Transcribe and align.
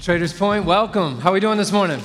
Traders 0.00 0.32
Point, 0.32 0.64
welcome. 0.64 1.20
How 1.20 1.28
are 1.28 1.34
we 1.34 1.40
doing 1.40 1.58
this 1.58 1.72
morning? 1.72 2.00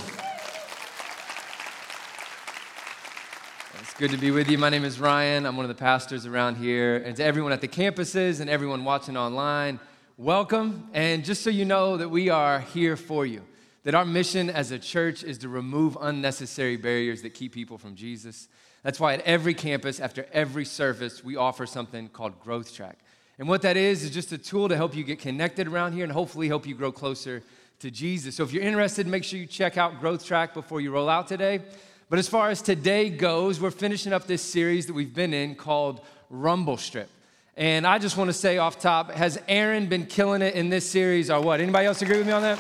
It's 3.80 3.94
good 3.94 4.12
to 4.12 4.18
be 4.18 4.32
with 4.32 4.50
you. 4.50 4.58
My 4.58 4.68
name 4.68 4.84
is 4.84 5.00
Ryan. 5.00 5.46
I'm 5.46 5.56
one 5.56 5.64
of 5.64 5.70
the 5.70 5.82
pastors 5.82 6.26
around 6.26 6.58
here. 6.58 6.98
And 6.98 7.16
to 7.16 7.24
everyone 7.24 7.54
at 7.54 7.62
the 7.62 7.70
campuses 7.70 8.42
and 8.42 8.50
everyone 8.50 8.84
watching 8.84 9.16
online, 9.16 9.80
welcome. 10.18 10.90
And 10.94 11.24
just 11.24 11.42
so 11.42 11.50
you 11.50 11.64
know 11.64 11.96
that 11.96 12.10
we 12.10 12.28
are 12.28 12.60
here 12.60 12.98
for 12.98 13.26
you, 13.26 13.44
that 13.84 13.96
our 13.96 14.04
mission 14.04 14.50
as 14.50 14.72
a 14.72 14.78
church 14.78 15.24
is 15.24 15.38
to 15.38 15.48
remove 15.48 15.98
unnecessary 16.02 16.76
barriers 16.76 17.22
that 17.22 17.34
keep 17.34 17.54
people 17.54 17.78
from 17.78 17.96
Jesus. 17.96 18.50
That's 18.84 19.00
why 19.00 19.14
at 19.14 19.22
every 19.22 19.54
campus, 19.54 20.02
after 20.02 20.28
every 20.34 20.66
service, 20.66 21.24
we 21.24 21.38
offer 21.38 21.66
something 21.66 22.10
called 22.10 22.42
Growth 22.42 22.76
Track. 22.76 23.00
And 23.40 23.48
what 23.48 23.62
that 23.62 23.78
is, 23.78 24.04
is 24.04 24.12
just 24.12 24.34
a 24.34 24.38
tool 24.38 24.68
to 24.68 24.76
help 24.76 24.96
you 24.96 25.06
get 25.06 25.20
connected 25.20 25.70
around 25.70 25.94
here 25.94 26.04
and 26.04 26.12
hopefully 26.12 26.50
help 26.50 26.68
you 26.68 26.76
grow 26.76 26.92
closer 26.92 27.42
to 27.80 27.92
Jesus. 27.92 28.36
So 28.36 28.44
if 28.44 28.54
you're 28.54 28.64
interested, 28.64 29.08
make 29.08 29.24
sure 29.24 29.40
you 29.40 29.46
check 29.46 29.78
out 29.78 30.00
Growth 30.00 30.26
Track 30.26 30.54
before 30.54 30.82
you 30.82 30.92
roll 30.92 31.10
out 31.10 31.28
today. 31.28 31.62
But 32.10 32.20
as 32.20 32.28
far 32.28 32.50
as 32.50 32.62
today 32.62 33.10
goes, 33.10 33.60
we're 33.60 33.72
finishing 33.72 34.14
up 34.14 34.28
this 34.28 34.42
series 34.42 34.86
that 34.88 34.94
we've 34.94 35.14
been 35.14 35.34
in 35.34 35.56
called 35.56 36.02
Rumble 36.30 36.78
Strip. 36.78 37.10
And 37.58 37.88
I 37.88 38.00
just 38.00 38.18
want 38.18 38.30
to 38.30 38.34
say 38.34 38.58
off 38.58 38.80
top, 38.80 39.12
has 39.12 39.42
Aaron 39.48 39.88
been 39.88 40.06
killing 40.06 40.42
it 40.42 40.56
in 40.56 40.70
this 40.70 40.90
series 40.90 41.30
or 41.30 41.42
what? 41.42 41.62
Anybody 41.62 41.88
else 41.88 42.02
agree 42.02 42.18
with 42.18 42.28
me 42.28 42.34
on 42.34 42.42
that? 42.42 42.60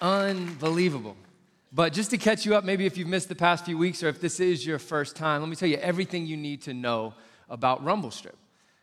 Unbelievable. 0.00 1.16
But 1.72 1.92
just 1.92 2.10
to 2.10 2.18
catch 2.18 2.46
you 2.46 2.54
up, 2.54 2.64
maybe 2.64 2.86
if 2.86 2.96
you've 2.96 3.08
missed 3.08 3.28
the 3.28 3.34
past 3.34 3.64
few 3.64 3.76
weeks 3.76 4.02
or 4.02 4.08
if 4.08 4.20
this 4.20 4.38
is 4.38 4.64
your 4.64 4.78
first 4.78 5.16
time, 5.16 5.40
let 5.40 5.50
me 5.50 5.56
tell 5.56 5.68
you 5.68 5.78
everything 5.78 6.26
you 6.26 6.36
need 6.36 6.62
to 6.62 6.74
know 6.74 7.14
about 7.50 7.82
Rumble 7.84 8.12
Strip. 8.12 8.36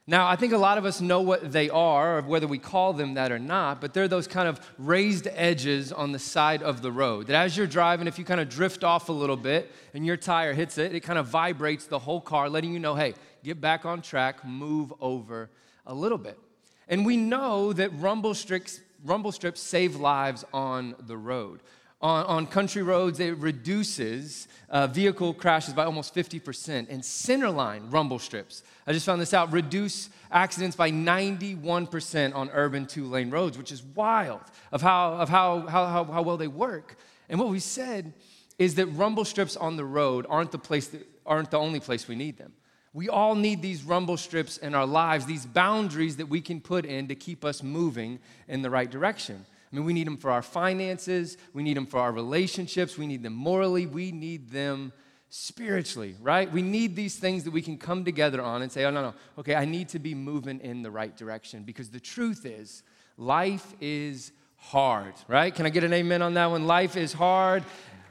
Now, 0.08 0.28
I 0.28 0.36
think 0.36 0.52
a 0.52 0.58
lot 0.58 0.80
of 0.80 0.86
us 0.86 1.00
know 1.00 1.22
what 1.22 1.52
they 1.52 1.70
are, 1.70 2.18
or 2.18 2.22
whether 2.24 2.48
we 2.48 2.58
call 2.58 2.94
them 2.94 3.14
that 3.14 3.32
or 3.32 3.38
not, 3.38 3.80
but 3.80 3.94
they're 3.94 4.08
those 4.08 4.28
kind 4.28 4.48
of 4.48 4.60
raised 4.80 5.28
edges 5.32 5.92
on 5.92 6.12
the 6.12 6.20
side 6.20 6.64
of 6.64 6.82
the 6.82 6.92
road. 6.92 7.28
That 7.28 7.36
as 7.36 7.56
you're 7.56 7.68
driving, 7.68 8.08
if 8.08 8.18
you 8.18 8.26
kind 8.26 8.40
of 8.40 8.50
drift 8.50 8.84
off 8.84 9.10
a 9.10 9.14
little 9.14 9.38
bit 9.38 9.72
and 9.94 10.04
your 10.04 10.18
tire 10.18 10.54
hits 10.54 10.80
it, 10.80 10.96
it 10.96 11.02
kind 11.02 11.20
of 11.20 11.28
vibrates 11.28 11.86
the 11.86 12.00
whole 12.00 12.20
car, 12.20 12.50
letting 12.50 12.74
you 12.74 12.80
know, 12.80 12.96
hey, 12.96 13.14
get 13.44 13.62
back 13.62 13.86
on 13.86 14.02
track, 14.02 14.44
move 14.44 14.92
over 15.00 15.52
a 15.86 15.94
little 15.94 16.18
bit. 16.18 16.40
And 16.88 17.06
we 17.06 17.16
know 17.16 17.72
that 17.72 17.90
rumble 17.94 18.34
strips, 18.34 18.82
rumble 19.06 19.32
strips 19.32 19.62
save 19.62 19.98
lives 19.98 20.44
on 20.52 20.96
the 21.00 21.16
road 21.16 21.62
on, 22.02 22.26
on 22.26 22.48
country 22.48 22.82
roads, 22.82 23.20
it 23.20 23.38
reduces 23.38 24.48
uh, 24.70 24.88
vehicle 24.88 25.34
crashes 25.34 25.74
by 25.74 25.86
almost 25.86 26.16
50%. 26.16 26.88
And 26.90 27.02
centerline 27.02 27.92
rumble 27.92 28.20
strips, 28.20 28.64
I 28.88 28.94
just 28.94 29.06
found 29.06 29.22
this 29.22 29.34
out, 29.34 29.52
reduce 29.52 30.10
accidents 30.32 30.76
by 30.76 30.92
91% 30.92 32.36
on 32.36 32.50
urban 32.52 32.86
two 32.86 33.06
lane 33.06 33.30
roads, 33.30 33.58
which 33.58 33.72
is 33.72 33.84
wild 33.84 34.42
of, 34.72 34.82
how, 34.82 35.14
of 35.14 35.30
how, 35.30 35.62
how, 35.68 35.86
how, 35.86 36.04
how 36.06 36.22
well 36.22 36.38
they 36.38 36.48
work. 36.48 36.98
And 37.30 37.40
what 37.40 37.50
we 37.50 37.60
said 37.60 38.14
is 38.58 38.76
that 38.76 38.88
rumble 38.88 39.26
strips 39.26 39.56
on 39.56 39.76
the 39.76 39.86
road 39.86 40.26
aren't 40.30 40.52
the, 40.52 40.60
place 40.60 40.88
that, 40.88 41.08
aren't 41.26 41.52
the 41.52 41.60
only 41.60 41.80
place 41.80 42.08
we 42.08 42.16
need 42.16 42.38
them. 42.38 42.54
We 42.94 43.08
all 43.08 43.36
need 43.36 43.62
these 43.62 43.84
rumble 43.84 44.18
strips 44.18 44.58
in 44.58 44.76
our 44.76 44.86
lives, 44.86 45.26
these 45.26 45.46
boundaries 45.46 46.18
that 46.18 46.28
we 46.28 46.42
can 46.42 46.60
put 46.60 46.86
in 46.86 47.08
to 47.08 47.16
keep 47.16 47.46
us 47.46 47.64
moving 47.64 48.20
in 48.50 48.62
the 48.62 48.70
right 48.70 48.90
direction. 48.90 49.46
I 49.72 49.76
mean, 49.76 49.86
we 49.86 49.94
need 49.94 50.08
them 50.08 50.18
for 50.18 50.32
our 50.32 50.42
finances, 50.42 51.38
we 51.54 51.64
need 51.64 51.78
them 51.78 51.86
for 51.86 52.00
our 52.00 52.12
relationships, 52.12 52.98
we 52.98 53.08
need 53.08 53.24
them 53.24 53.34
morally, 53.34 53.86
we 53.86 54.12
need 54.12 54.50
them 54.50 54.92
spiritually, 55.30 56.16
right? 56.22 56.52
We 56.52 56.62
need 56.62 56.96
these 56.96 57.16
things 57.16 57.46
that 57.46 57.52
we 57.52 57.62
can 57.62 57.78
come 57.78 58.04
together 58.04 58.42
on 58.42 58.62
and 58.62 58.72
say, 58.72 58.84
oh, 58.84 58.92
no, 58.92 59.02
no, 59.02 59.14
okay, 59.40 59.56
I 59.56 59.64
need 59.64 59.88
to 59.90 60.00
be 60.00 60.14
moving 60.14 60.60
in 60.60 60.82
the 60.82 60.92
right 60.92 61.16
direction. 61.16 61.64
Because 61.64 61.90
the 61.90 62.02
truth 62.02 62.46
is, 62.46 62.84
life 63.18 63.74
is 63.80 64.34
hard, 64.58 65.14
right? 65.30 65.56
Can 65.56 65.66
I 65.66 65.70
get 65.70 65.86
an 65.86 65.94
amen 65.94 66.22
on 66.22 66.34
that 66.34 66.52
one? 66.52 66.68
Life 66.68 66.98
is 66.98 67.14
hard. 67.14 67.64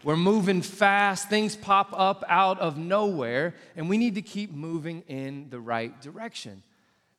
We're 0.03 0.17
moving 0.17 0.63
fast. 0.63 1.29
Things 1.29 1.57
pop 1.57 1.93
up 1.93 2.25
out 2.27 2.59
of 2.59 2.79
nowhere, 2.79 3.55
and 3.77 3.87
we 3.91 3.99
need 3.99 4.15
to 4.15 4.23
keep 4.23 4.51
moving 4.51 5.03
in 5.07 5.51
the 5.51 5.61
right 5.61 6.01
direction. 6.01 6.63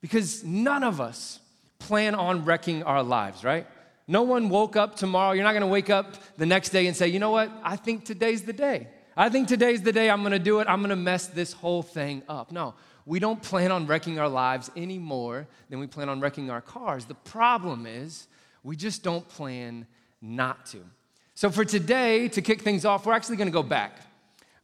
Because 0.00 0.42
none 0.42 0.82
of 0.82 1.00
us 1.00 1.38
plan 1.78 2.16
on 2.16 2.44
wrecking 2.44 2.82
our 2.82 3.04
lives, 3.04 3.44
right? 3.44 3.66
No 4.08 4.22
one 4.22 4.48
woke 4.48 4.76
up 4.76 4.96
tomorrow. 4.96 5.32
You're 5.32 5.44
not 5.44 5.52
going 5.52 5.62
to 5.62 5.66
wake 5.68 5.90
up 5.90 6.16
the 6.36 6.46
next 6.46 6.70
day 6.70 6.86
and 6.86 6.96
say, 6.96 7.08
you 7.08 7.18
know 7.18 7.30
what? 7.30 7.50
I 7.62 7.76
think 7.76 8.04
today's 8.04 8.42
the 8.42 8.52
day. 8.52 8.88
I 9.16 9.28
think 9.28 9.48
today's 9.48 9.82
the 9.82 9.92
day 9.92 10.10
I'm 10.10 10.20
going 10.20 10.32
to 10.32 10.38
do 10.38 10.60
it. 10.60 10.66
I'm 10.68 10.80
going 10.80 10.90
to 10.90 10.96
mess 10.96 11.26
this 11.26 11.52
whole 11.52 11.82
thing 11.82 12.22
up. 12.28 12.50
No, 12.50 12.74
we 13.04 13.18
don't 13.18 13.42
plan 13.42 13.70
on 13.70 13.86
wrecking 13.86 14.18
our 14.18 14.28
lives 14.28 14.70
any 14.76 14.98
more 14.98 15.46
than 15.68 15.78
we 15.78 15.86
plan 15.86 16.08
on 16.08 16.20
wrecking 16.20 16.50
our 16.50 16.60
cars. 16.60 17.04
The 17.04 17.14
problem 17.14 17.86
is 17.86 18.26
we 18.62 18.76
just 18.76 19.02
don't 19.02 19.28
plan 19.28 19.86
not 20.20 20.66
to. 20.66 20.78
So 21.34 21.50
for 21.50 21.64
today, 21.64 22.28
to 22.28 22.42
kick 22.42 22.62
things 22.62 22.84
off, 22.84 23.06
we're 23.06 23.14
actually 23.14 23.36
going 23.36 23.48
to 23.48 23.52
go 23.52 23.62
back. 23.62 23.98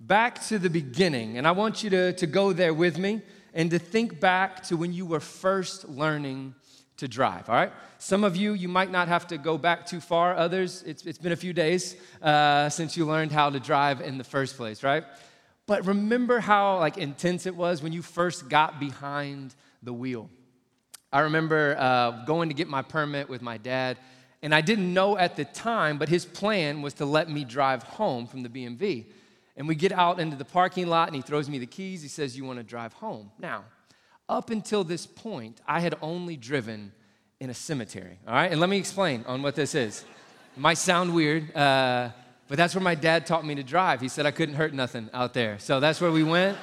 Back 0.00 0.46
to 0.46 0.58
the 0.58 0.70
beginning. 0.70 1.38
And 1.38 1.46
I 1.46 1.50
want 1.50 1.82
you 1.82 1.90
to, 1.90 2.12
to 2.12 2.26
go 2.26 2.52
there 2.52 2.72
with 2.72 2.98
me 2.98 3.22
and 3.52 3.70
to 3.70 3.78
think 3.78 4.20
back 4.20 4.62
to 4.64 4.76
when 4.76 4.92
you 4.92 5.04
were 5.04 5.20
first 5.20 5.88
learning 5.88 6.54
to 6.98 7.08
drive, 7.08 7.48
all 7.48 7.54
right? 7.54 7.72
Some 7.98 8.24
of 8.24 8.36
you, 8.36 8.52
you 8.52 8.68
might 8.68 8.90
not 8.90 9.08
have 9.08 9.26
to 9.28 9.38
go 9.38 9.56
back 9.56 9.86
too 9.86 10.00
far. 10.00 10.36
Others, 10.36 10.84
it's, 10.86 11.06
it's 11.06 11.18
been 11.18 11.32
a 11.32 11.36
few 11.36 11.52
days 11.52 11.96
uh, 12.20 12.68
since 12.68 12.96
you 12.96 13.06
learned 13.06 13.32
how 13.32 13.50
to 13.50 13.58
drive 13.58 14.00
in 14.00 14.18
the 14.18 14.24
first 14.24 14.56
place, 14.56 14.82
right? 14.82 15.04
But 15.66 15.86
remember 15.86 16.40
how 16.40 16.78
like 16.78 16.98
intense 16.98 17.46
it 17.46 17.54
was 17.54 17.82
when 17.82 17.92
you 17.92 18.02
first 18.02 18.48
got 18.48 18.80
behind 18.80 19.54
the 19.82 19.92
wheel. 19.92 20.28
I 21.12 21.20
remember 21.20 21.76
uh, 21.78 22.24
going 22.24 22.48
to 22.48 22.54
get 22.54 22.68
my 22.68 22.82
permit 22.82 23.28
with 23.28 23.42
my 23.42 23.58
dad, 23.58 23.98
and 24.42 24.54
I 24.54 24.60
didn't 24.60 24.92
know 24.92 25.16
at 25.16 25.36
the 25.36 25.44
time, 25.44 25.98
but 25.98 26.08
his 26.08 26.24
plan 26.24 26.82
was 26.82 26.94
to 26.94 27.04
let 27.04 27.30
me 27.30 27.44
drive 27.44 27.82
home 27.82 28.26
from 28.26 28.42
the 28.42 28.48
BMV. 28.48 29.06
And 29.56 29.66
we 29.66 29.74
get 29.74 29.90
out 29.90 30.20
into 30.20 30.36
the 30.36 30.44
parking 30.44 30.86
lot, 30.86 31.08
and 31.08 31.16
he 31.16 31.22
throws 31.22 31.48
me 31.48 31.58
the 31.58 31.66
keys. 31.66 32.02
He 32.02 32.08
says, 32.08 32.36
You 32.36 32.44
want 32.44 32.58
to 32.58 32.62
drive 32.62 32.92
home? 32.92 33.30
Now, 33.38 33.64
up 34.28 34.50
until 34.50 34.84
this 34.84 35.06
point, 35.06 35.60
I 35.66 35.80
had 35.80 35.94
only 36.02 36.36
driven 36.36 36.92
in 37.40 37.50
a 37.50 37.54
cemetery. 37.54 38.18
All 38.26 38.34
right, 38.34 38.50
and 38.50 38.60
let 38.60 38.68
me 38.68 38.76
explain 38.76 39.24
on 39.26 39.42
what 39.42 39.54
this 39.54 39.74
is. 39.74 40.04
It 40.56 40.60
might 40.60 40.78
sound 40.78 41.14
weird, 41.14 41.54
uh, 41.56 42.10
but 42.48 42.56
that's 42.56 42.74
where 42.74 42.82
my 42.82 42.94
dad 42.94 43.26
taught 43.26 43.44
me 43.44 43.54
to 43.54 43.62
drive. 43.62 44.00
He 44.00 44.08
said 44.08 44.26
I 44.26 44.30
couldn't 44.30 44.56
hurt 44.56 44.74
nothing 44.74 45.08
out 45.14 45.34
there. 45.34 45.58
So 45.58 45.80
that's 45.80 46.00
where 46.00 46.10
we 46.10 46.24
went. 46.24 46.58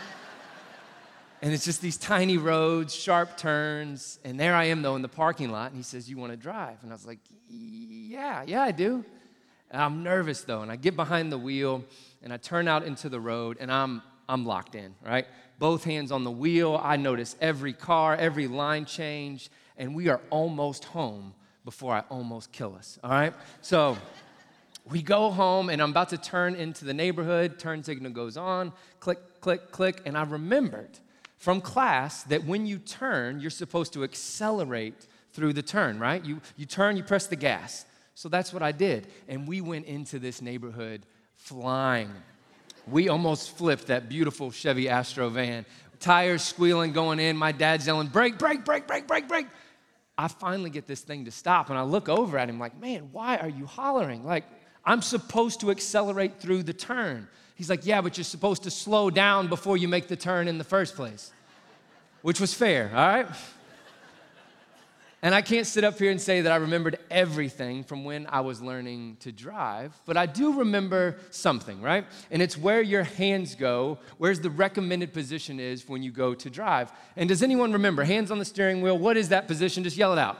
And 1.41 1.53
it's 1.53 1.63
just 1.63 1.81
these 1.81 1.97
tiny 1.97 2.37
roads, 2.37 2.93
sharp 2.93 3.37
turns. 3.37 4.19
And 4.23 4.39
there 4.39 4.55
I 4.55 4.65
am, 4.65 4.81
though, 4.81 4.95
in 4.95 5.01
the 5.01 5.07
parking 5.07 5.51
lot. 5.51 5.71
And 5.71 5.77
he 5.77 5.83
says, 5.83 6.09
You 6.09 6.17
want 6.17 6.31
to 6.31 6.37
drive? 6.37 6.77
And 6.81 6.91
I 6.91 6.95
was 6.95 7.05
like, 7.05 7.19
Yeah, 7.47 8.43
yeah, 8.47 8.63
I 8.63 8.71
do. 8.71 9.05
And 9.69 9.81
I'm 9.81 10.03
nervous, 10.03 10.41
though. 10.41 10.61
And 10.61 10.71
I 10.71 10.75
get 10.75 10.95
behind 10.95 11.31
the 11.31 11.37
wheel 11.37 11.83
and 12.23 12.33
I 12.33 12.37
turn 12.37 12.67
out 12.67 12.83
into 12.83 13.09
the 13.09 13.19
road 13.19 13.57
and 13.59 13.71
I'm, 13.71 14.01
I'm 14.27 14.45
locked 14.45 14.75
in, 14.75 14.95
right? 15.05 15.25
both 15.59 15.83
hands 15.83 16.11
on 16.11 16.23
the 16.23 16.31
wheel. 16.31 16.79
I 16.81 16.97
notice 16.97 17.35
every 17.41 17.73
car, 17.73 18.15
every 18.15 18.47
line 18.47 18.85
change, 18.85 19.49
and 19.77 19.95
we 19.95 20.09
are 20.09 20.21
almost 20.29 20.85
home 20.85 21.33
before 21.63 21.93
I 21.93 22.03
almost 22.09 22.51
kill 22.51 22.75
us. 22.75 22.99
All 23.03 23.09
right? 23.09 23.33
So 23.61 23.97
we 24.89 25.01
go 25.01 25.31
home, 25.31 25.69
and 25.69 25.81
I'm 25.81 25.91
about 25.91 26.09
to 26.09 26.17
turn 26.17 26.55
into 26.55 26.85
the 26.85 26.93
neighborhood. 26.93 27.57
Turn 27.57 27.83
signal 27.83 28.11
goes 28.11 28.37
on, 28.37 28.71
click, 28.99 29.41
click, 29.41 29.71
click, 29.71 30.01
and 30.05 30.17
I 30.17 30.23
remembered 30.23 30.99
from 31.37 31.61
class 31.61 32.23
that 32.23 32.45
when 32.45 32.65
you 32.65 32.77
turn, 32.77 33.39
you're 33.39 33.49
supposed 33.49 33.93
to 33.93 34.03
accelerate 34.03 35.07
through 35.33 35.53
the 35.53 35.61
turn, 35.61 35.99
right? 35.99 36.23
You, 36.23 36.41
you 36.55 36.65
turn, 36.65 36.97
you 36.97 37.03
press 37.03 37.27
the 37.27 37.35
gas. 37.35 37.85
So 38.13 38.29
that's 38.29 38.53
what 38.53 38.63
I 38.63 38.71
did. 38.71 39.07
And 39.27 39.47
we 39.47 39.59
went 39.59 39.85
into 39.85 40.19
this 40.19 40.41
neighborhood 40.41 41.05
flying 41.35 42.11
we 42.87 43.09
almost 43.09 43.57
flipped 43.57 43.87
that 43.87 44.09
beautiful 44.09 44.51
Chevy 44.51 44.89
Astro 44.89 45.29
van. 45.29 45.65
Tires 45.99 46.43
squealing 46.43 46.91
going 46.91 47.19
in. 47.19 47.37
My 47.37 47.51
dad's 47.51 47.87
yelling, 47.87 48.07
brake, 48.07 48.37
brake, 48.37 48.65
brake, 48.65 48.87
brake, 48.87 49.07
brake, 49.07 49.27
brake. 49.27 49.47
I 50.17 50.27
finally 50.27 50.69
get 50.69 50.87
this 50.87 51.01
thing 51.01 51.25
to 51.25 51.31
stop 51.31 51.69
and 51.69 51.77
I 51.77 51.81
look 51.81 52.07
over 52.07 52.37
at 52.37 52.49
him 52.49 52.59
like, 52.59 52.79
man, 52.79 53.09
why 53.11 53.37
are 53.37 53.49
you 53.49 53.65
hollering? 53.65 54.23
Like, 54.23 54.45
I'm 54.85 55.01
supposed 55.01 55.59
to 55.61 55.71
accelerate 55.71 56.39
through 56.39 56.63
the 56.63 56.73
turn. 56.73 57.27
He's 57.55 57.69
like, 57.69 57.85
yeah, 57.85 58.01
but 58.01 58.17
you're 58.17 58.23
supposed 58.23 58.63
to 58.63 58.71
slow 58.71 59.09
down 59.09 59.47
before 59.47 59.77
you 59.77 59.87
make 59.87 60.07
the 60.07 60.15
turn 60.15 60.47
in 60.47 60.57
the 60.57 60.63
first 60.63 60.95
place, 60.95 61.31
which 62.21 62.39
was 62.39 62.53
fair, 62.53 62.91
all 62.93 63.07
right? 63.07 63.27
And 65.25 65.33
I 65.33 65.41
can't 65.41 65.65
sit 65.65 65.83
up 65.83 65.97
here 65.97 66.11
and 66.11 66.21
say 66.21 66.41
that 66.41 66.51
I 66.51 66.57
remembered 66.57 66.99
everything 67.09 67.83
from 67.83 68.03
when 68.03 68.27
I 68.29 68.41
was 68.41 68.61
learning 68.61 69.17
to 69.21 69.31
drive, 69.31 69.99
but 70.05 70.17
I 70.17 70.27
do 70.27 70.59
remember 70.59 71.17
something, 71.31 71.81
right? 71.81 72.05
And 72.29 72.43
it's 72.43 72.55
where 72.55 72.83
your 72.83 73.01
hands 73.01 73.55
go, 73.55 73.97
where's 74.19 74.39
the 74.39 74.51
recommended 74.51 75.13
position 75.13 75.59
is 75.59 75.89
when 75.89 76.03
you 76.03 76.11
go 76.11 76.35
to 76.35 76.47
drive. 76.51 76.91
And 77.15 77.27
does 77.27 77.41
anyone 77.41 77.73
remember? 77.73 78.03
Hands 78.03 78.29
on 78.29 78.37
the 78.37 78.45
steering 78.45 78.83
wheel, 78.83 78.99
what 78.99 79.17
is 79.17 79.29
that 79.29 79.47
position? 79.47 79.83
Just 79.83 79.97
yell 79.97 80.13
it 80.13 80.19
out. 80.19 80.37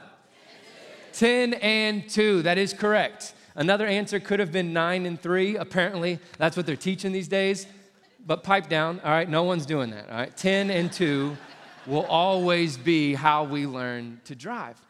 10 1.14 1.54
and 1.54 2.08
2, 2.08 2.42
that 2.42 2.56
is 2.56 2.72
correct. 2.72 3.34
Another 3.56 3.88
answer 3.88 4.20
could 4.20 4.38
have 4.38 4.52
been 4.52 4.72
9 4.72 5.04
and 5.04 5.20
3. 5.20 5.56
Apparently, 5.56 6.20
that's 6.38 6.56
what 6.56 6.64
they're 6.64 6.76
teaching 6.76 7.10
these 7.10 7.26
days. 7.26 7.66
But 8.24 8.44
pipe 8.44 8.68
down, 8.68 9.00
all 9.02 9.10
right? 9.10 9.28
No 9.28 9.42
one's 9.42 9.66
doing 9.66 9.90
that, 9.90 10.08
all 10.08 10.16
right? 10.16 10.36
10 10.36 10.70
and 10.70 10.92
2 10.92 11.36
will 11.86 12.04
always 12.06 12.76
be 12.76 13.14
how 13.14 13.44
we 13.44 13.66
learn 13.66 14.20
to 14.24 14.34
drive. 14.34 14.80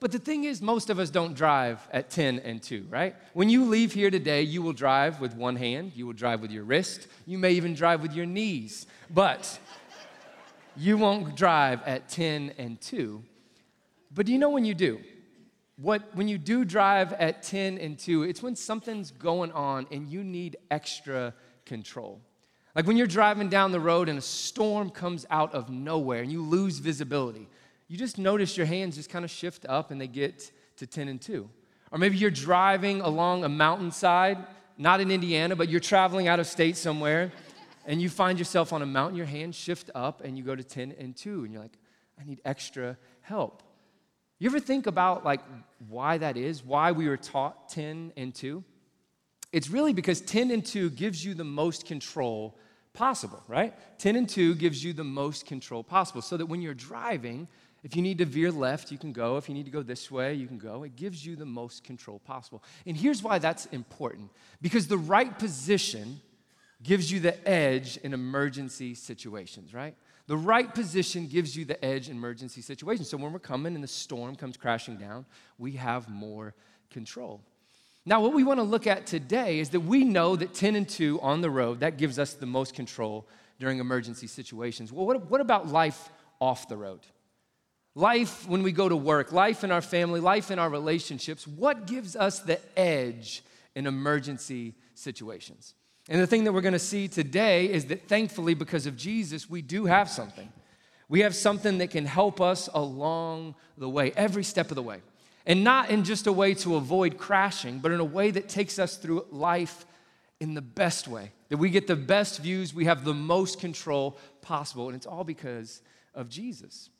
But 0.00 0.10
the 0.10 0.18
thing 0.18 0.44
is, 0.44 0.60
most 0.60 0.90
of 0.90 0.98
us 0.98 1.10
don't 1.10 1.34
drive 1.34 1.78
at 1.92 2.10
10 2.10 2.40
and 2.40 2.60
2, 2.60 2.86
right? 2.90 3.14
When 3.34 3.48
you 3.48 3.64
leave 3.64 3.92
here 3.92 4.10
today, 4.10 4.42
you 4.42 4.60
will 4.60 4.72
drive 4.72 5.20
with 5.20 5.36
one 5.36 5.54
hand, 5.54 5.92
you 5.94 6.06
will 6.06 6.12
drive 6.12 6.40
with 6.40 6.50
your 6.50 6.64
wrist, 6.64 7.06
you 7.24 7.38
may 7.38 7.52
even 7.52 7.74
drive 7.74 8.02
with 8.02 8.12
your 8.12 8.26
knees, 8.26 8.86
but 9.10 9.60
you 10.76 10.98
won't 10.98 11.36
drive 11.36 11.82
at 11.84 12.08
10 12.08 12.54
and 12.58 12.80
2. 12.80 13.22
But 14.12 14.26
do 14.26 14.32
you 14.32 14.38
know 14.38 14.50
when 14.50 14.64
you 14.64 14.74
do? 14.74 14.98
What, 15.76 16.02
when 16.14 16.28
you 16.28 16.36
do 16.36 16.64
drive 16.64 17.12
at 17.14 17.42
10 17.44 17.78
and 17.78 17.98
2, 17.98 18.24
it's 18.24 18.42
when 18.42 18.56
something's 18.56 19.10
going 19.12 19.52
on 19.52 19.86
and 19.90 20.08
you 20.08 20.24
need 20.24 20.56
extra 20.70 21.32
control. 21.64 22.20
Like 22.74 22.86
when 22.86 22.96
you're 22.96 23.06
driving 23.06 23.48
down 23.48 23.72
the 23.72 23.80
road 23.80 24.08
and 24.08 24.18
a 24.18 24.22
storm 24.22 24.90
comes 24.90 25.26
out 25.30 25.54
of 25.54 25.70
nowhere 25.70 26.22
and 26.22 26.32
you 26.32 26.42
lose 26.42 26.78
visibility 26.78 27.48
you 27.92 27.98
just 27.98 28.16
notice 28.16 28.56
your 28.56 28.64
hands 28.64 28.96
just 28.96 29.10
kind 29.10 29.22
of 29.22 29.30
shift 29.30 29.66
up 29.68 29.90
and 29.90 30.00
they 30.00 30.06
get 30.06 30.50
to 30.78 30.86
10 30.86 31.08
and 31.08 31.20
2. 31.20 31.46
Or 31.90 31.98
maybe 31.98 32.16
you're 32.16 32.30
driving 32.30 33.02
along 33.02 33.44
a 33.44 33.50
mountainside, 33.50 34.38
not 34.78 35.02
in 35.02 35.10
Indiana, 35.10 35.54
but 35.54 35.68
you're 35.68 35.78
traveling 35.78 36.26
out 36.26 36.40
of 36.40 36.46
state 36.46 36.78
somewhere, 36.78 37.30
and 37.84 38.00
you 38.00 38.08
find 38.08 38.38
yourself 38.38 38.72
on 38.72 38.80
a 38.80 38.86
mountain, 38.86 39.14
your 39.14 39.26
hands 39.26 39.56
shift 39.56 39.90
up 39.94 40.24
and 40.24 40.38
you 40.38 40.42
go 40.42 40.56
to 40.56 40.64
10 40.64 40.94
and 40.98 41.14
2, 41.14 41.44
and 41.44 41.52
you're 41.52 41.60
like, 41.60 41.76
I 42.18 42.24
need 42.24 42.40
extra 42.46 42.96
help. 43.20 43.62
You 44.38 44.48
ever 44.48 44.58
think 44.58 44.86
about 44.86 45.22
like 45.22 45.42
why 45.86 46.16
that 46.16 46.38
is? 46.38 46.64
Why 46.64 46.92
we 46.92 47.10
were 47.10 47.18
taught 47.18 47.68
10 47.68 48.14
and 48.16 48.34
2? 48.34 48.64
It's 49.52 49.68
really 49.68 49.92
because 49.92 50.20
10 50.22 50.50
and 50.50 50.64
2 50.64 50.90
gives 50.90 51.24
you 51.24 51.34
the 51.34 51.44
most 51.44 51.86
control 51.86 52.58
possible, 52.94 53.42
right? 53.48 53.74
10 53.98 54.16
and 54.16 54.28
2 54.28 54.54
gives 54.56 54.82
you 54.82 54.92
the 54.92 55.04
most 55.04 55.46
control 55.46 55.84
possible 55.84 56.22
so 56.22 56.36
that 56.36 56.46
when 56.46 56.62
you're 56.62 56.74
driving, 56.74 57.46
if 57.82 57.96
you 57.96 58.02
need 58.02 58.18
to 58.18 58.24
veer 58.24 58.50
left, 58.50 58.90
you 58.90 58.98
can 58.98 59.12
go. 59.12 59.36
If 59.36 59.48
you 59.48 59.54
need 59.54 59.64
to 59.64 59.70
go 59.70 59.82
this 59.82 60.10
way, 60.10 60.34
you 60.34 60.46
can 60.46 60.58
go. 60.58 60.84
It 60.84 60.96
gives 60.96 61.24
you 61.24 61.36
the 61.36 61.46
most 61.46 61.84
control 61.84 62.18
possible. 62.18 62.62
And 62.86 62.96
here's 62.96 63.22
why 63.22 63.38
that's 63.38 63.66
important 63.66 64.30
because 64.60 64.86
the 64.86 64.98
right 64.98 65.38
position 65.38 66.20
gives 66.82 67.12
you 67.12 67.20
the 67.20 67.48
edge 67.48 67.96
in 67.98 68.12
emergency 68.12 68.94
situations, 68.94 69.72
right? 69.74 69.94
The 70.26 70.36
right 70.36 70.72
position 70.72 71.26
gives 71.26 71.56
you 71.56 71.64
the 71.64 71.82
edge 71.84 72.08
in 72.08 72.16
emergency 72.16 72.62
situations. 72.62 73.10
So 73.10 73.16
when 73.16 73.32
we're 73.32 73.38
coming 73.38 73.74
and 73.74 73.84
the 73.84 73.88
storm 73.88 74.36
comes 74.36 74.56
crashing 74.56 74.96
down, 74.96 75.26
we 75.58 75.72
have 75.72 76.08
more 76.08 76.54
control. 76.90 77.40
Now, 78.04 78.20
what 78.20 78.32
we 78.32 78.42
want 78.42 78.58
to 78.58 78.64
look 78.64 78.86
at 78.86 79.06
today 79.06 79.60
is 79.60 79.70
that 79.70 79.80
we 79.80 80.02
know 80.02 80.34
that 80.34 80.54
10 80.54 80.74
and 80.74 80.88
2 80.88 81.20
on 81.20 81.40
the 81.40 81.50
road, 81.50 81.80
that 81.80 81.98
gives 81.98 82.18
us 82.18 82.34
the 82.34 82.46
most 82.46 82.74
control 82.74 83.28
during 83.60 83.78
emergency 83.78 84.26
situations. 84.26 84.92
Well, 84.92 85.06
what, 85.06 85.30
what 85.30 85.40
about 85.40 85.68
life 85.68 86.08
off 86.40 86.68
the 86.68 86.76
road? 86.76 87.00
Life 87.94 88.48
when 88.48 88.64
we 88.64 88.72
go 88.72 88.88
to 88.88 88.96
work, 88.96 89.32
life 89.32 89.62
in 89.62 89.70
our 89.70 89.82
family, 89.82 90.18
life 90.18 90.50
in 90.50 90.58
our 90.58 90.68
relationships, 90.68 91.46
what 91.46 91.86
gives 91.86 92.16
us 92.16 92.40
the 92.40 92.58
edge 92.76 93.44
in 93.76 93.86
emergency 93.86 94.74
situations? 94.94 95.74
And 96.08 96.20
the 96.20 96.26
thing 96.26 96.42
that 96.44 96.52
we're 96.52 96.62
going 96.62 96.72
to 96.72 96.80
see 96.80 97.06
today 97.06 97.66
is 97.66 97.84
that 97.86 98.08
thankfully, 98.08 98.54
because 98.54 98.86
of 98.86 98.96
Jesus, 98.96 99.48
we 99.48 99.62
do 99.62 99.84
have 99.84 100.10
something. 100.10 100.50
We 101.08 101.20
have 101.20 101.36
something 101.36 101.78
that 101.78 101.90
can 101.90 102.06
help 102.06 102.40
us 102.40 102.68
along 102.72 103.54
the 103.78 103.88
way, 103.88 104.12
every 104.16 104.42
step 104.42 104.70
of 104.70 104.74
the 104.74 104.82
way. 104.82 105.02
And 105.46 105.64
not 105.64 105.90
in 105.90 106.04
just 106.04 106.26
a 106.26 106.32
way 106.32 106.54
to 106.54 106.76
avoid 106.76 107.18
crashing, 107.18 107.80
but 107.80 107.92
in 107.92 108.00
a 108.00 108.04
way 108.04 108.30
that 108.30 108.48
takes 108.48 108.78
us 108.78 108.96
through 108.96 109.26
life 109.30 109.84
in 110.40 110.54
the 110.54 110.62
best 110.62 111.08
way. 111.08 111.32
That 111.48 111.58
we 111.58 111.70
get 111.70 111.86
the 111.86 111.96
best 111.96 112.40
views, 112.40 112.74
we 112.74 112.84
have 112.86 113.04
the 113.04 113.14
most 113.14 113.60
control 113.60 114.18
possible. 114.40 114.88
And 114.88 114.96
it's 114.96 115.06
all 115.06 115.24
because 115.24 115.82
of 116.14 116.28
Jesus. 116.28 116.90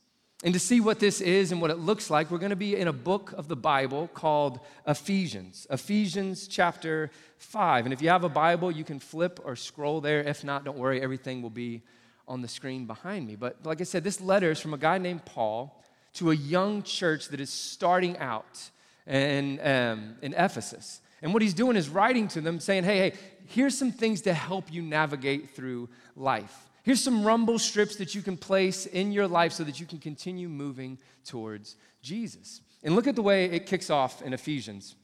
And 0.44 0.53
to 0.55 0.61
see 0.61 0.81
what 0.81 0.99
this 0.99 1.21
is 1.21 1.53
and 1.53 1.61
what 1.61 1.71
it 1.71 1.79
looks 1.79 2.11
like, 2.11 2.31
we're 2.31 2.39
going 2.39 2.50
to 2.50 2.56
be 2.56 2.75
in 2.75 2.89
a 2.89 2.93
book 2.93 3.33
of 3.37 3.47
the 3.47 3.55
Bible 3.55 4.09
called 4.12 4.59
Ephesians, 4.89 5.69
Ephesians 5.71 6.49
chapter 6.49 7.12
5. 7.39 7.87
And 7.87 7.93
if 7.93 8.03
you 8.03 8.09
have 8.09 8.25
a 8.25 8.29
Bible, 8.29 8.73
you 8.73 8.83
can 8.83 8.99
flip 8.99 9.41
or 9.44 9.55
scroll 9.55 10.00
there. 10.00 10.21
If 10.21 10.43
not, 10.43 10.65
don't 10.65 10.79
worry, 10.79 11.00
everything 11.00 11.43
will 11.43 11.50
be 11.50 11.83
on 12.27 12.43
the 12.43 12.49
screen 12.49 12.87
behind 12.87 13.27
me. 13.27 13.37
But 13.37 13.65
like 13.65 13.81
I 13.81 13.85
said, 13.85 14.03
this 14.03 14.21
letter 14.21 14.50
is 14.50 14.61
from 14.61 14.75
a 14.75 14.79
guy 14.79 14.99
named 14.99 15.25
Paul 15.25 15.81
to 16.14 16.31
a 16.31 16.35
young 16.35 16.82
church 16.82 17.29
that 17.29 17.41
is 17.41 17.50
starting 17.50 18.19
out 18.19 18.70
in, 19.06 19.61
um, 19.61 20.17
in 20.23 20.35
Ephesus. 20.35 21.00
And 21.23 21.32
what 21.32 21.43
he's 21.43 21.55
doing 21.55 21.76
is 21.76 21.88
writing 21.88 22.29
to 22.29 22.41
them 22.41 22.61
saying, 22.61 22.85
hey, 22.85 22.99
hey, 22.99 23.12
here's 23.47 23.76
some 23.76 23.93
things 23.93 24.23
to 24.23 24.35
help 24.35 24.73
you 24.73 24.82
navigate 24.82 25.55
through 25.55 25.88
life. 26.17 26.69
Here's 26.82 27.03
some 27.03 27.25
rumble 27.25 27.59
strips 27.59 27.97
that 27.97 28.14
you 28.14 28.23
can 28.23 28.37
place 28.37 28.87
in 28.87 29.12
your 29.12 29.29
life 29.29 29.53
so 29.53 29.62
that 29.64 29.79
you 29.79 29.87
can 29.87 29.99
continue 29.99 30.49
moving 30.49 30.99
towards 31.25 31.76
Jesus. 32.03 32.61
And 32.82 32.97
look 32.97 33.06
at 33.06 33.15
the 33.15 33.23
way 33.23 33.44
it 33.44 33.67
kicks 33.67 33.88
off 33.88 34.20
in 34.23 34.32
Ephesians. 34.32 34.97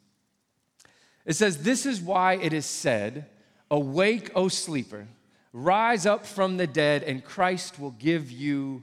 It 1.24 1.34
says, 1.34 1.62
This 1.62 1.86
is 1.86 2.00
why 2.00 2.34
it 2.34 2.52
is 2.52 2.66
said, 2.66 3.26
Awake, 3.70 4.32
O 4.34 4.48
sleeper, 4.48 5.06
rise 5.52 6.04
up 6.04 6.26
from 6.26 6.56
the 6.56 6.66
dead, 6.66 7.04
and 7.04 7.24
Christ 7.24 7.78
will 7.78 7.92
give 7.92 8.32
you 8.32 8.82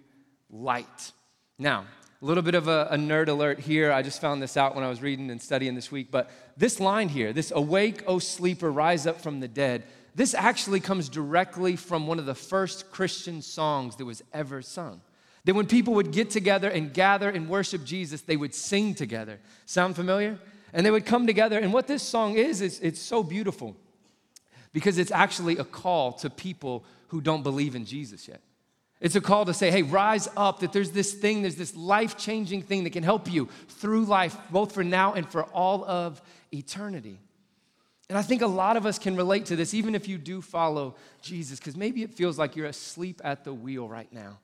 light. 0.50 1.12
Now, 1.60 1.86
a 2.25 2.27
little 2.27 2.42
bit 2.42 2.56
of 2.56 2.68
a, 2.68 2.88
a, 2.89 2.98
nerd 2.98 3.27
alert 3.27 3.60
here. 3.60 3.92
I 3.92 4.01
just 4.01 4.19
found 4.19 4.42
this 4.42 4.57
out 4.57 4.74
when 4.74 4.83
I 4.83 4.89
was 4.89 5.00
reading 5.00 5.30
and 5.30 5.39
studying 5.39 5.75
this 5.75 5.92
week. 5.92 6.07
But 6.10 6.31
this 6.57 6.80
line 6.80 7.07
here, 7.07 7.31
this 7.31 7.51
awake, 7.51 8.01
O 8.07 8.18
sleeper, 8.18 8.72
rise 8.72 9.06
up 9.06 9.22
from 9.22 9.42
the 9.42 9.48
dead, 9.48 9.83
this 10.16 10.33
actually 10.33 10.80
comes 10.80 11.07
directly 11.07 11.75
from 11.75 12.07
one 12.07 12.18
of 12.18 12.25
the 12.25 12.33
first 12.33 12.89
Christian 12.89 13.44
songs 13.44 13.95
that 13.98 14.06
was 14.06 14.24
ever 14.33 14.63
sung. 14.63 15.01
That 15.44 15.54
when 15.54 15.68
people 15.68 15.94
would 15.94 16.12
get 16.12 16.31
together 16.31 16.68
and 16.68 16.92
gather 16.92 17.30
and 17.30 17.48
worship 17.48 17.83
Jesus, 17.83 18.22
they 18.22 18.38
would 18.38 18.56
sing 18.56 18.95
together. 18.95 19.39
Sound 19.68 19.95
familiar? 19.95 20.39
And 20.74 20.83
they 20.83 20.89
would 20.89 21.06
come 21.06 21.28
together. 21.28 21.60
And 21.60 21.71
what 21.71 21.86
this 21.86 22.01
song 22.01 22.38
is, 22.38 22.60
is 22.60 22.80
it's 22.80 23.00
so 23.00 23.21
beautiful 23.21 23.75
because 24.74 24.98
it's 24.98 25.12
actually 25.12 25.57
a 25.57 25.63
call 25.63 26.13
to 26.13 26.31
people 26.31 26.86
who 27.10 27.21
don't 27.21 27.44
believe 27.44 27.75
in 27.75 27.86
Jesus 27.86 28.28
yet. 28.28 28.42
It's 29.01 29.15
a 29.15 29.21
call 29.21 29.45
to 29.45 29.53
say, 29.53 29.71
hey, 29.71 29.83
rise 29.83 30.30
up, 30.38 30.62
that 30.62 30.71
there's 30.71 30.92
this 30.92 31.13
thing, 31.13 31.42
there's 31.42 31.56
this 31.57 31.75
life 31.75 32.18
changing 32.18 32.62
thing 32.62 32.86
that 32.86 32.92
can 32.92 33.03
help 33.03 33.31
you 33.31 33.50
through 33.68 34.06
life, 34.06 34.38
both 34.50 34.74
for 34.74 34.83
now 34.83 35.13
and 35.13 35.30
for 35.30 35.44
all 35.44 35.83
of 35.86 36.21
eternity. 36.53 37.19
And 38.09 38.18
I 38.18 38.21
think 38.21 38.42
a 38.42 38.47
lot 38.47 38.77
of 38.77 38.86
us 38.86 39.00
can 39.00 39.15
relate 39.15 39.47
to 39.47 39.56
this, 39.56 39.74
even 39.74 39.95
if 39.95 40.07
you 40.07 40.18
do 40.18 40.42
follow 40.42 40.95
Jesus, 41.21 41.59
because 41.59 41.75
maybe 41.75 42.03
it 42.03 42.13
feels 42.13 42.38
like 42.38 42.56
you're 42.56 42.68
asleep 42.68 43.19
at 43.24 43.44
the 43.44 43.53
wheel 43.53 43.88
right 43.88 44.12
now. 44.13 44.39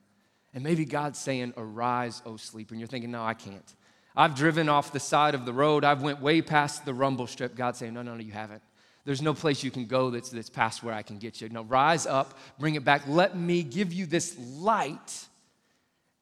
And 0.53 0.63
maybe 0.63 0.83
God's 0.83 1.19
saying, 1.19 1.53
Arise, 1.55 2.21
O 2.25 2.37
sleeper. 2.37 2.73
And 2.73 2.81
you're 2.81 2.87
thinking, 2.87 3.11
No, 3.11 3.23
I 3.23 3.35
can't. 3.35 3.75
I've 4.15 4.35
driven 4.35 4.67
off 4.67 4.91
the 4.91 4.99
side 4.99 5.35
of 5.35 5.45
the 5.45 5.53
road. 5.53 5.85
I've 5.85 6.01
went 6.01 6.21
way 6.21 6.41
past 6.41 6.83
the 6.85 6.93
rumble 6.93 7.27
strip. 7.27 7.55
God's 7.55 7.79
saying, 7.79 7.93
No, 7.93 8.01
no, 8.01 8.15
no, 8.15 8.21
you 8.21 8.33
haven't. 8.33 8.61
There's 9.03 9.21
no 9.21 9.33
place 9.33 9.63
you 9.63 9.71
can 9.71 9.85
go 9.85 10.09
that's, 10.11 10.29
that's 10.29 10.49
past 10.49 10.83
where 10.83 10.93
I 10.93 11.01
can 11.01 11.17
get 11.17 11.41
you. 11.41 11.49
No, 11.49 11.63
rise 11.63 12.05
up, 12.05 12.37
bring 12.59 12.75
it 12.75 12.83
back. 12.83 13.07
Let 13.07 13.35
me 13.35 13.63
give 13.63 13.91
you 13.91 14.05
this 14.05 14.37
light 14.37 15.27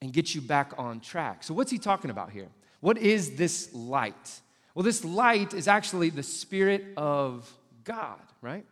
and 0.01 0.13
get 0.13 0.33
you 0.33 0.41
back 0.41 0.73
on 0.77 1.01
track. 1.01 1.43
So, 1.43 1.53
what's 1.53 1.71
he 1.71 1.77
talking 1.77 2.09
about 2.09 2.31
here? 2.31 2.47
What 2.79 2.97
is 2.97 3.35
this 3.35 3.73
light? 3.73 4.41
Well, 4.73 4.83
this 4.83 5.03
light 5.03 5.53
is 5.53 5.67
actually 5.67 6.09
the 6.09 6.23
Spirit 6.23 6.85
of 6.95 7.51
God, 7.83 8.21
right? 8.41 8.65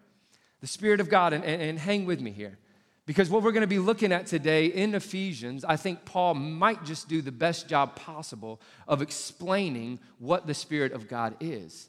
The 0.61 0.67
Spirit 0.67 1.01
of 1.01 1.09
God. 1.09 1.33
And, 1.33 1.43
and, 1.43 1.61
and 1.61 1.79
hang 1.79 2.05
with 2.05 2.21
me 2.21 2.31
here. 2.31 2.57
Because 3.05 3.29
what 3.29 3.41
we're 3.41 3.53
going 3.53 3.61
to 3.61 3.67
be 3.67 3.79
looking 3.79 4.11
at 4.11 4.27
today 4.27 4.65
in 4.67 4.93
Ephesians, 4.93 5.63
I 5.63 5.77
think 5.77 6.03
Paul 6.03 6.33
might 6.33 6.83
just 6.83 7.07
do 7.07 7.21
the 7.21 7.31
best 7.31 7.69
job 7.69 7.95
possible 7.95 8.61
of 8.85 9.01
explaining 9.01 9.99
what 10.19 10.45
the 10.45 10.53
Spirit 10.53 10.91
of 10.91 11.07
God 11.07 11.35
is. 11.39 11.87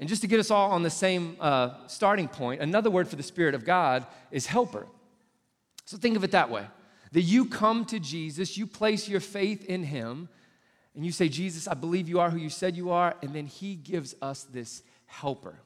And 0.00 0.08
just 0.08 0.22
to 0.22 0.26
get 0.26 0.40
us 0.40 0.50
all 0.50 0.70
on 0.72 0.82
the 0.82 0.90
same 0.90 1.36
uh, 1.38 1.86
starting 1.86 2.26
point, 2.26 2.62
another 2.62 2.90
word 2.90 3.06
for 3.06 3.16
the 3.16 3.22
Spirit 3.22 3.54
of 3.54 3.66
God 3.66 4.06
is 4.30 4.46
helper. 4.46 4.86
So 5.84 5.98
think 5.98 6.16
of 6.16 6.24
it 6.24 6.30
that 6.32 6.50
way 6.50 6.66
that 7.12 7.22
you 7.22 7.44
come 7.44 7.84
to 7.84 7.98
Jesus, 7.98 8.56
you 8.56 8.66
place 8.66 9.08
your 9.08 9.20
faith 9.20 9.64
in 9.66 9.82
Him, 9.82 10.28
and 10.94 11.04
you 11.04 11.12
say, 11.12 11.28
Jesus, 11.28 11.68
I 11.68 11.74
believe 11.74 12.08
you 12.08 12.20
are 12.20 12.30
who 12.30 12.38
you 12.38 12.50
said 12.50 12.76
you 12.76 12.90
are, 12.90 13.14
and 13.22 13.34
then 13.34 13.46
He 13.46 13.74
gives 13.74 14.14
us 14.22 14.44
this 14.44 14.82
helper. 15.06 15.56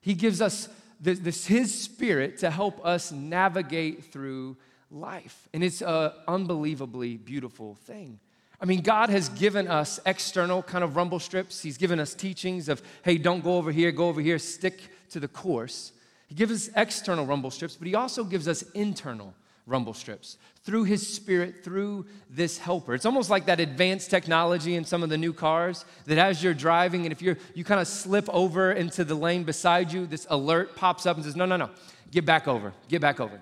He 0.00 0.14
gives 0.14 0.40
us 0.40 0.68
this, 1.00 1.18
this 1.18 1.46
His 1.46 1.76
Spirit 1.78 2.38
to 2.38 2.50
help 2.50 2.84
us 2.84 3.12
navigate 3.12 4.04
through 4.04 4.56
life. 4.90 5.48
And 5.52 5.62
it's 5.62 5.82
an 5.82 6.12
unbelievably 6.26 7.18
beautiful 7.18 7.74
thing. 7.74 8.20
I 8.60 8.64
mean, 8.64 8.80
God 8.80 9.10
has 9.10 9.28
given 9.30 9.68
us 9.68 10.00
external 10.06 10.62
kind 10.62 10.82
of 10.82 10.96
rumble 10.96 11.18
strips. 11.18 11.60
He's 11.60 11.76
given 11.76 12.00
us 12.00 12.14
teachings 12.14 12.68
of, 12.68 12.82
hey, 13.02 13.18
don't 13.18 13.44
go 13.44 13.56
over 13.56 13.70
here, 13.70 13.92
go 13.92 14.08
over 14.08 14.20
here, 14.20 14.38
stick 14.38 14.80
to 15.10 15.20
the 15.20 15.28
course. 15.28 15.92
He 16.26 16.34
gives 16.34 16.52
us 16.52 16.74
external 16.74 17.26
rumble 17.26 17.50
strips, 17.50 17.76
but 17.76 17.86
He 17.86 17.94
also 17.94 18.24
gives 18.24 18.48
us 18.48 18.62
internal 18.72 19.34
rumble 19.66 19.94
strips 19.94 20.38
through 20.66 20.82
his 20.82 21.06
spirit, 21.06 21.62
through 21.62 22.06
this 22.28 22.58
helper. 22.58 22.94
It's 22.94 23.06
almost 23.06 23.30
like 23.30 23.46
that 23.46 23.60
advanced 23.60 24.10
technology 24.10 24.74
in 24.74 24.84
some 24.84 25.04
of 25.04 25.10
the 25.10 25.16
new 25.16 25.32
cars 25.32 25.84
that 26.06 26.18
as 26.18 26.42
you're 26.42 26.54
driving 26.54 27.04
and 27.04 27.12
if 27.12 27.22
you're 27.22 27.38
you 27.54 27.62
kind 27.62 27.80
of 27.80 27.86
slip 27.86 28.28
over 28.30 28.72
into 28.72 29.04
the 29.04 29.14
lane 29.14 29.44
beside 29.44 29.92
you, 29.92 30.06
this 30.06 30.26
alert 30.28 30.74
pops 30.74 31.06
up 31.06 31.16
and 31.16 31.24
says, 31.24 31.36
"No, 31.36 31.46
no, 31.46 31.56
no. 31.56 31.70
Get 32.10 32.24
back 32.24 32.48
over. 32.48 32.72
Get 32.88 33.00
back 33.00 33.20
over." 33.20 33.40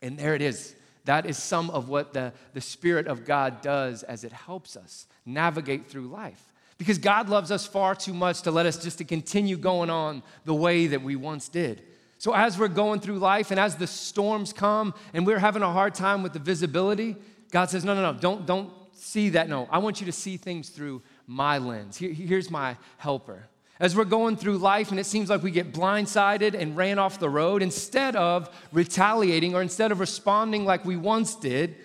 And 0.00 0.16
there 0.16 0.36
it 0.36 0.42
is. 0.42 0.75
That 1.06 1.24
is 1.24 1.38
some 1.38 1.70
of 1.70 1.88
what 1.88 2.12
the, 2.12 2.32
the 2.52 2.60
Spirit 2.60 3.06
of 3.06 3.24
God 3.24 3.62
does 3.62 4.02
as 4.02 4.24
it 4.24 4.32
helps 4.32 4.76
us 4.76 5.06
navigate 5.24 5.86
through 5.86 6.08
life. 6.08 6.52
Because 6.78 6.98
God 6.98 7.28
loves 7.28 7.50
us 7.50 7.66
far 7.66 7.94
too 7.94 8.12
much 8.12 8.42
to 8.42 8.50
let 8.50 8.66
us 8.66 8.76
just 8.76 8.98
to 8.98 9.04
continue 9.04 9.56
going 9.56 9.88
on 9.88 10.22
the 10.44 10.54
way 10.54 10.88
that 10.88 11.02
we 11.02 11.16
once 11.16 11.48
did. 11.48 11.82
So 12.18 12.34
as 12.34 12.58
we're 12.58 12.68
going 12.68 13.00
through 13.00 13.18
life 13.18 13.50
and 13.50 13.60
as 13.60 13.76
the 13.76 13.86
storms 13.86 14.52
come 14.52 14.94
and 15.14 15.26
we're 15.26 15.38
having 15.38 15.62
a 15.62 15.72
hard 15.72 15.94
time 15.94 16.22
with 16.22 16.32
the 16.32 16.38
visibility, 16.38 17.16
God 17.50 17.70
says, 17.70 17.84
no, 17.84 17.94
no, 17.94 18.12
no, 18.12 18.18
don't, 18.18 18.44
don't 18.44 18.70
see 18.92 19.30
that. 19.30 19.48
No, 19.48 19.68
I 19.70 19.78
want 19.78 20.00
you 20.00 20.06
to 20.06 20.12
see 20.12 20.36
things 20.36 20.70
through 20.70 21.02
my 21.26 21.58
lens. 21.58 21.96
Here, 21.96 22.12
here's 22.12 22.50
my 22.50 22.76
helper. 22.98 23.48
As 23.78 23.94
we're 23.94 24.04
going 24.04 24.36
through 24.36 24.58
life 24.58 24.90
and 24.90 24.98
it 24.98 25.04
seems 25.04 25.28
like 25.28 25.42
we 25.42 25.50
get 25.50 25.72
blindsided 25.72 26.54
and 26.54 26.76
ran 26.76 26.98
off 26.98 27.18
the 27.18 27.28
road, 27.28 27.62
instead 27.62 28.16
of 28.16 28.48
retaliating 28.72 29.54
or 29.54 29.60
instead 29.60 29.92
of 29.92 30.00
responding 30.00 30.64
like 30.64 30.84
we 30.84 30.96
once 30.96 31.34
did, 31.34 31.76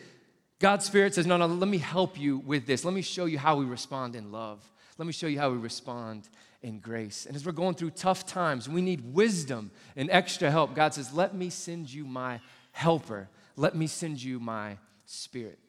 God's 0.60 0.86
Spirit 0.86 1.16
says, 1.16 1.28
No, 1.28 1.38
no, 1.38 1.48
let 1.48 1.68
me 1.68 1.80
help 1.80 2.18
you 2.18 2.38
with 2.38 2.66
this. 2.66 2.86
Let 2.86 2.94
me 2.94 3.02
show 3.02 3.26
you 3.26 3.38
how 3.38 3.58
we 3.58 3.66
respond 3.66 4.16
in 4.16 4.32
love. 4.32 4.64
Let 4.98 5.06
me 5.06 5.12
show 5.12 5.28
you 5.28 5.40
how 5.40 5.50
we 5.50 5.58
respond 5.58 6.30
in 6.62 6.80
grace. 6.80 7.26
And 7.26 7.36
as 7.36 7.46
we're 7.46 7.52
going 7.52 7.76
through 7.76 7.92
tough 7.92 8.26
times, 8.26 8.70
we 8.70 8.82
need 8.82 9.14
wisdom 9.14 9.72
and 9.96 10.10
extra 10.12 10.52
help. 10.52 10.76
God 10.76 10.94
says, 10.94 11.12
Let 11.14 11.36
me 11.36 11.50
send 11.50 11.92
you 11.92 12.06
my 12.06 12.40
helper. 12.72 13.28
Let 13.58 13.76
me 13.76 13.88
send 13.88 14.22
you 14.24 14.40
my 14.40 14.78
spirit. 15.06 15.60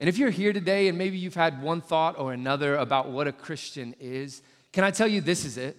And 0.00 0.08
if 0.08 0.18
you're 0.18 0.30
here 0.30 0.52
today 0.52 0.88
and 0.88 0.98
maybe 0.98 1.18
you've 1.18 1.34
had 1.34 1.62
one 1.62 1.80
thought 1.80 2.18
or 2.18 2.32
another 2.32 2.76
about 2.76 3.10
what 3.10 3.28
a 3.28 3.32
Christian 3.32 3.94
is, 4.00 4.42
can 4.74 4.82
I 4.82 4.90
tell 4.90 5.06
you 5.06 5.20
this 5.20 5.44
is 5.44 5.56
it? 5.56 5.76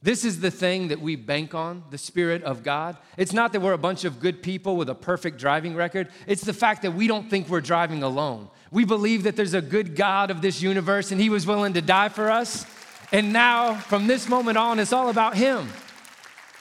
This 0.00 0.24
is 0.24 0.40
the 0.40 0.50
thing 0.50 0.88
that 0.88 1.02
we 1.02 1.16
bank 1.16 1.54
on, 1.54 1.84
the 1.90 1.98
Spirit 1.98 2.42
of 2.44 2.62
God. 2.62 2.96
It's 3.18 3.34
not 3.34 3.52
that 3.52 3.60
we're 3.60 3.74
a 3.74 3.78
bunch 3.78 4.04
of 4.04 4.20
good 4.20 4.42
people 4.42 4.74
with 4.74 4.88
a 4.88 4.94
perfect 4.94 5.38
driving 5.38 5.76
record. 5.76 6.08
It's 6.26 6.40
the 6.40 6.54
fact 6.54 6.80
that 6.80 6.92
we 6.92 7.06
don't 7.06 7.28
think 7.28 7.50
we're 7.50 7.60
driving 7.60 8.02
alone. 8.02 8.48
We 8.70 8.86
believe 8.86 9.24
that 9.24 9.36
there's 9.36 9.52
a 9.52 9.60
good 9.60 9.94
God 9.94 10.30
of 10.30 10.40
this 10.40 10.62
universe 10.62 11.12
and 11.12 11.20
He 11.20 11.28
was 11.28 11.46
willing 11.46 11.74
to 11.74 11.82
die 11.82 12.08
for 12.08 12.30
us. 12.30 12.64
And 13.12 13.34
now, 13.34 13.74
from 13.74 14.06
this 14.06 14.26
moment 14.30 14.56
on, 14.56 14.78
it's 14.78 14.94
all 14.94 15.10
about 15.10 15.36
Him. 15.36 15.68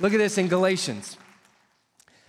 Look 0.01 0.11
at 0.11 0.17
this 0.17 0.37
in 0.37 0.49
Galatians. 0.49 1.17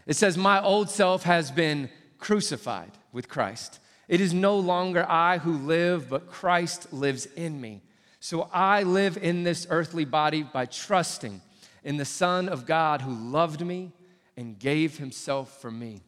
It 0.06 0.14
says, 0.14 0.38
My 0.38 0.62
old 0.62 0.88
self 0.88 1.24
has 1.24 1.50
been 1.50 1.90
crucified 2.18 2.92
with 3.10 3.28
Christ. 3.28 3.80
It 4.06 4.20
is 4.20 4.32
no 4.32 4.56
longer 4.56 5.04
I 5.10 5.38
who 5.38 5.58
live, 5.58 6.08
but 6.08 6.30
Christ 6.30 6.92
lives 6.92 7.26
in 7.26 7.60
me. 7.60 7.82
So 8.22 8.48
I 8.52 8.84
live 8.84 9.16
in 9.16 9.42
this 9.42 9.66
earthly 9.68 10.04
body 10.04 10.44
by 10.44 10.66
trusting 10.66 11.40
in 11.82 11.96
the 11.96 12.04
Son 12.04 12.48
of 12.48 12.66
God 12.66 13.02
who 13.02 13.12
loved 13.12 13.66
me 13.66 13.90
and 14.36 14.56
gave 14.56 14.96
himself 14.96 15.60
for 15.60 15.72
me. 15.72 16.02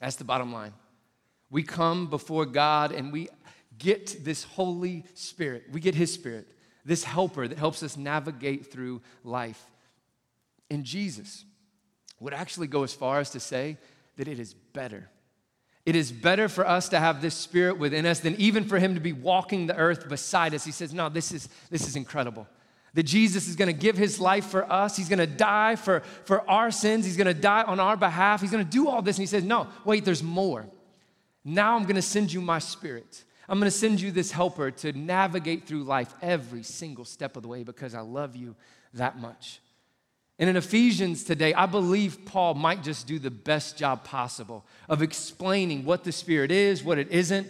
That's 0.00 0.14
the 0.14 0.22
bottom 0.22 0.52
line. 0.52 0.72
We 1.50 1.64
come 1.64 2.06
before 2.06 2.46
God 2.46 2.92
and 2.92 3.12
we 3.12 3.28
get 3.76 4.24
this 4.24 4.44
Holy 4.44 5.04
Spirit. 5.14 5.64
We 5.72 5.80
get 5.80 5.96
His 5.96 6.14
Spirit, 6.14 6.46
this 6.84 7.02
helper 7.02 7.48
that 7.48 7.58
helps 7.58 7.82
us 7.82 7.96
navigate 7.96 8.70
through 8.70 9.02
life. 9.24 9.60
And 10.70 10.84
Jesus 10.84 11.44
would 12.20 12.34
actually 12.34 12.68
go 12.68 12.84
as 12.84 12.94
far 12.94 13.18
as 13.18 13.30
to 13.30 13.40
say 13.40 13.78
that 14.14 14.28
it 14.28 14.38
is 14.38 14.54
better 14.54 15.10
it 15.86 15.94
is 15.94 16.10
better 16.10 16.48
for 16.48 16.66
us 16.66 16.88
to 16.88 16.98
have 16.98 17.22
this 17.22 17.36
spirit 17.36 17.78
within 17.78 18.06
us 18.06 18.18
than 18.18 18.34
even 18.34 18.64
for 18.64 18.76
him 18.80 18.94
to 18.94 19.00
be 19.00 19.12
walking 19.12 19.68
the 19.68 19.76
earth 19.76 20.08
beside 20.08 20.52
us. 20.52 20.64
He 20.64 20.72
says, 20.72 20.92
No, 20.92 21.08
this 21.08 21.30
is, 21.30 21.48
this 21.70 21.86
is 21.86 21.94
incredible. 21.94 22.48
That 22.94 23.04
Jesus 23.04 23.46
is 23.46 23.54
gonna 23.54 23.72
give 23.72 23.96
his 23.96 24.18
life 24.18 24.46
for 24.46 24.70
us. 24.70 24.96
He's 24.96 25.08
gonna 25.08 25.28
die 25.28 25.76
for, 25.76 26.00
for 26.24 26.48
our 26.50 26.72
sins. 26.72 27.04
He's 27.04 27.16
gonna 27.16 27.32
die 27.32 27.62
on 27.62 27.78
our 27.78 27.96
behalf. 27.96 28.40
He's 28.40 28.50
gonna 28.50 28.64
do 28.64 28.88
all 28.88 29.00
this. 29.00 29.16
And 29.16 29.22
he 29.22 29.26
says, 29.26 29.44
No, 29.44 29.68
wait, 29.84 30.04
there's 30.04 30.24
more. 30.24 30.66
Now 31.44 31.76
I'm 31.76 31.84
gonna 31.84 32.02
send 32.02 32.32
you 32.32 32.40
my 32.40 32.58
spirit. 32.58 33.22
I'm 33.48 33.60
gonna 33.60 33.70
send 33.70 34.00
you 34.00 34.10
this 34.10 34.32
helper 34.32 34.72
to 34.72 34.92
navigate 34.92 35.68
through 35.68 35.84
life 35.84 36.12
every 36.20 36.64
single 36.64 37.04
step 37.04 37.36
of 37.36 37.42
the 37.42 37.48
way 37.48 37.62
because 37.62 37.94
I 37.94 38.00
love 38.00 38.34
you 38.34 38.56
that 38.94 39.20
much. 39.20 39.60
And 40.38 40.50
in 40.50 40.56
Ephesians 40.56 41.24
today, 41.24 41.54
I 41.54 41.66
believe 41.66 42.26
Paul 42.26 42.54
might 42.54 42.82
just 42.82 43.06
do 43.06 43.18
the 43.18 43.30
best 43.30 43.78
job 43.78 44.04
possible 44.04 44.66
of 44.88 45.02
explaining 45.02 45.84
what 45.84 46.04
the 46.04 46.12
Spirit 46.12 46.50
is, 46.50 46.84
what 46.84 46.98
it 46.98 47.10
isn't. 47.10 47.48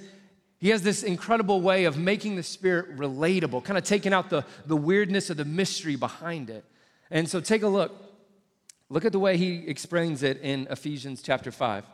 He 0.59 0.69
has 0.69 0.83
this 0.83 1.03
incredible 1.03 1.61
way 1.61 1.85
of 1.85 1.99
making 1.99 2.37
the 2.37 2.45
Spirit 2.45 2.97
relatable, 2.97 3.65
kind 3.65 3.77
of 3.77 3.85
taking 3.85 4.13
out 4.13 4.31
the, 4.31 4.45
the 4.67 4.77
weirdness 4.77 5.31
of 5.31 5.37
the 5.37 5.45
mystery 5.45 5.97
behind 5.97 6.49
it. 6.49 6.65
And 7.11 7.29
so 7.29 7.41
take 7.41 7.63
a 7.63 7.69
look. 7.69 7.93
Look 8.89 9.05
at 9.05 9.11
the 9.11 9.19
way 9.19 9.37
he 9.37 9.67
explains 9.67 10.23
it 10.23 10.41
in 10.43 10.69
Ephesians 10.71 11.23
chapter 11.23 11.51
5. 11.51 11.85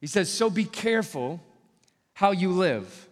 He 0.00 0.06
says, 0.06 0.30
So 0.30 0.48
be 0.48 0.64
careful 0.64 1.42
how 2.14 2.30
you 2.30 2.50
live. 2.50 3.08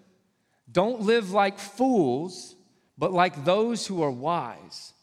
Don't 0.73 1.03
live 1.03 1.31
like 1.31 1.59
fools, 1.59 2.57
but 2.97 3.13
like 3.13 3.45
those 3.45 3.87
who 3.87 4.03
are 4.03 4.11
wise. 4.11 4.94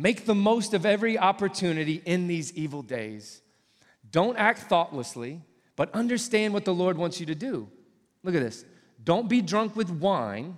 Make 0.00 0.24
the 0.24 0.34
most 0.34 0.72
of 0.72 0.86
every 0.86 1.18
opportunity 1.18 2.00
in 2.06 2.26
these 2.26 2.54
evil 2.54 2.80
days. 2.80 3.42
Don't 4.10 4.38
act 4.38 4.60
thoughtlessly, 4.60 5.42
but 5.76 5.94
understand 5.94 6.54
what 6.54 6.64
the 6.64 6.72
Lord 6.72 6.96
wants 6.96 7.20
you 7.20 7.26
to 7.26 7.34
do. 7.34 7.68
Look 8.22 8.34
at 8.34 8.40
this. 8.40 8.64
Don't 9.04 9.28
be 9.28 9.42
drunk 9.42 9.76
with 9.76 9.90
wine, 9.90 10.56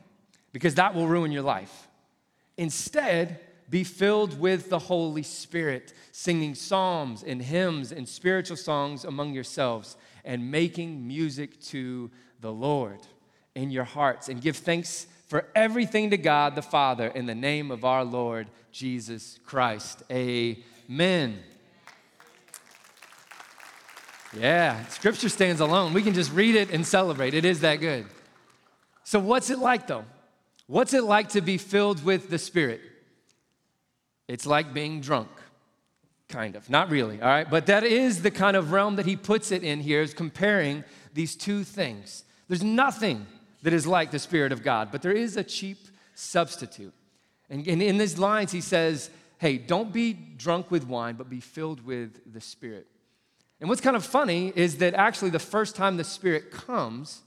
because 0.53 0.77
that 0.77 0.95
will 0.95 1.09
ruin 1.09 1.33
your 1.33 1.43
life. 1.43 1.89
Instead, 2.57 3.41
be 3.69 3.83
filled 3.83 4.39
with 4.39 4.71
the 4.71 4.79
Holy 4.79 5.25
Spirit, 5.25 5.93
singing 6.13 6.55
psalms 6.55 7.25
and 7.25 7.43
hymns 7.43 7.91
and 7.91 8.09
spiritual 8.09 8.57
songs 8.57 9.05
among 9.05 9.35
yourselves, 9.35 9.97
and 10.25 10.53
making 10.53 11.05
music 11.05 11.61
to 11.63 12.13
the 12.41 12.53
Lord 12.53 13.01
in 13.57 13.73
your 13.73 13.85
hearts. 13.85 14.29
And 14.29 14.41
give 14.41 14.57
thanks 14.57 15.09
for 15.33 15.47
everything 15.55 16.11
to 16.11 16.19
God 16.19 16.55
the 16.55 16.61
Father 16.61 17.07
in 17.07 17.25
the 17.25 17.35
name 17.35 17.71
of 17.71 17.87
our 17.87 18.05
Lord 18.05 18.49
Jesus 18.71 19.39
Christ. 19.47 20.03
Amen. 20.13 21.39
Yeah, 24.39 24.85
scripture 24.89 25.31
stands 25.31 25.63
alone. 25.63 25.95
We 25.95 26.03
can 26.03 26.13
just 26.13 26.35
read 26.35 26.55
it 26.55 26.71
and 26.71 26.87
celebrate. 26.87 27.33
It 27.33 27.47
is 27.47 27.61
that 27.61 27.77
good. 27.77 28.05
So, 29.05 29.19
what's 29.21 29.49
it 29.49 29.59
like 29.59 29.87
though? 29.87 30.05
What's 30.67 30.93
it 30.93 31.05
like 31.05 31.31
to 31.31 31.41
be 31.41 31.57
filled 31.57 32.05
with 32.05 32.29
the 32.29 32.39
Spirit? 32.39 32.83
It's 34.29 34.45
like 34.45 34.75
being 34.75 35.01
drunk, 35.01 35.31
kind 36.29 36.57
of. 36.57 36.69
Not 36.69 36.91
really, 36.91 37.23
all 37.23 37.29
right? 37.29 37.49
But 37.49 37.65
that 37.67 37.85
is 37.85 38.21
the 38.21 38.31
kind 38.31 38.55
of 38.55 38.71
realm 38.71 38.97
that 38.97 39.07
he 39.07 39.17
puts 39.17 39.51
it 39.51 39.65
in 39.65 39.81
here, 39.81 40.03
is 40.03 40.13
comparing 40.13 40.85
these 41.15 41.35
two 41.37 41.65
things. 41.65 42.25
There's 42.49 42.63
nothing 42.63 43.27
that 43.63 43.73
is 43.73 43.87
like 43.87 44.11
the 44.11 44.19
Spirit 44.19 44.53
of 44.53 44.63
God, 44.63 44.91
but 44.91 45.03
there 45.03 45.13
is 45.13 45.37
a 45.37 45.45
cheap 45.45 45.79
substitute. 46.15 46.93
And, 47.49 47.67
in 47.67 47.99
these 47.99 48.19
lines, 48.19 48.53
he 48.53 48.61
says, 48.61 49.11
hey, 49.39 49.59
don't 49.59 49.93
be 49.93 50.13
drunk 50.13 50.71
with 50.71 50.87
wine, 50.87 51.17
but 51.17 51.29
be 51.29 51.41
filled 51.41 51.85
with 51.85 52.33
the 52.33 52.41
Spirit. 52.41 52.87
And 53.61 53.69
what's 53.69 53.81
kind 53.81 53.97
of 53.97 54.05
funny 54.05 54.53
is 54.57 54.79
that 54.79 54.95
actually, 54.95 55.31
the 55.31 55.39
first 55.39 55.77
time 55.77 55.97
the 55.97 56.05
Spirit 56.05 56.51
comes, 56.51 57.23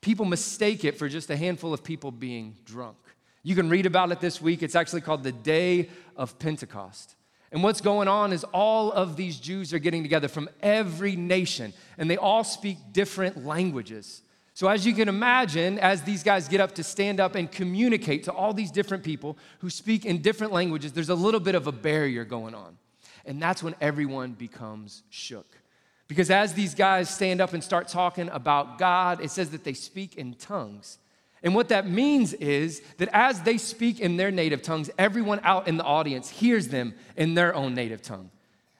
people 0.00 0.24
mistake 0.24 0.84
it 0.84 0.98
for 0.98 1.08
just 1.08 1.30
a 1.30 1.36
handful 1.36 1.72
of 1.72 1.82
people 1.82 2.10
being 2.10 2.56
drunk. 2.64 2.96
You 3.42 3.54
can 3.54 3.68
read 3.68 3.86
about 3.86 4.12
it 4.12 4.20
this 4.20 4.40
week. 4.40 4.62
It's 4.62 4.74
actually 4.74 5.00
called 5.00 5.22
the 5.22 5.32
Day 5.32 5.88
of 6.16 6.38
Pentecost. 6.38 7.16
And 7.50 7.62
what's 7.62 7.80
going 7.80 8.08
on 8.08 8.32
is 8.32 8.42
all 8.44 8.90
of 8.90 9.16
these 9.16 9.38
Jews 9.38 9.72
are 9.72 9.78
getting 9.78 10.02
together 10.02 10.28
from 10.28 10.48
every 10.60 11.14
nation, 11.14 11.72
and 11.96 12.10
they 12.10 12.16
all 12.16 12.42
speak 12.42 12.78
different 12.92 13.44
languages. 13.44 14.22
So, 14.56 14.68
as 14.68 14.86
you 14.86 14.94
can 14.94 15.08
imagine, 15.08 15.80
as 15.80 16.02
these 16.02 16.22
guys 16.22 16.46
get 16.46 16.60
up 16.60 16.76
to 16.76 16.84
stand 16.84 17.18
up 17.18 17.34
and 17.34 17.50
communicate 17.50 18.22
to 18.24 18.32
all 18.32 18.54
these 18.54 18.70
different 18.70 19.02
people 19.02 19.36
who 19.58 19.68
speak 19.68 20.06
in 20.06 20.22
different 20.22 20.52
languages, 20.52 20.92
there's 20.92 21.08
a 21.08 21.14
little 21.14 21.40
bit 21.40 21.56
of 21.56 21.66
a 21.66 21.72
barrier 21.72 22.24
going 22.24 22.54
on. 22.54 22.78
And 23.24 23.42
that's 23.42 23.64
when 23.64 23.74
everyone 23.80 24.32
becomes 24.32 25.02
shook. 25.10 25.58
Because 26.06 26.30
as 26.30 26.54
these 26.54 26.74
guys 26.74 27.10
stand 27.10 27.40
up 27.40 27.52
and 27.52 27.64
start 27.64 27.88
talking 27.88 28.28
about 28.28 28.78
God, 28.78 29.20
it 29.20 29.32
says 29.32 29.50
that 29.50 29.64
they 29.64 29.72
speak 29.72 30.14
in 30.14 30.34
tongues. 30.34 30.98
And 31.42 31.54
what 31.54 31.68
that 31.70 31.88
means 31.88 32.32
is 32.34 32.80
that 32.98 33.08
as 33.12 33.42
they 33.42 33.58
speak 33.58 33.98
in 33.98 34.16
their 34.16 34.30
native 34.30 34.62
tongues, 34.62 34.88
everyone 34.98 35.40
out 35.42 35.66
in 35.66 35.78
the 35.78 35.84
audience 35.84 36.30
hears 36.30 36.68
them 36.68 36.94
in 37.16 37.34
their 37.34 37.54
own 37.54 37.74
native 37.74 38.02
tongue. 38.02 38.30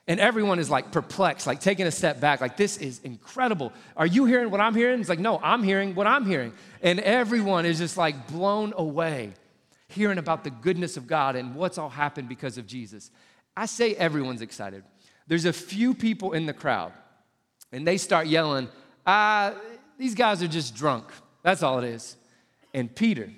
And 0.07 0.19
everyone 0.19 0.59
is 0.59 0.69
like 0.69 0.91
perplexed, 0.91 1.47
like 1.47 1.59
taking 1.59 1.87
a 1.87 1.91
step 1.91 2.19
back, 2.19 2.39
like, 2.39 2.57
this 2.57 2.77
is 2.77 2.99
incredible. 2.99 3.73
Are 3.97 4.05
you 4.05 4.25
hearing 4.25 4.51
what 4.51 4.61
I'm 4.61 4.75
hearing? 4.75 4.99
It's 4.99 5.09
like, 5.09 5.19
no, 5.19 5.39
I'm 5.41 5.63
hearing 5.63 5.95
what 5.95 6.05
I'm 6.05 6.25
hearing. 6.25 6.53
And 6.83 6.99
everyone 6.99 7.65
is 7.65 7.79
just 7.79 7.97
like 7.97 8.27
blown 8.27 8.73
away, 8.77 9.33
hearing 9.87 10.19
about 10.19 10.43
the 10.43 10.51
goodness 10.51 10.95
of 10.95 11.07
God 11.07 11.35
and 11.35 11.55
what's 11.55 11.79
all 11.79 11.89
happened 11.89 12.29
because 12.29 12.59
of 12.59 12.67
Jesus. 12.67 13.09
I 13.57 13.65
say 13.65 13.95
everyone's 13.95 14.41
excited. 14.43 14.83
There's 15.27 15.45
a 15.45 15.53
few 15.53 15.95
people 15.95 16.33
in 16.33 16.45
the 16.45 16.53
crowd, 16.53 16.93
and 17.71 17.87
they 17.87 17.97
start 17.97 18.27
yelling, 18.27 18.69
ah, 19.07 19.55
these 19.97 20.13
guys 20.13 20.43
are 20.43 20.47
just 20.47 20.75
drunk. 20.75 21.05
That's 21.41 21.63
all 21.63 21.79
it 21.79 21.85
is. 21.85 22.15
And 22.75 22.93
Peter, 22.93 23.31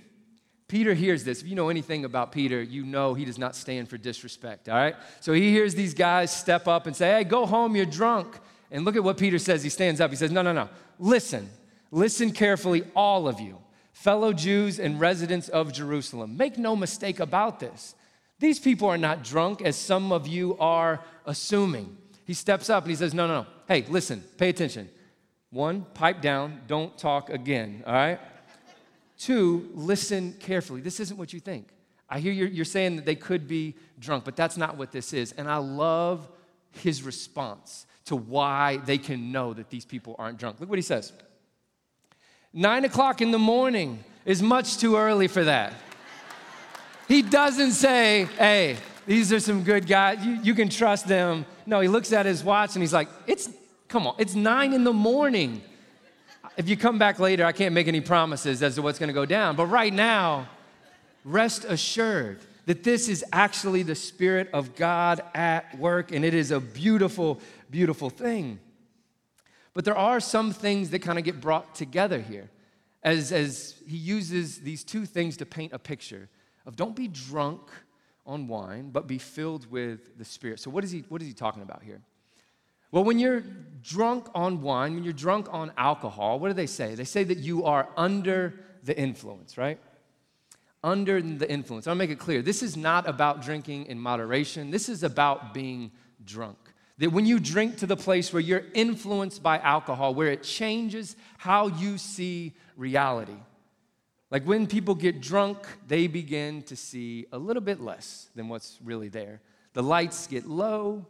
Peter 0.68 0.94
hears 0.94 1.24
this. 1.24 1.42
If 1.42 1.48
you 1.48 1.56
know 1.56 1.70
anything 1.70 2.04
about 2.04 2.32
Peter, 2.32 2.62
you 2.62 2.86
know 2.86 3.14
he 3.14 3.24
does 3.24 3.38
not 3.38 3.56
stand 3.56 3.90
for 3.90 3.98
disrespect, 3.98 4.68
all 4.68 4.76
right? 4.76 4.96
So 5.22 5.32
he 5.32 5.52
hears 5.52 5.76
these 5.76 5.94
guys 5.94 6.30
step 6.30 6.68
up 6.68 6.88
and 6.88 6.96
say, 6.96 7.12
Hey, 7.12 7.24
go 7.24 7.46
home, 7.46 7.76
you're 7.76 7.86
drunk. 7.86 8.38
And 8.70 8.84
look 8.84 8.98
at 8.98 9.04
what 9.04 9.18
Peter 9.18 9.40
says. 9.40 9.64
He 9.64 9.70
stands 9.70 10.02
up. 10.02 10.10
He 10.10 10.18
says, 10.18 10.32
No, 10.32 10.42
no, 10.42 10.52
no. 10.52 10.70
Listen. 11.00 11.50
Listen 11.92 12.32
carefully, 12.32 12.84
all 12.96 13.28
of 13.28 13.40
you. 13.40 13.58
fellow 13.94 14.34
Jews 14.34 14.80
and 14.80 15.00
residents 15.00 15.50
of 15.50 15.74
Jerusalem, 15.74 16.38
make 16.38 16.58
no 16.58 16.76
mistake 16.76 17.20
about 17.20 17.60
this. 17.60 17.96
These 18.40 18.60
people 18.60 18.88
are 18.90 18.98
not 18.98 19.24
drunk, 19.24 19.62
as 19.62 19.76
some 19.76 20.12
of 20.12 20.28
you 20.28 20.56
are 20.60 21.04
assuming. 21.26 21.98
He 22.26 22.34
steps 22.34 22.70
up 22.70 22.84
and 22.84 22.92
he 22.92 22.96
says, 22.96 23.14
No, 23.14 23.26
no, 23.26 23.42
no. 23.42 23.48
Hey, 23.68 23.86
listen, 23.90 24.24
pay 24.38 24.50
attention. 24.50 24.90
One, 25.50 25.86
pipe 25.94 26.22
down, 26.22 26.62
don't 26.68 26.96
talk 26.98 27.30
again, 27.30 27.84
all 27.88 27.94
right? 27.94 28.20
Two, 29.18 29.70
listen 29.74 30.34
carefully. 30.40 30.82
This 30.82 31.00
isn't 31.00 31.18
what 31.18 31.34
you 31.34 31.40
think. 31.40 31.70
I 32.10 32.20
hear 32.20 32.32
you're, 32.32 32.48
you're 32.48 32.66
saying 32.66 32.98
that 32.98 33.06
they 33.06 33.16
could 33.16 33.48
be 33.48 33.76
drunk, 34.00 34.24
but 34.24 34.36
that's 34.36 34.58
not 34.58 34.78
what 34.78 34.92
this 34.92 35.12
is. 35.14 35.34
And 35.34 35.50
I 35.50 35.58
love 35.58 36.28
his 36.72 37.04
response 37.04 37.86
to 38.06 38.16
why 38.16 38.78
they 38.86 38.98
can 38.98 39.32
know 39.32 39.54
that 39.54 39.70
these 39.70 39.86
people 39.86 40.16
aren't 40.18 40.38
drunk. 40.38 40.60
Look 40.60 40.70
what 40.70 40.78
he 40.78 40.84
says. 40.84 41.12
Nine 42.54 42.86
o'clock 42.86 43.22
in 43.22 43.32
the 43.32 43.40
morning 43.40 44.04
is 44.26 44.42
much 44.42 44.78
too 44.78 44.96
early 44.96 45.28
for 45.28 45.44
that. 45.44 45.74
He 47.08 47.22
doesn't 47.22 47.72
say, 47.72 48.26
hey, 48.38 48.78
these 49.06 49.32
are 49.32 49.40
some 49.40 49.64
good 49.64 49.88
guys, 49.88 50.26
you, 50.26 50.40
you 50.44 50.54
can 50.54 50.70
trust 50.70 51.08
them. 51.08 51.46
No, 51.66 51.80
he 51.80 51.88
looks 51.88 52.12
at 52.14 52.26
his 52.26 52.44
watch 52.44 52.76
and 52.76 52.84
he's 52.84 52.94
like, 52.94 53.10
it's, 53.26 53.50
come 53.88 54.08
on, 54.08 54.16
it's 54.18 54.36
nine 54.36 54.74
in 54.74 54.84
the 54.84 54.94
morning. 54.94 55.62
If 56.58 56.68
you 56.68 56.76
come 56.76 56.98
back 56.98 57.20
later, 57.20 57.46
I 57.46 57.52
can't 57.52 57.76
make 57.76 57.88
any 57.88 58.02
promises 58.02 58.64
as 58.64 58.76
to 58.76 58.82
what's 58.82 58.98
gonna 58.98 59.14
go 59.14 59.26
down. 59.26 59.56
But 59.56 59.68
right 59.68 59.94
now, 59.94 60.50
rest 61.24 61.66
assured 61.66 62.40
that 62.66 62.84
this 62.84 63.08
is 63.08 63.24
actually 63.32 63.84
the 63.84 63.94
Spirit 63.94 64.50
of 64.54 64.76
God 64.76 65.22
at 65.36 65.78
work, 65.78 66.12
and 66.12 66.26
it 66.26 66.34
is 66.34 66.50
a 66.50 66.60
beautiful, 66.60 67.40
beautiful 67.70 68.10
thing. 68.10 68.60
But 69.76 69.86
there 69.86 69.98
are 69.98 70.20
some 70.20 70.52
things 70.52 70.90
that 70.90 71.00
kind 71.00 71.20
of 71.20 71.24
get 71.24 71.40
brought 71.40 71.76
together 71.76 72.20
here 72.20 72.50
as, 73.04 73.32
as 73.32 73.76
he 73.86 73.96
uses 73.96 74.62
these 74.62 74.84
two 74.84 75.06
things 75.06 75.38
to 75.38 75.46
paint 75.46 75.74
a 75.74 75.80
picture 75.80 76.28
of 76.66 76.76
don't 76.76 76.96
be 76.96 77.08
drunk 77.08 77.62
on 78.26 78.48
wine, 78.48 78.90
but 78.90 79.06
be 79.06 79.20
filled 79.20 79.70
with 79.70 80.18
the 80.18 80.26
Spirit. 80.26 80.60
So, 80.60 80.72
what 80.72 80.84
is 80.84 80.90
he, 80.90 81.06
what 81.08 81.22
is 81.22 81.28
he 81.28 81.36
talking 81.36 81.62
about 81.62 81.84
here? 81.84 82.02
Well, 82.92 83.04
when 83.04 83.20
you're 83.20 83.44
drunk 83.82 84.28
on 84.34 84.62
wine, 84.62 84.96
when 84.96 85.04
you're 85.04 85.14
drunk 85.14 85.48
on 85.52 85.72
alcohol, 85.78 86.40
what 86.40 86.50
do 86.50 86.54
they 86.54 86.68
say? 86.68 86.96
They 86.96 87.04
say 87.04 87.24
that 87.24 87.38
you 87.38 87.66
are 87.66 87.90
under 87.96 88.54
the 88.84 88.98
influence, 88.98 89.58
right? 89.58 89.80
Under 90.84 91.22
the 91.22 91.50
influence. 91.50 91.88
I'll 91.88 91.96
make 91.96 92.10
it 92.10 92.20
clear. 92.20 92.42
This 92.42 92.64
is 92.64 92.78
not 92.78 93.08
about 93.08 93.42
drinking 93.42 93.86
in 93.86 94.00
moderation, 94.00 94.72
this 94.72 94.90
is 94.90 95.04
about 95.04 95.54
being 95.54 95.92
drunk. 96.26 96.58
That 97.00 97.12
when 97.12 97.28
you 97.28 97.40
drink 97.40 97.78
to 97.78 97.86
the 97.86 97.98
place 97.98 98.34
where 98.34 98.42
you're 98.42 98.64
influenced 98.74 99.44
by 99.44 99.60
alcohol, 99.60 100.16
where 100.16 100.32
it 100.32 100.42
changes 100.42 101.16
how 101.38 101.68
you 101.68 101.98
see 102.00 102.54
reality. 102.76 103.38
Like 104.32 104.44
when 104.46 104.66
people 104.68 104.96
get 104.96 105.22
drunk, 105.22 105.60
they 105.88 106.08
begin 106.08 106.64
to 106.64 106.76
see 106.76 107.28
a 107.32 107.38
little 107.38 107.62
bit 107.62 107.80
less 107.80 108.30
than 108.36 108.50
what's 108.50 108.80
really 108.84 109.10
there. 109.10 109.42
The 109.74 109.84
lights 109.84 110.26
get 110.28 110.48
low, 110.48 111.06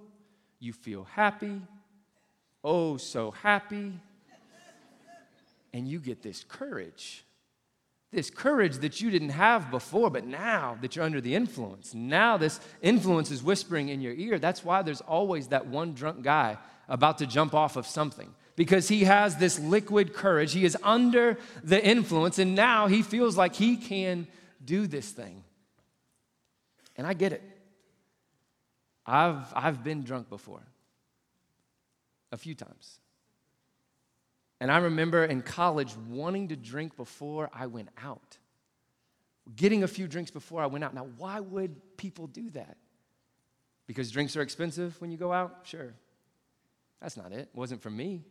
you 0.59 0.73
feel 0.73 1.03
happy, 1.03 1.61
oh, 2.63 2.97
so 2.97 3.31
happy, 3.31 3.93
and 5.73 5.87
you 5.87 5.99
get 5.99 6.21
this 6.21 6.43
courage 6.47 7.23
this 8.11 8.29
courage 8.29 8.77
that 8.77 9.01
you 9.01 9.11
didn't 9.11 9.29
have 9.29 9.69
before, 9.69 10.09
but 10.09 10.25
now 10.25 10.77
that 10.81 10.95
you're 10.95 11.03
under 11.03 11.19
the 11.19 11.35
influence, 11.35 11.93
now 11.93 12.37
this 12.37 12.59
influence 12.81 13.31
is 13.31 13.43
whispering 13.43 13.89
in 13.89 14.01
your 14.01 14.13
ear. 14.13 14.39
That's 14.39 14.63
why 14.63 14.81
there's 14.81 15.01
always 15.01 15.49
that 15.49 15.67
one 15.67 15.93
drunk 15.93 16.21
guy 16.21 16.57
about 16.87 17.17
to 17.17 17.27
jump 17.27 17.53
off 17.53 17.75
of 17.75 17.85
something 17.85 18.33
because 18.55 18.87
he 18.87 19.03
has 19.03 19.35
this 19.35 19.59
liquid 19.59 20.13
courage. 20.13 20.53
He 20.53 20.63
is 20.63 20.77
under 20.83 21.37
the 21.63 21.83
influence, 21.83 22.39
and 22.39 22.55
now 22.55 22.87
he 22.87 23.01
feels 23.01 23.35
like 23.35 23.55
he 23.55 23.75
can 23.75 24.25
do 24.63 24.87
this 24.87 25.11
thing. 25.11 25.43
And 26.95 27.05
I 27.05 27.13
get 27.13 27.33
it. 27.33 27.43
I've, 29.07 29.53
I've 29.55 29.83
been 29.83 30.03
drunk 30.03 30.29
before, 30.29 30.61
a 32.31 32.37
few 32.37 32.53
times. 32.53 33.00
And 34.59 34.72
I 34.72 34.77
remember 34.77 35.24
in 35.24 35.41
college 35.41 35.96
wanting 36.09 36.50
to 36.50 36.55
drink 36.55 36.98
before 36.98 37.50
I 37.53 37.67
went 37.67 37.89
out, 38.03 38.37
getting 39.55 39.83
a 39.83 39.87
few 39.87 40.07
drinks 40.07 40.29
before 40.29 40.61
I 40.61 40.65
went 40.65 40.83
out. 40.83 40.93
Now, 40.93 41.07
why 41.17 41.39
would 41.39 41.96
people 41.96 42.27
do 42.27 42.50
that? 42.51 42.75
Because 43.85 44.11
drinks 44.11 44.35
are 44.35 44.41
expensive 44.41 45.00
when 45.00 45.11
you 45.11 45.17
go 45.17 45.31
out? 45.31 45.59
Sure. 45.63 45.93
That's 47.01 47.15
not 47.15 47.31
it. 47.31 47.39
It 47.39 47.50
wasn't 47.53 47.81
for 47.81 47.89
me. 47.89 48.24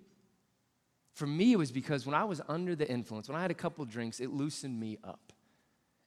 For 1.15 1.27
me, 1.27 1.53
it 1.53 1.57
was 1.57 1.73
because 1.73 2.05
when 2.05 2.15
I 2.15 2.25
was 2.25 2.43
under 2.47 2.77
the 2.77 2.87
influence, 2.87 3.29
when 3.29 3.39
I 3.39 3.41
had 3.41 3.51
a 3.51 3.55
couple 3.55 3.85
drinks, 3.87 4.21
it 4.21 4.31
loosened 4.31 4.79
me 4.79 4.99
up. 5.03 5.33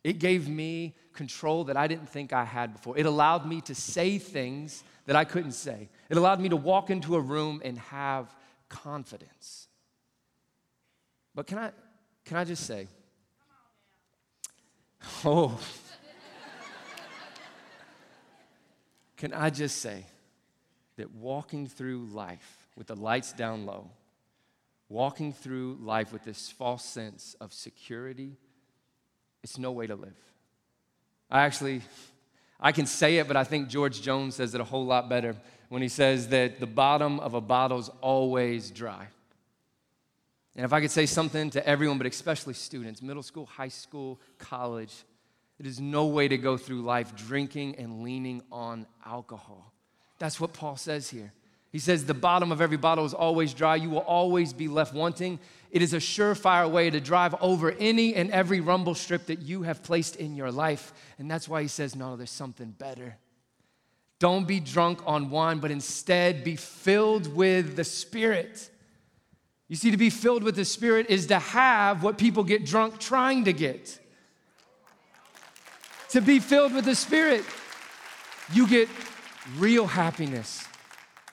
It 0.04 0.20
gave 0.20 0.48
me 0.48 0.96
control 1.14 1.66
that 1.66 1.78
I 1.78 1.88
didn't 1.88 2.10
think 2.10 2.32
I 2.32 2.46
had 2.46 2.74
before. 2.74 2.98
It 2.98 3.06
allowed 3.06 3.46
me 3.46 3.62
to 3.62 3.76
say 3.76 4.18
things 4.18 4.84
that 5.06 5.16
I 5.16 5.26
couldn't 5.26 5.52
say. 5.52 5.90
It 6.10 6.18
allowed 6.18 6.40
me 6.40 6.50
to 6.50 6.56
walk 6.56 6.90
into 6.90 7.16
a 7.16 7.20
room 7.20 7.62
and 7.64 7.78
have 7.80 8.34
confidence. 8.70 9.68
But 11.36 11.48
can 11.48 11.58
I, 11.58 11.72
can 12.26 12.38
I 12.38 12.46
just 12.46 12.66
say, 12.66 12.88
oh, 15.26 15.60
can 19.18 19.34
I 19.34 19.50
just 19.50 19.78
say 19.78 20.06
that 20.96 21.12
walking 21.12 21.68
through 21.68 22.08
life 22.12 22.68
with 22.78 22.88
the 22.88 22.96
lights 22.96 23.34
down 23.34 23.66
low, 23.66 23.92
walking 24.88 25.34
through 25.34 25.78
life 25.82 26.14
with 26.14 26.24
this 26.24 26.50
false 26.50 26.86
sense 26.86 27.36
of 27.42 27.54
security, 27.54 28.38
it's 29.44 29.58
no 29.58 29.72
way 29.72 29.88
to 29.88 29.96
live. 29.96 30.16
I 31.30 31.42
actually, 31.42 31.82
I 32.60 32.72
can 32.72 32.86
say 32.86 33.18
it, 33.18 33.28
but 33.28 33.38
I 33.38 33.44
think 33.44 33.70
George 33.70 34.02
Jones 34.02 34.36
says 34.36 34.56
it 34.56 34.62
a 34.62 34.64
whole 34.64 34.86
lot 34.86 35.10
better 35.10 35.36
when 35.70 35.82
he 35.82 35.88
says 35.88 36.30
that 36.30 36.60
the 36.60 36.68
bottom 36.68 37.20
of 37.20 37.34
a 37.34 37.42
bottle 37.42 37.80
is 37.80 37.90
always 38.02 38.72
dry. 38.72 39.08
And 40.56 40.66
if 40.66 40.74
I 40.74 40.82
could 40.82 40.92
say 40.92 41.06
something 41.06 41.52
to 41.52 41.66
everyone, 41.66 41.98
but 41.98 42.08
especially 42.08 42.54
students, 42.54 43.02
middle 43.02 43.24
school, 43.24 43.46
high 43.46 43.70
school, 43.70 44.20
college, 44.40 44.94
it 45.60 45.68
is 45.68 45.80
no 45.80 46.08
way 46.08 46.28
to 46.28 46.38
go 46.38 46.58
through 46.58 46.82
life 46.82 47.16
drinking 47.16 47.76
and 47.76 48.02
leaning 48.02 48.42
on 48.52 48.88
alcohol. 49.06 49.72
That's 50.18 50.40
what 50.40 50.54
Paul 50.54 50.76
says 50.76 51.10
here. 51.10 51.32
He 51.72 51.80
says, 51.80 52.06
The 52.06 52.14
bottom 52.14 52.52
of 52.52 52.62
every 52.62 52.78
bottle 52.78 53.06
is 53.06 53.14
always 53.14 53.54
dry. 53.54 53.76
You 53.76 53.90
will 53.90 54.00
always 54.00 54.54
be 54.54 54.68
left 54.68 54.94
wanting. 54.94 55.40
It 55.72 55.82
is 55.82 55.94
a 55.94 55.98
surefire 55.98 56.70
way 56.70 56.90
to 56.90 57.00
drive 57.00 57.36
over 57.42 57.72
any 57.72 58.16
and 58.16 58.32
every 58.32 58.60
rumble 58.60 58.96
strip 58.96 59.28
that 59.28 59.40
you 59.40 59.64
have 59.64 59.84
placed 59.84 60.16
in 60.16 60.36
your 60.36 60.52
life. 60.52 60.94
And 61.20 61.30
that's 61.30 61.48
why 61.48 61.62
he 61.62 61.68
says, 61.68 61.96
No, 61.96 62.16
there's 62.16 62.32
something 62.32 62.72
better. 62.72 63.18
Don't 64.20 64.48
be 64.48 64.60
drunk 64.60 65.00
on 65.06 65.30
wine, 65.30 65.60
but 65.60 65.72
instead 65.72 66.44
be 66.44 66.58
filled 66.58 67.34
with 67.34 67.76
the 67.76 67.86
Spirit. 67.86 68.70
You 69.70 69.76
see, 69.76 69.92
to 69.92 69.98
be 69.98 70.10
filled 70.10 70.44
with 70.44 70.56
the 70.56 70.66
Spirit 70.66 71.06
is 71.10 71.28
to 71.28 71.40
have 71.40 72.04
what 72.04 72.18
people 72.18 72.44
get 72.44 72.66
drunk 72.66 73.00
trying 73.00 73.46
to 73.46 73.54
get. 73.54 73.98
To 76.10 76.22
be 76.22 76.40
filled 76.40 76.74
with 76.74 76.86
the 76.86 76.96
Spirit, 76.96 77.46
you 78.52 78.68
get 78.68 78.90
real 79.58 79.86
happiness. 79.86 80.66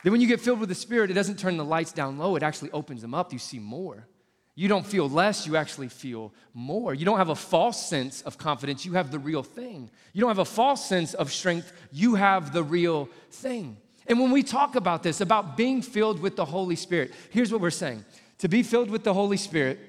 Then, 0.06 0.12
when 0.12 0.20
you 0.20 0.28
get 0.28 0.40
filled 0.40 0.60
with 0.60 0.68
the 0.68 0.74
Spirit, 0.76 1.10
it 1.10 1.14
doesn't 1.14 1.36
turn 1.36 1.56
the 1.56 1.64
lights 1.64 1.90
down 1.90 2.16
low, 2.16 2.36
it 2.36 2.44
actually 2.44 2.70
opens 2.70 3.02
them 3.02 3.12
up. 3.12 3.32
You 3.32 3.40
see 3.40 3.58
more. 3.58 4.06
You 4.54 4.68
don't 4.68 4.86
feel 4.86 5.08
less, 5.08 5.48
you 5.48 5.56
actually 5.56 5.88
feel 5.88 6.32
more. 6.54 6.94
You 6.94 7.04
don't 7.04 7.18
have 7.18 7.30
a 7.30 7.34
false 7.34 7.88
sense 7.88 8.22
of 8.22 8.38
confidence, 8.38 8.86
you 8.86 8.92
have 8.92 9.10
the 9.10 9.18
real 9.18 9.42
thing. 9.42 9.90
You 10.12 10.20
don't 10.20 10.30
have 10.30 10.38
a 10.38 10.44
false 10.44 10.88
sense 10.88 11.12
of 11.14 11.32
strength, 11.32 11.72
you 11.90 12.14
have 12.14 12.52
the 12.52 12.62
real 12.62 13.08
thing. 13.32 13.78
And 14.06 14.20
when 14.20 14.30
we 14.30 14.44
talk 14.44 14.76
about 14.76 15.02
this, 15.02 15.20
about 15.20 15.56
being 15.56 15.82
filled 15.82 16.20
with 16.20 16.36
the 16.36 16.44
Holy 16.44 16.76
Spirit, 16.76 17.12
here's 17.30 17.50
what 17.50 17.60
we're 17.60 17.70
saying 17.70 18.04
to 18.38 18.46
be 18.46 18.62
filled 18.62 18.90
with 18.90 19.02
the 19.02 19.12
Holy 19.12 19.36
Spirit 19.36 19.80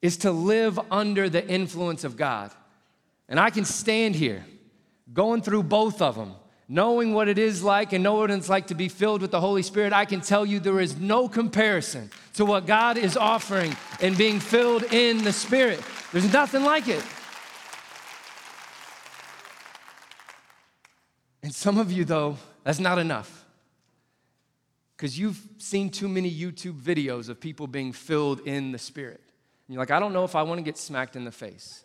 is 0.00 0.18
to 0.18 0.30
live 0.30 0.78
under 0.88 1.28
the 1.28 1.44
influence 1.48 2.04
of 2.04 2.16
God. 2.16 2.52
And 3.28 3.40
I 3.40 3.50
can 3.50 3.64
stand 3.64 4.14
here 4.14 4.44
going 5.12 5.42
through 5.42 5.64
both 5.64 6.00
of 6.00 6.14
them, 6.14 6.34
knowing 6.68 7.14
what 7.14 7.28
it 7.28 7.38
is 7.38 7.62
like 7.62 7.92
and 7.92 8.04
know 8.04 8.14
what 8.14 8.30
it's 8.30 8.48
like 8.48 8.66
to 8.66 8.74
be 8.74 8.88
filled 8.88 9.22
with 9.22 9.30
the 9.30 9.40
Holy 9.40 9.62
Spirit. 9.62 9.92
I 9.92 10.04
can 10.04 10.20
tell 10.20 10.44
you 10.44 10.60
there 10.60 10.80
is 10.80 10.98
no 10.98 11.28
comparison 11.28 12.10
to 12.34 12.44
what 12.44 12.66
God 12.66 12.98
is 12.98 13.16
offering 13.16 13.74
in 14.00 14.14
being 14.14 14.38
filled 14.38 14.82
in 14.92 15.24
the 15.24 15.32
Spirit. 15.32 15.80
There's 16.12 16.30
nothing 16.32 16.64
like 16.64 16.88
it. 16.88 17.02
And 21.42 21.54
some 21.54 21.78
of 21.78 21.90
you, 21.90 22.04
though, 22.04 22.36
that's 22.64 22.80
not 22.80 22.98
enough 22.98 23.46
because 24.96 25.18
you've 25.18 25.40
seen 25.58 25.88
too 25.88 26.08
many 26.08 26.30
YouTube 26.30 26.78
videos 26.80 27.28
of 27.28 27.40
people 27.40 27.66
being 27.66 27.92
filled 27.92 28.40
in 28.40 28.72
the 28.72 28.78
Spirit. 28.78 29.20
And 29.66 29.74
you're 29.74 29.80
like, 29.80 29.92
I 29.92 30.00
don't 30.00 30.12
know 30.12 30.24
if 30.24 30.34
I 30.34 30.42
want 30.42 30.58
to 30.58 30.62
get 30.62 30.76
smacked 30.76 31.14
in 31.16 31.24
the 31.24 31.30
face. 31.30 31.84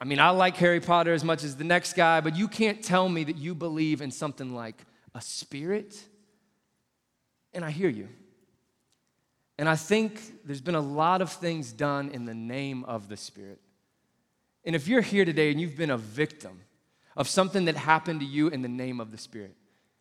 I 0.00 0.04
mean, 0.04 0.18
I 0.20 0.30
like 0.30 0.56
Harry 0.56 0.80
Potter 0.80 1.12
as 1.12 1.24
much 1.24 1.42
as 1.42 1.56
the 1.56 1.64
next 1.64 1.94
guy, 1.94 2.20
but 2.20 2.36
you 2.36 2.48
can't 2.48 2.82
tell 2.82 3.08
me 3.08 3.24
that 3.24 3.36
you 3.36 3.54
believe 3.54 4.02
in 4.02 4.10
something 4.10 4.54
like 4.54 4.84
a 5.14 5.20
spirit. 5.20 5.98
And 7.54 7.64
I 7.64 7.70
hear 7.70 7.88
you. 7.88 8.08
And 9.58 9.68
I 9.68 9.76
think 9.76 10.20
there's 10.44 10.60
been 10.60 10.74
a 10.74 10.80
lot 10.80 11.22
of 11.22 11.32
things 11.32 11.72
done 11.72 12.10
in 12.10 12.24
the 12.26 12.34
name 12.34 12.84
of 12.84 13.08
the 13.08 13.16
Spirit. 13.16 13.60
And 14.64 14.76
if 14.76 14.86
you're 14.88 15.00
here 15.00 15.24
today 15.24 15.50
and 15.50 15.60
you've 15.60 15.76
been 15.76 15.90
a 15.90 15.98
victim 15.98 16.60
of 17.16 17.28
something 17.28 17.64
that 17.64 17.76
happened 17.76 18.20
to 18.20 18.26
you 18.26 18.48
in 18.48 18.62
the 18.62 18.68
name 18.68 19.00
of 19.00 19.12
the 19.12 19.18
Spirit, 19.18 19.54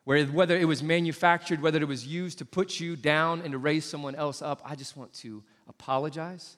where 0.04 0.26
whether 0.26 0.58
it 0.58 0.66
was 0.66 0.84
manufactured, 0.84 1.62
whether 1.62 1.82
it 1.82 1.88
was 1.88 2.06
used 2.06 2.38
to 2.40 2.46
put 2.46 2.80
you 2.80 2.96
down 2.96 3.42
and 3.42 3.54
to 3.54 3.58
raise 3.58 3.86
someone 3.86 4.16
else 4.16 4.42
up, 4.42 4.62
I 4.66 4.76
just 4.76 4.98
want 4.98 5.14
to 5.14 5.42
apologize. 5.68 6.58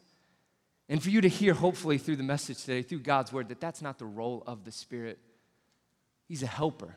And 0.90 1.04
for 1.04 1.10
you 1.10 1.22
to 1.22 1.28
hear, 1.28 1.54
hopefully, 1.54 1.98
through 1.98 2.16
the 2.16 2.24
message 2.24 2.62
today, 2.62 2.82
through 2.82 3.00
God's 3.00 3.34
word, 3.34 3.50
that 3.50 3.60
that's 3.60 3.82
not 3.82 4.00
the 4.00 4.06
role 4.06 4.44
of 4.48 4.64
the 4.64 4.72
Spirit. 4.72 5.20
He's 6.28 6.44
a 6.44 6.48
helper, 6.48 6.96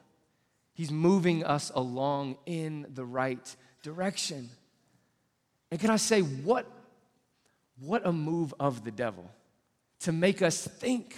He's 0.72 0.90
moving 0.90 1.44
us 1.44 1.70
along 1.74 2.38
in 2.46 2.87
the 2.94 3.05
right 3.05 3.57
direction. 3.83 4.50
And 5.70 5.79
can 5.79 5.90
I 5.90 5.96
say, 5.96 6.20
what, 6.20 6.66
what 7.79 8.07
a 8.07 8.12
move 8.12 8.55
of 8.59 8.85
the 8.85 8.90
devil 8.90 9.31
to 10.00 10.12
make 10.12 10.42
us 10.42 10.66
think 10.66 11.16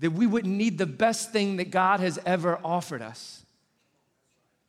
that 0.00 0.12
we 0.12 0.26
wouldn't 0.26 0.54
need 0.54 0.78
the 0.78 0.86
best 0.86 1.32
thing 1.32 1.56
that 1.56 1.70
God 1.70 2.00
has 2.00 2.18
ever 2.24 2.58
offered 2.64 3.02
us. 3.02 3.44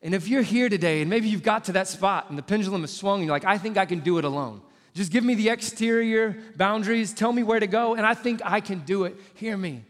And 0.02 0.14
if 0.14 0.28
you're 0.28 0.42
here 0.42 0.68
today 0.68 1.00
and 1.00 1.08
maybe 1.08 1.28
you've 1.28 1.42
got 1.42 1.64
to 1.64 1.72
that 1.72 1.88
spot 1.88 2.28
and 2.28 2.36
the 2.36 2.42
pendulum 2.42 2.82
has 2.82 2.92
swung 2.92 3.20
and 3.20 3.26
you're 3.26 3.34
like, 3.34 3.44
I 3.44 3.58
think 3.58 3.76
I 3.76 3.86
can 3.86 4.00
do 4.00 4.18
it 4.18 4.24
alone. 4.24 4.62
Just 4.94 5.10
give 5.10 5.24
me 5.24 5.34
the 5.34 5.48
exterior 5.48 6.36
boundaries, 6.56 7.14
tell 7.14 7.32
me 7.32 7.42
where 7.42 7.60
to 7.60 7.66
go, 7.66 7.94
and 7.94 8.04
I 8.04 8.14
think 8.14 8.40
I 8.44 8.60
can 8.60 8.80
do 8.80 9.04
it. 9.04 9.16
Hear 9.34 9.56
me. 9.56 9.84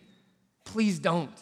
Please 0.65 0.99
don't. 0.99 1.33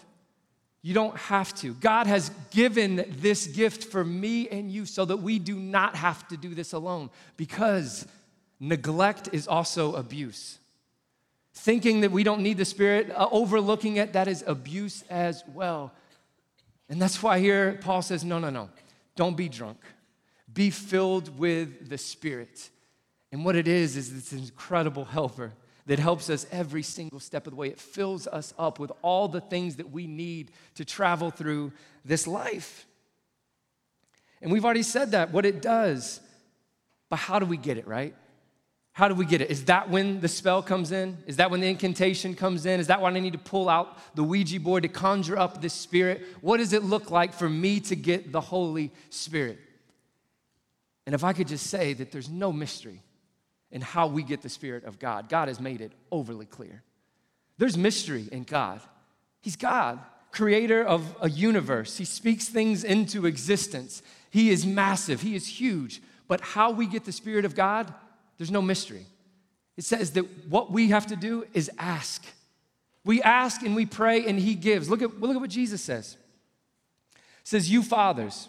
You 0.83 0.95
don't 0.95 1.17
have 1.17 1.55
to. 1.57 1.75
God 1.75 2.07
has 2.07 2.31
given 2.51 3.05
this 3.19 3.47
gift 3.47 3.85
for 3.85 4.03
me 4.03 4.49
and 4.49 4.73
you 4.73 4.87
so 4.87 5.05
that 5.05 5.19
we 5.19 5.39
do 5.39 5.57
not 5.57 5.95
have 5.95 6.27
to 6.29 6.39
do 6.39 6.55
this 6.55 6.73
alone 6.73 7.11
because 7.37 8.07
neglect 8.59 9.29
is 9.33 9.47
also 9.47 9.95
abuse. 9.95 10.59
Thinking 11.53 12.01
that 12.01 12.13
we 12.13 12.25
don't 12.25 12.43
need 12.43 12.57
the 12.57 12.65
Spirit, 12.65 13.11
uh, 13.11 13.29
overlooking 13.31 13.97
it, 13.97 14.15
that 14.15 14.27
is 14.27 14.43
abuse 14.47 15.05
as 15.11 15.45
well. 15.53 15.93
And 16.89 17.01
that's 17.01 17.23
why 17.23 17.41
here 17.41 17.79
Paul 17.83 18.01
says, 18.01 18.25
no, 18.25 18.39
no, 18.39 18.49
no, 18.49 18.71
don't 19.17 19.37
be 19.37 19.51
drunk. 19.51 19.79
Be 20.51 20.71
filled 20.71 21.39
with 21.39 21.91
the 21.91 21.99
Spirit. 21.99 22.71
And 23.33 23.45
what 23.45 23.57
it 23.57 23.69
is, 23.69 23.97
is 23.97 24.13
this 24.13 24.33
incredible 24.33 25.05
helper 25.05 25.53
that 25.87 25.99
helps 25.99 26.31
us 26.31 26.47
every 26.53 26.83
single 26.83 27.21
step 27.21 27.47
of 27.47 27.53
the 27.53 27.57
way. 27.57 27.69
It 27.69 27.81
fills 27.81 28.27
us 28.27 28.53
up 28.59 28.79
with 28.79 28.93
all 29.03 29.29
the 29.29 29.41
things 29.41 29.77
that 29.77 29.91
we 29.91 30.07
need 30.07 30.53
to 30.77 30.85
travel 30.85 31.31
through 31.31 31.73
this 32.05 32.27
life. 32.27 32.87
And 34.43 34.51
we've 34.53 34.65
already 34.65 34.83
said 34.83 35.13
that, 35.13 35.33
what 35.33 35.45
it 35.45 35.63
does. 35.63 36.21
But 37.09 37.17
how 37.17 37.39
do 37.39 37.47
we 37.47 37.57
get 37.57 37.77
it, 37.77 37.87
right? 37.87 38.15
How 38.93 39.09
do 39.09 39.15
we 39.15 39.25
get 39.25 39.41
it? 39.41 39.51
Is 39.51 39.67
that 39.67 39.89
when 39.89 40.21
the 40.21 40.29
spell 40.29 40.63
comes 40.63 40.93
in? 40.93 41.19
Is 41.27 41.37
that 41.37 41.51
when 41.51 41.61
the 41.61 41.69
incantation 41.69 42.35
comes 42.35 42.67
in? 42.67 42.81
Is 42.81 42.89
that 42.89 43.01
when 43.01 43.17
I 43.17 43.21
need 43.21 43.33
to 43.33 43.39
pull 43.39 43.69
out 43.69 43.99
the 44.17 44.25
Ouija 44.25 44.59
board 44.61 44.83
to 44.83 44.89
conjure 44.89 45.39
up 45.39 45.61
this 45.61 45.73
spirit? 45.73 46.27
What 46.41 46.59
does 46.59 46.73
it 46.73 46.83
look 46.83 47.11
like 47.11 47.33
for 47.33 47.49
me 47.49 47.81
to 47.81 47.97
get 47.97 48.33
the 48.33 48.41
Holy 48.41 48.93
Spirit? 49.09 49.59
And 51.07 51.15
if 51.15 51.25
I 51.25 51.33
could 51.33 51.49
just 51.49 51.69
say 51.69 51.93
that 51.95 52.13
there's 52.13 52.29
no 52.29 52.53
mystery 52.53 53.03
in 53.73 53.81
how 53.81 54.07
we 54.07 54.23
get 54.23 54.43
the 54.43 54.49
Spirit 54.49 54.85
of 54.85 54.99
God. 54.99 55.29
God 55.29 55.49
has 55.49 55.61
made 55.61 55.81
it 55.81 55.93
overly 56.11 56.47
clear. 56.47 56.83
There's 57.59 57.77
mystery 57.77 58.27
in 58.33 58.45
God. 58.45 58.81
He's 59.41 59.57
God, 59.57 59.99
creator 60.33 60.83
of 60.85 61.17
a 61.21 61.29
universe. 61.31 61.99
He 61.99 62.05
speaks 62.05 62.49
things 62.49 62.85
into 62.85 63.27
existence. 63.27 64.03
He 64.31 64.51
is 64.51 64.67
massive, 64.67 65.21
He 65.23 65.35
is 65.35 65.47
huge. 65.47 66.03
But 66.29 66.41
how 66.41 66.71
we 66.71 66.87
get 66.87 67.05
the 67.05 67.13
Spirit 67.13 67.45
of 67.45 67.55
God, 67.55 67.93
there's 68.39 68.51
no 68.51 68.63
mystery. 68.63 69.07
It 69.77 69.85
says 69.85 70.13
that 70.13 70.25
what 70.49 70.71
we 70.71 70.91
have 70.91 71.07
to 71.07 71.17
do 71.17 71.47
is 71.55 71.71
ask. 71.79 72.25
We 73.05 73.23
ask 73.23 73.63
and 73.63 73.75
we 73.75 73.87
pray 73.87 74.27
and 74.27 74.39
He 74.39 74.55
gives. 74.55 74.89
Look 74.89 75.03
at, 75.03 75.21
look 75.21 75.35
at 75.35 75.41
what 75.41 75.51
Jesus 75.51 75.83
says. 75.83 76.17
It 77.15 77.49
says, 77.49 77.71
You 77.71 77.83
fathers, 77.83 78.49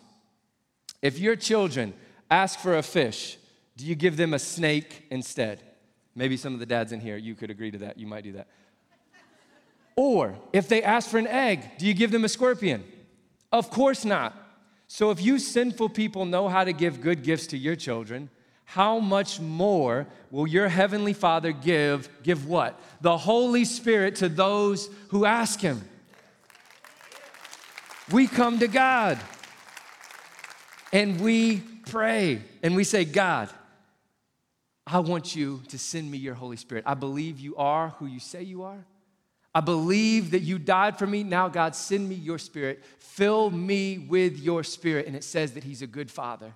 if 1.02 1.20
your 1.20 1.36
children 1.36 1.94
ask 2.30 2.60
for 2.60 2.78
a 2.78 2.84
fish, 2.84 3.38
do 3.82 3.88
you 3.88 3.96
give 3.96 4.16
them 4.16 4.36
a 4.36 4.40
snake 4.40 5.08
instead? 5.10 5.64
Maybe 6.14 6.38
some 6.38 6.54
of 6.54 6.60
the 6.60 6.68
dads 6.68 6.92
in 6.92 7.00
here, 7.00 7.18
you 7.18 7.34
could 7.34 7.50
agree 7.50 7.72
to 7.72 7.80
that. 7.80 7.98
You 7.98 8.06
might 8.06 8.24
do 8.24 8.34
that. 8.34 8.48
Or 9.96 10.36
if 10.54 10.70
they 10.70 10.84
ask 10.84 11.10
for 11.10 11.18
an 11.18 11.26
egg, 11.26 11.80
do 11.80 11.88
you 11.88 11.96
give 11.96 12.12
them 12.12 12.24
a 12.24 12.30
scorpion? 12.30 12.84
Of 13.52 13.72
course 13.72 14.06
not. 14.06 14.36
So 14.88 15.10
if 15.10 15.20
you 15.20 15.40
sinful 15.40 15.90
people 15.90 16.26
know 16.26 16.48
how 16.48 16.64
to 16.64 16.74
give 16.74 17.02
good 17.02 17.24
gifts 17.24 17.48
to 17.48 17.58
your 17.58 17.76
children, 17.76 18.30
how 18.66 19.00
much 19.00 19.40
more 19.40 20.06
will 20.30 20.46
your 20.46 20.68
heavenly 20.68 21.14
Father 21.14 21.52
give 21.52 22.08
give 22.22 22.46
what? 22.46 22.80
The 23.02 23.18
Holy 23.18 23.66
Spirit 23.66 24.18
to 24.18 24.30
those 24.30 24.92
who 25.10 25.26
ask 25.26 25.60
him. 25.60 25.82
We 28.12 28.28
come 28.28 28.60
to 28.60 28.68
God 28.68 29.18
and 30.94 31.20
we 31.20 31.64
pray 31.88 32.44
and 32.62 32.76
we 32.76 32.84
say, 32.84 33.06
God, 33.06 33.50
I 34.92 35.00
want 35.00 35.36
you 35.36 35.62
to 35.70 35.80
send 35.80 36.12
me 36.12 36.18
your 36.18 36.34
Holy 36.34 36.58
Spirit. 36.58 36.84
I 36.86 36.96
believe 36.96 37.40
you 37.40 37.56
are 37.56 37.90
who 38.00 38.08
you 38.08 38.20
say 38.20 38.44
you 38.44 38.64
are. 38.64 38.86
I 39.56 39.62
believe 39.62 40.32
that 40.32 40.42
you 40.42 40.60
died 40.60 41.00
for 41.00 41.08
me. 41.08 41.24
Now, 41.24 41.48
God, 41.48 41.76
send 41.76 42.08
me 42.08 42.16
your 42.16 42.38
spirit. 42.38 42.84
Fill 43.00 43.52
me 43.52 43.98
with 43.98 44.38
your 44.40 44.64
spirit. 44.64 45.08
And 45.08 45.16
it 45.16 45.24
says 45.24 45.54
that 45.54 45.64
He's 45.64 45.82
a 45.82 45.88
good 45.88 46.12
Father. 46.12 46.54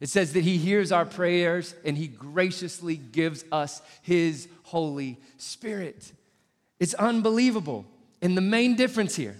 It 0.00 0.08
says 0.08 0.32
that 0.32 0.42
He 0.42 0.56
hears 0.56 0.90
our 0.90 1.06
prayers 1.06 1.74
and 1.84 1.96
He 1.96 2.08
graciously 2.08 2.96
gives 2.96 3.44
us 3.52 3.80
His 4.02 4.48
Holy 4.64 5.18
Spirit. 5.36 6.12
It's 6.80 6.94
unbelievable. 6.94 7.86
And 8.20 8.36
the 8.36 8.40
main 8.40 8.74
difference 8.74 9.14
here 9.14 9.36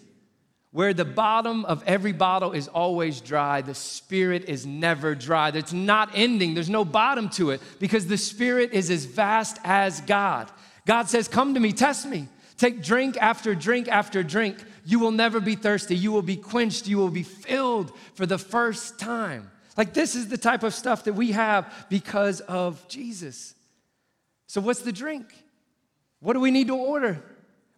where 0.78 0.94
the 0.94 1.04
bottom 1.04 1.64
of 1.64 1.82
every 1.88 2.12
bottle 2.12 2.52
is 2.52 2.68
always 2.68 3.20
dry, 3.20 3.60
the 3.60 3.74
Spirit 3.74 4.44
is 4.44 4.64
never 4.64 5.16
dry. 5.16 5.48
It's 5.48 5.72
not 5.72 6.10
ending, 6.14 6.54
there's 6.54 6.70
no 6.70 6.84
bottom 6.84 7.30
to 7.30 7.50
it 7.50 7.60
because 7.80 8.06
the 8.06 8.16
Spirit 8.16 8.72
is 8.72 8.88
as 8.88 9.04
vast 9.04 9.58
as 9.64 10.00
God. 10.02 10.48
God 10.86 11.08
says, 11.08 11.26
Come 11.26 11.54
to 11.54 11.58
me, 11.58 11.72
test 11.72 12.06
me. 12.06 12.28
Take 12.58 12.80
drink 12.80 13.16
after 13.20 13.56
drink 13.56 13.88
after 13.88 14.22
drink. 14.22 14.58
You 14.84 15.00
will 15.00 15.10
never 15.10 15.40
be 15.40 15.56
thirsty. 15.56 15.96
You 15.96 16.12
will 16.12 16.22
be 16.22 16.36
quenched. 16.36 16.86
You 16.86 16.98
will 16.98 17.10
be 17.10 17.24
filled 17.24 17.90
for 18.14 18.24
the 18.24 18.38
first 18.38 19.00
time. 19.00 19.50
Like, 19.76 19.94
this 19.94 20.14
is 20.14 20.28
the 20.28 20.38
type 20.38 20.62
of 20.62 20.72
stuff 20.74 21.02
that 21.06 21.14
we 21.14 21.32
have 21.32 21.86
because 21.88 22.40
of 22.42 22.86
Jesus. 22.86 23.52
So, 24.46 24.60
what's 24.60 24.82
the 24.82 24.92
drink? 24.92 25.26
What 26.20 26.34
do 26.34 26.38
we 26.38 26.52
need 26.52 26.68
to 26.68 26.76
order? 26.76 27.20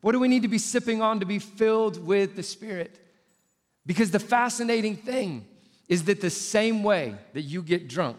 What 0.00 0.12
do 0.12 0.20
we 0.20 0.28
need 0.28 0.42
to 0.42 0.48
be 0.48 0.58
sipping 0.58 1.02
on 1.02 1.20
to 1.20 1.26
be 1.26 1.38
filled 1.38 2.04
with 2.04 2.36
the 2.36 2.42
Spirit? 2.42 2.98
Because 3.86 4.10
the 4.10 4.18
fascinating 4.18 4.96
thing 4.96 5.46
is 5.88 6.04
that 6.04 6.20
the 6.20 6.30
same 6.30 6.82
way 6.82 7.14
that 7.34 7.42
you 7.42 7.62
get 7.62 7.88
drunk 7.88 8.18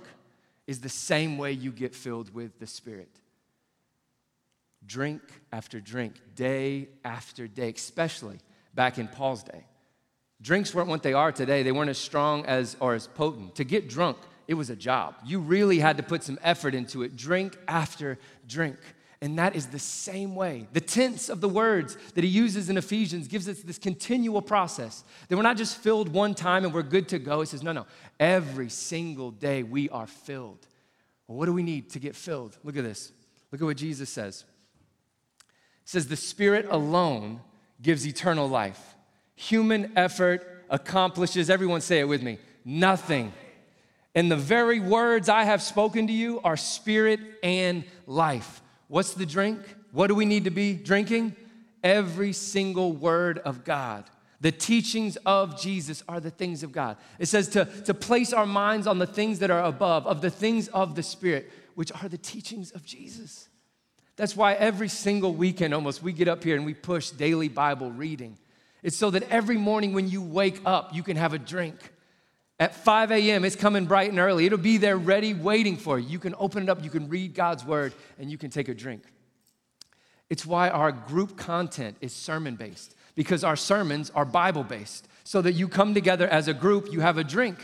is 0.68 0.82
the 0.82 0.90
same 0.90 1.38
way 1.38 1.52
you 1.52 1.72
get 1.72 1.96
filled 1.96 2.34
with 2.34 2.60
the 2.60 2.68
Spirit. 2.68 3.10
Drink 4.86 5.22
after 5.52 5.80
drink, 5.80 6.16
day 6.36 6.90
after 7.04 7.48
day, 7.48 7.72
especially 7.76 8.40
back 8.74 8.98
in 8.98 9.08
Paul's 9.08 9.44
day. 9.44 9.66
Drinks 10.42 10.74
weren't 10.74 10.90
what 10.90 11.04
they 11.04 11.14
are 11.14 11.32
today. 11.32 11.62
They 11.62 11.72
weren't 11.72 11.90
as 11.90 12.00
strong 12.00 12.46
as 12.46 12.76
or 12.80 12.96
as 12.96 13.08
potent. 13.08 13.56
To 13.56 13.64
get 13.64 13.90
drunk, 13.90 14.18
it 14.48 14.56
was 14.56 14.70
a 14.70 14.76
job. 14.76 15.16
You 15.24 15.40
really 15.40 15.80
had 15.80 15.98
to 15.98 16.04
put 16.04 16.24
some 16.24 16.40
effort 16.42 16.74
into 16.74 17.04
it, 17.04 17.16
drink 17.16 17.58
after 17.68 18.18
drink. 18.48 18.78
And 19.24 19.38
that 19.38 19.56
is 19.56 19.68
the 19.68 19.78
same 19.78 20.34
way. 20.34 20.68
The 20.74 20.82
tense 20.82 21.30
of 21.30 21.42
the 21.42 21.50
words 21.50 21.96
that 22.16 22.24
he 22.24 22.30
uses 22.30 22.70
in 22.70 22.78
Ephesians 22.78 23.28
gives 23.28 23.48
us 23.48 23.60
this 23.60 23.78
continual 23.78 24.42
process 24.42 25.04
that 25.28 25.36
we're 25.36 25.44
not 25.44 25.58
just 25.58 25.78
filled 25.78 26.10
one 26.10 26.34
time 26.34 26.66
and 26.66 26.74
we're 26.74 26.82
good 26.82 27.08
to 27.10 27.20
go. 27.20 27.42
He 27.42 27.46
says, 27.46 27.62
no, 27.62 27.72
no, 27.72 27.86
every 28.20 28.70
single 28.70 29.30
day 29.30 29.62
we 29.62 29.90
are 29.90 30.08
filled. 30.08 30.66
Well, 31.28 31.38
what 31.38 31.46
do 31.46 31.54
we 31.54 31.62
need 31.62 31.92
to 31.92 32.00
get 32.00 32.16
filled? 32.16 32.58
Look 32.64 32.76
at 32.78 32.84
this. 32.84 33.12
Look 33.52 33.62
at 33.62 33.66
what 33.66 33.78
Jesus 33.78 34.10
says. 34.10 34.44
Says, 35.86 36.08
the 36.08 36.16
Spirit 36.16 36.66
alone 36.70 37.42
gives 37.80 38.08
eternal 38.08 38.48
life. 38.48 38.96
Human 39.36 39.92
effort 39.96 40.66
accomplishes, 40.70 41.50
everyone 41.50 41.82
say 41.82 42.00
it 42.00 42.08
with 42.08 42.24
me, 42.24 42.40
nothing. 42.66 43.34
And 44.16 44.32
the 44.32 44.36
very 44.36 44.80
words 44.80 45.30
I 45.30 45.44
have 45.44 45.62
spoken 45.62 46.08
to 46.08 46.14
you 46.14 46.42
are 46.44 46.58
spirit 46.58 47.20
and 47.44 47.84
life. 48.08 48.62
What's 48.92 49.14
the 49.14 49.26
drink? 49.26 49.58
What 49.94 50.08
do 50.08 50.16
we 50.16 50.26
need 50.26 50.44
to 50.44 50.50
be 50.50 50.74
drinking? 50.74 51.38
Every 51.82 52.34
single 52.34 52.92
word 52.92 53.38
of 53.40 53.64
God. 53.64 54.04
The 54.42 54.52
teachings 54.52 55.18
of 55.26 55.58
Jesus 55.58 56.04
are 56.10 56.20
the 56.20 56.30
things 56.30 56.62
of 56.62 56.74
God. 56.74 56.98
It 57.18 57.28
says 57.28 57.48
to, 57.50 57.64
to 57.86 57.94
place 57.94 58.34
our 58.34 58.46
minds 58.46 58.88
on 58.88 59.00
the 59.00 59.08
things 59.08 59.40
that 59.40 59.50
are 59.50 59.64
above, 59.64 60.06
of 60.08 60.20
the 60.20 60.30
things 60.30 60.68
of 60.68 60.96
the 60.96 61.04
Spirit, 61.04 61.50
which 61.76 61.90
are 61.94 62.10
the 62.10 62.18
teachings 62.18 62.72
of 62.72 62.84
Jesus. 62.84 63.48
That's 64.18 64.36
why 64.36 64.56
every 64.56 64.90
single 64.90 65.34
weekend 65.34 65.74
almost 65.74 66.04
we 66.04 66.12
get 66.12 66.28
up 66.28 66.44
here 66.44 66.58
and 66.58 66.66
we 66.66 66.74
push 66.74 67.12
daily 67.12 67.48
Bible 67.48 67.92
reading. 67.92 68.38
It's 68.84 68.98
so 68.98 69.10
that 69.12 69.24
every 69.30 69.58
morning 69.58 69.94
when 69.94 70.10
you 70.10 70.22
wake 70.22 70.60
up, 70.66 70.94
you 70.94 71.02
can 71.02 71.16
have 71.16 71.32
a 71.32 71.40
drink 71.40 71.78
At 72.62 72.76
5 72.76 73.12
a.m., 73.12 73.44
it's 73.44 73.56
coming 73.56 73.88
bright 73.88 74.12
and 74.12 74.20
early. 74.20 74.46
It'll 74.46 74.60
be 74.60 74.78
there 74.78 74.96
ready, 74.96 75.34
waiting 75.34 75.78
for 75.78 75.98
you. 75.98 76.08
You 76.08 76.20
can 76.20 76.36
open 76.38 76.62
it 76.62 76.70
up, 76.70 76.84
you 76.84 76.92
can 76.92 77.10
read 77.10 77.34
God's 77.34 77.66
word, 77.66 77.92
and 78.20 78.30
you 78.30 78.38
can 78.38 78.52
take 78.52 78.70
a 78.70 78.76
drink. 78.76 79.02
It's 80.30 80.46
why 80.46 80.70
our 80.70 80.92
group 80.92 81.38
content 81.38 81.98
is 82.02 82.14
sermon 82.14 82.56
based, 82.56 82.94
because 83.16 83.44
our 83.44 83.56
sermons 83.56 84.12
are 84.12 84.26
Bible 84.26 84.64
based, 84.64 85.08
so 85.24 85.42
that 85.42 85.54
you 85.54 85.68
come 85.68 85.96
together 85.96 86.28
as 86.28 86.48
a 86.48 86.54
group, 86.54 86.94
you 86.94 87.00
have 87.00 87.18
a 87.18 87.24
drink. 87.24 87.58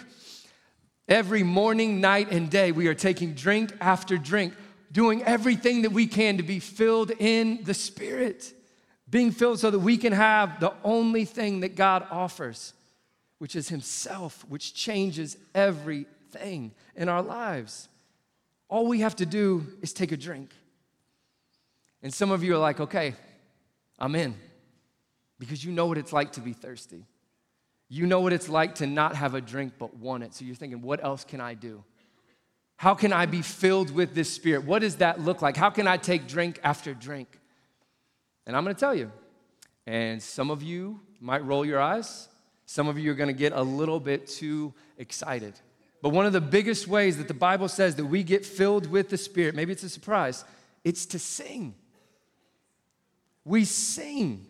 Every 1.07 1.43
morning, 1.43 2.01
night, 2.01 2.31
and 2.31 2.49
day, 2.49 2.71
we 2.71 2.87
are 2.87 2.95
taking 2.95 3.35
drink 3.35 3.71
after 3.79 4.17
drink, 4.17 4.55
doing 4.91 5.21
everything 5.25 5.83
that 5.83 5.91
we 5.91 6.07
can 6.07 6.37
to 6.37 6.43
be 6.43 6.59
filled 6.59 7.11
in 7.11 7.63
the 7.65 7.75
Spirit, 7.75 8.51
being 9.07 9.29
filled 9.29 9.59
so 9.59 9.69
that 9.69 9.77
we 9.77 9.95
can 9.95 10.11
have 10.11 10.59
the 10.59 10.73
only 10.83 11.23
thing 11.23 11.59
that 11.59 11.75
God 11.75 12.07
offers, 12.09 12.73
which 13.39 13.55
is 13.55 13.69
Himself, 13.69 14.45
which 14.49 14.73
changes 14.73 15.37
everything 15.53 16.71
in 16.95 17.09
our 17.09 17.21
lives. 17.21 17.89
All 18.69 18.87
we 18.87 18.99
have 19.01 19.15
to 19.17 19.25
do 19.25 19.65
is 19.81 19.93
take 19.93 20.11
a 20.11 20.17
drink. 20.17 20.51
And 22.03 22.13
some 22.13 22.31
of 22.31 22.43
you 22.43 22.53
are 22.55 22.59
like, 22.59 22.79
okay, 22.79 23.15
I'm 23.97 24.15
in, 24.15 24.35
because 25.39 25.63
you 25.63 25.71
know 25.71 25.85
what 25.85 25.97
it's 25.97 26.13
like 26.13 26.33
to 26.33 26.41
be 26.41 26.53
thirsty. 26.53 27.05
You 27.89 28.05
know 28.05 28.19
what 28.19 28.33
it's 28.33 28.49
like 28.49 28.75
to 28.75 28.87
not 28.87 29.15
have 29.15 29.33
a 29.33 29.41
drink 29.41 29.73
but 29.79 29.95
want 29.95 30.23
it. 30.23 30.33
So 30.33 30.45
you're 30.45 30.55
thinking, 30.55 30.81
what 30.81 31.03
else 31.03 31.23
can 31.23 31.39
I 31.39 31.53
do? 31.53 31.83
How 32.75 32.93
can 32.93 33.11
I 33.11 33.25
be 33.25 33.41
filled 33.41 33.89
with 33.89 34.13
this 34.13 34.31
spirit? 34.31 34.65
What 34.65 34.79
does 34.79 34.97
that 34.97 35.19
look 35.19 35.41
like? 35.41 35.57
How 35.57 35.69
can 35.69 35.87
I 35.87 35.97
take 35.97 36.27
drink 36.27 36.59
after 36.63 36.93
drink? 36.93 37.39
And 38.45 38.55
I'm 38.55 38.63
gonna 38.63 38.75
tell 38.75 38.93
you. 38.93 39.11
And 39.87 40.21
some 40.21 40.51
of 40.51 40.61
you 40.61 40.99
might 41.19 41.43
roll 41.45 41.65
your 41.65 41.79
eyes, 41.79 42.27
some 42.67 42.89
of 42.89 42.99
you 42.99 43.09
are 43.09 43.15
gonna 43.15 43.33
get 43.33 43.53
a 43.53 43.63
little 43.63 43.99
bit 43.99 44.27
too 44.27 44.73
excited. 44.97 45.53
But 46.01 46.09
one 46.09 46.25
of 46.25 46.33
the 46.33 46.41
biggest 46.41 46.87
ways 46.87 47.17
that 47.17 47.29
the 47.29 47.33
Bible 47.33 47.69
says 47.69 47.95
that 47.95 48.05
we 48.05 48.23
get 48.23 48.45
filled 48.45 48.91
with 48.91 49.09
the 49.09 49.17
Spirit, 49.17 49.55
maybe 49.55 49.71
it's 49.71 49.83
a 49.83 49.89
surprise, 49.89 50.43
it's 50.83 51.05
to 51.07 51.17
sing. 51.17 51.73
We 53.45 53.63
sing. 53.63 54.45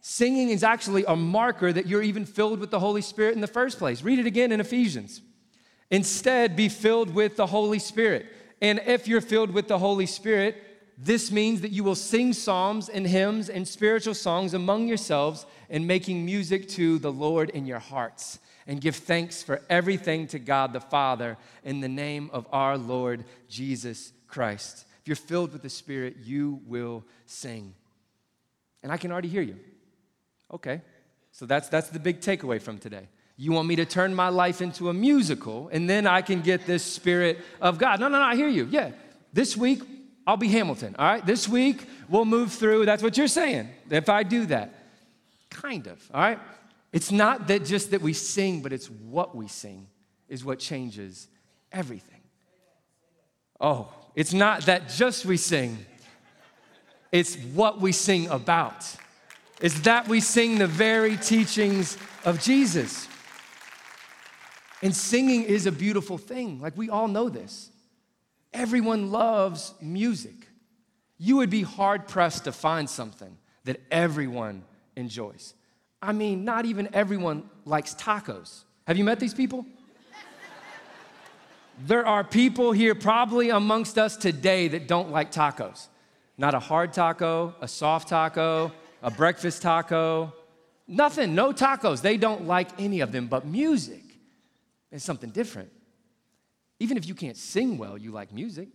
Singing 0.00 0.48
is 0.48 0.64
actually 0.64 1.04
a 1.04 1.14
marker 1.14 1.72
that 1.72 1.86
you're 1.86 2.02
even 2.02 2.24
filled 2.24 2.58
with 2.58 2.72
the 2.72 2.80
Holy 2.80 3.02
Spirit 3.02 3.34
in 3.34 3.40
the 3.40 3.46
first 3.46 3.78
place. 3.78 4.02
Read 4.02 4.18
it 4.18 4.26
again 4.26 4.50
in 4.50 4.60
Ephesians. 4.60 5.22
Instead, 5.90 6.56
be 6.56 6.68
filled 6.68 7.14
with 7.14 7.36
the 7.36 7.46
Holy 7.46 7.78
Spirit. 7.78 8.26
And 8.60 8.80
if 8.84 9.06
you're 9.06 9.20
filled 9.20 9.52
with 9.52 9.68
the 9.68 9.78
Holy 9.78 10.06
Spirit, 10.06 10.56
this 10.98 11.30
means 11.30 11.60
that 11.60 11.70
you 11.70 11.84
will 11.84 11.94
sing 11.94 12.32
psalms 12.32 12.88
and 12.88 13.06
hymns 13.06 13.48
and 13.48 13.66
spiritual 13.66 14.14
songs 14.14 14.54
among 14.54 14.88
yourselves 14.88 15.46
and 15.70 15.86
making 15.86 16.26
music 16.26 16.68
to 16.70 16.98
the 16.98 17.12
Lord 17.12 17.48
in 17.50 17.64
your 17.64 17.78
hearts. 17.78 18.38
And 18.66 18.80
give 18.80 18.96
thanks 18.96 19.42
for 19.42 19.62
everything 19.70 20.26
to 20.28 20.38
God 20.38 20.72
the 20.72 20.80
Father 20.80 21.38
in 21.64 21.80
the 21.80 21.88
name 21.88 22.30
of 22.32 22.46
our 22.52 22.76
Lord 22.76 23.24
Jesus 23.48 24.12
Christ. 24.28 24.84
If 25.00 25.08
you're 25.08 25.16
filled 25.16 25.52
with 25.52 25.62
the 25.62 25.70
Spirit, 25.70 26.16
you 26.22 26.60
will 26.66 27.04
sing. 27.26 27.74
And 28.82 28.92
I 28.92 28.96
can 28.96 29.10
already 29.10 29.28
hear 29.28 29.42
you. 29.42 29.56
Okay, 30.52 30.82
so 31.32 31.46
that's, 31.46 31.68
that's 31.68 31.88
the 31.88 31.98
big 31.98 32.20
takeaway 32.20 32.60
from 32.60 32.78
today. 32.78 33.08
You 33.36 33.52
want 33.52 33.68
me 33.68 33.76
to 33.76 33.84
turn 33.84 34.14
my 34.14 34.28
life 34.28 34.60
into 34.60 34.90
a 34.90 34.92
musical 34.92 35.70
and 35.72 35.88
then 35.88 36.06
I 36.06 36.20
can 36.20 36.42
get 36.42 36.66
this 36.66 36.82
spirit 36.84 37.38
of 37.60 37.78
God. 37.78 38.00
No, 38.00 38.08
no, 38.08 38.18
no, 38.18 38.24
I 38.24 38.36
hear 38.36 38.48
you. 38.48 38.66
Yeah, 38.70 38.90
this 39.32 39.56
week 39.56 39.82
I'll 40.26 40.36
be 40.36 40.48
Hamilton, 40.48 40.96
all 40.98 41.06
right? 41.06 41.24
This 41.24 41.48
week 41.48 41.86
we'll 42.08 42.24
move 42.24 42.52
through. 42.52 42.84
That's 42.84 43.02
what 43.02 43.16
you're 43.16 43.28
saying, 43.28 43.68
if 43.88 44.08
I 44.08 44.22
do 44.22 44.46
that. 44.46 44.74
Kind 45.50 45.86
of, 45.86 46.02
all 46.14 46.20
right? 46.20 46.38
It's 46.92 47.12
not 47.12 47.48
that 47.48 47.64
just 47.64 47.90
that 47.92 48.02
we 48.02 48.12
sing, 48.12 48.62
but 48.62 48.72
it's 48.72 48.90
what 48.90 49.36
we 49.36 49.48
sing 49.48 49.86
is 50.28 50.44
what 50.44 50.58
changes 50.58 51.28
everything. 51.72 52.20
Oh, 53.60 53.92
it's 54.14 54.32
not 54.32 54.62
that 54.62 54.88
just 54.88 55.24
we 55.24 55.36
sing, 55.36 55.78
it's 57.12 57.36
what 57.36 57.80
we 57.80 57.92
sing 57.92 58.28
about 58.28 58.86
It's 59.60 59.80
that 59.80 60.08
we 60.08 60.20
sing 60.20 60.58
the 60.58 60.66
very 60.66 61.16
teachings 61.18 61.98
of 62.24 62.40
Jesus. 62.40 63.06
And 64.82 64.96
singing 64.96 65.42
is 65.42 65.66
a 65.66 65.72
beautiful 65.72 66.16
thing. 66.16 66.60
Like 66.60 66.76
we 66.76 66.88
all 66.88 67.08
know 67.08 67.28
this. 67.28 67.70
Everyone 68.54 69.10
loves 69.10 69.74
music. 69.80 70.48
You 71.18 71.36
would 71.36 71.50
be 71.50 71.62
hard 71.62 72.08
pressed 72.08 72.44
to 72.44 72.52
find 72.52 72.88
something 72.88 73.36
that 73.64 73.80
everyone 73.90 74.64
enjoys. 75.00 75.54
I 76.00 76.12
mean, 76.12 76.44
not 76.44 76.64
even 76.64 76.88
everyone 76.94 77.48
likes 77.64 77.94
tacos. 77.94 78.64
Have 78.86 78.96
you 78.96 79.04
met 79.04 79.20
these 79.20 79.34
people? 79.34 79.66
there 81.86 82.06
are 82.06 82.22
people 82.22 82.72
here, 82.72 82.94
probably 82.94 83.50
amongst 83.50 83.98
us 83.98 84.16
today, 84.16 84.68
that 84.68 84.86
don't 84.86 85.10
like 85.10 85.32
tacos. 85.32 85.88
Not 86.38 86.54
a 86.54 86.58
hard 86.58 86.92
taco, 86.92 87.54
a 87.60 87.68
soft 87.68 88.08
taco, 88.08 88.72
a 89.02 89.10
breakfast 89.10 89.62
taco, 89.62 90.32
nothing, 90.86 91.34
no 91.34 91.52
tacos. 91.52 92.00
They 92.00 92.16
don't 92.16 92.46
like 92.46 92.68
any 92.78 93.00
of 93.00 93.12
them, 93.12 93.26
but 93.26 93.46
music 93.46 94.02
is 94.90 95.02
something 95.02 95.30
different. 95.30 95.70
Even 96.78 96.96
if 96.96 97.06
you 97.06 97.14
can't 97.14 97.36
sing 97.36 97.76
well, 97.76 97.98
you 97.98 98.10
like 98.10 98.32
music. 98.32 98.68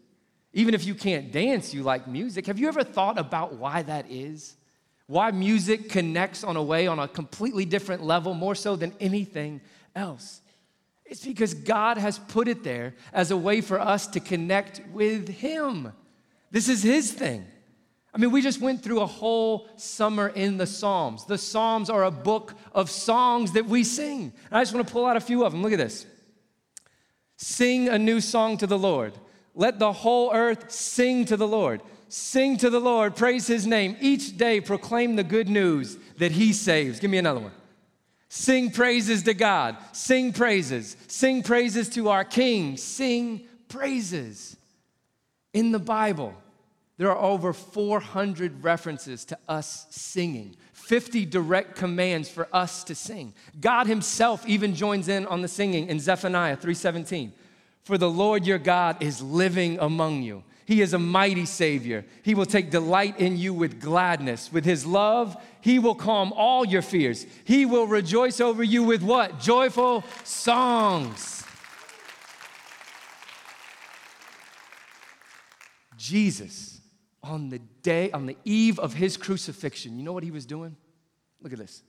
Even 0.53 0.73
if 0.73 0.85
you 0.85 0.95
can't 0.95 1.31
dance, 1.31 1.73
you 1.73 1.83
like 1.83 2.07
music. 2.07 2.45
Have 2.45 2.59
you 2.59 2.67
ever 2.67 2.83
thought 2.83 3.17
about 3.17 3.55
why 3.55 3.81
that 3.81 4.09
is? 4.09 4.55
Why 5.07 5.31
music 5.31 5.89
connects 5.89 6.43
on 6.43 6.55
a 6.55 6.63
way 6.63 6.87
on 6.87 6.99
a 6.99 7.07
completely 7.07 7.65
different 7.65 8.03
level, 8.03 8.33
more 8.33 8.55
so 8.55 8.75
than 8.75 8.93
anything 8.99 9.61
else? 9.95 10.41
It's 11.05 11.23
because 11.23 11.53
God 11.53 11.97
has 11.97 12.17
put 12.17 12.47
it 12.47 12.63
there 12.63 12.95
as 13.13 13.29
a 13.29 13.37
way 13.37 13.61
for 13.61 13.79
us 13.79 14.07
to 14.07 14.19
connect 14.19 14.81
with 14.91 15.27
Him. 15.27 15.93
This 16.49 16.67
is 16.67 16.81
His 16.81 17.11
thing. 17.11 17.45
I 18.13 18.17
mean, 18.17 18.31
we 18.31 18.41
just 18.41 18.61
went 18.61 18.81
through 18.81 19.01
a 19.01 19.05
whole 19.05 19.67
summer 19.75 20.29
in 20.29 20.57
the 20.57 20.65
Psalms. 20.65 21.25
The 21.25 21.37
Psalms 21.37 21.89
are 21.89 22.05
a 22.05 22.11
book 22.11 22.53
of 22.71 22.89
songs 22.89 23.51
that 23.51 23.65
we 23.65 23.83
sing. 23.83 24.33
And 24.49 24.57
I 24.57 24.61
just 24.61 24.73
want 24.73 24.87
to 24.87 24.91
pull 24.91 25.05
out 25.05 25.17
a 25.17 25.21
few 25.21 25.43
of 25.43 25.51
them. 25.51 25.61
Look 25.61 25.73
at 25.73 25.77
this. 25.77 26.05
Sing 27.35 27.89
a 27.89 27.99
new 27.99 28.21
song 28.21 28.57
to 28.59 28.67
the 28.67 28.79
Lord. 28.79 29.13
Let 29.53 29.79
the 29.79 29.91
whole 29.91 30.31
earth 30.33 30.71
sing 30.71 31.25
to 31.25 31.35
the 31.35 31.47
Lord. 31.47 31.81
Sing 32.17 32.55
to 32.59 32.69
the 32.69 32.79
Lord, 32.79 33.17
praise 33.17 33.45
his 33.45 33.67
name. 33.67 33.97
Each 33.99 34.37
day 34.37 34.61
proclaim 34.61 35.17
the 35.17 35.23
good 35.23 35.49
news 35.49 35.97
that 36.17 36.31
he 36.31 36.53
saves. 36.53 36.97
Give 37.01 37.11
me 37.11 37.17
another 37.17 37.41
one. 37.41 37.51
Sing 38.29 38.71
praises 38.71 39.23
to 39.23 39.33
God. 39.33 39.75
Sing 39.91 40.31
praises. 40.31 40.95
Sing 41.07 41.43
praises 41.43 41.89
to 41.89 42.07
our 42.07 42.23
King. 42.23 42.77
Sing 42.77 43.45
praises. 43.67 44.55
In 45.53 45.73
the 45.73 45.79
Bible, 45.79 46.33
there 46.95 47.11
are 47.11 47.17
over 47.17 47.51
400 47.51 48.63
references 48.63 49.25
to 49.25 49.37
us 49.49 49.85
singing, 49.89 50.55
50 50.71 51.25
direct 51.25 51.75
commands 51.75 52.29
for 52.29 52.47
us 52.53 52.85
to 52.85 52.95
sing. 52.95 53.33
God 53.59 53.87
himself 53.87 54.47
even 54.47 54.73
joins 54.73 55.09
in 55.09 55.25
on 55.25 55.41
the 55.41 55.49
singing 55.49 55.89
in 55.89 55.99
Zephaniah 55.99 56.55
3:17. 56.55 57.33
For 57.83 57.97
the 57.97 58.09
Lord 58.09 58.47
your 58.47 58.57
God 58.57 59.03
is 59.03 59.21
living 59.21 59.77
among 59.79 60.23
you. 60.23 60.43
He 60.65 60.81
is 60.81 60.93
a 60.93 60.99
mighty 60.99 61.45
Savior. 61.45 62.05
He 62.23 62.35
will 62.35 62.45
take 62.45 62.71
delight 62.71 63.19
in 63.19 63.37
you 63.37 63.53
with 63.53 63.79
gladness. 63.79 64.51
With 64.51 64.65
His 64.65 64.85
love, 64.85 65.37
He 65.61 65.79
will 65.79 65.95
calm 65.95 66.33
all 66.33 66.65
your 66.65 66.81
fears. 66.81 67.25
He 67.43 67.65
will 67.65 67.87
rejoice 67.87 68.41
over 68.41 68.63
you 68.63 68.83
with 68.83 69.03
what? 69.03 69.39
Joyful 69.39 70.03
songs. 70.23 71.43
Jesus 75.97 76.75
on 77.25 77.49
the 77.49 77.59
day, 77.81 78.11
on 78.11 78.25
the 78.25 78.37
eve 78.45 78.79
of 78.79 78.93
his 78.93 79.17
crucifixion, 79.17 79.97
you 79.97 80.03
know 80.03 80.13
what 80.13 80.23
he 80.23 80.31
was 80.31 80.45
doing? 80.45 80.75
Look 81.41 81.53
at 81.53 81.59
this. 81.59 81.81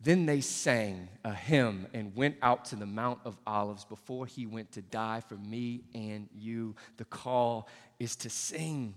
Then 0.00 0.26
they 0.26 0.40
sang 0.40 1.08
a 1.24 1.34
hymn 1.34 1.88
and 1.92 2.14
went 2.14 2.36
out 2.40 2.66
to 2.66 2.76
the 2.76 2.86
Mount 2.86 3.18
of 3.24 3.36
Olives 3.46 3.84
before 3.84 4.26
he 4.26 4.46
went 4.46 4.72
to 4.72 4.82
die 4.82 5.22
for 5.28 5.34
me 5.34 5.82
and 5.92 6.28
you. 6.36 6.76
The 6.98 7.04
call 7.04 7.68
is 7.98 8.14
to 8.16 8.30
sing. 8.30 8.94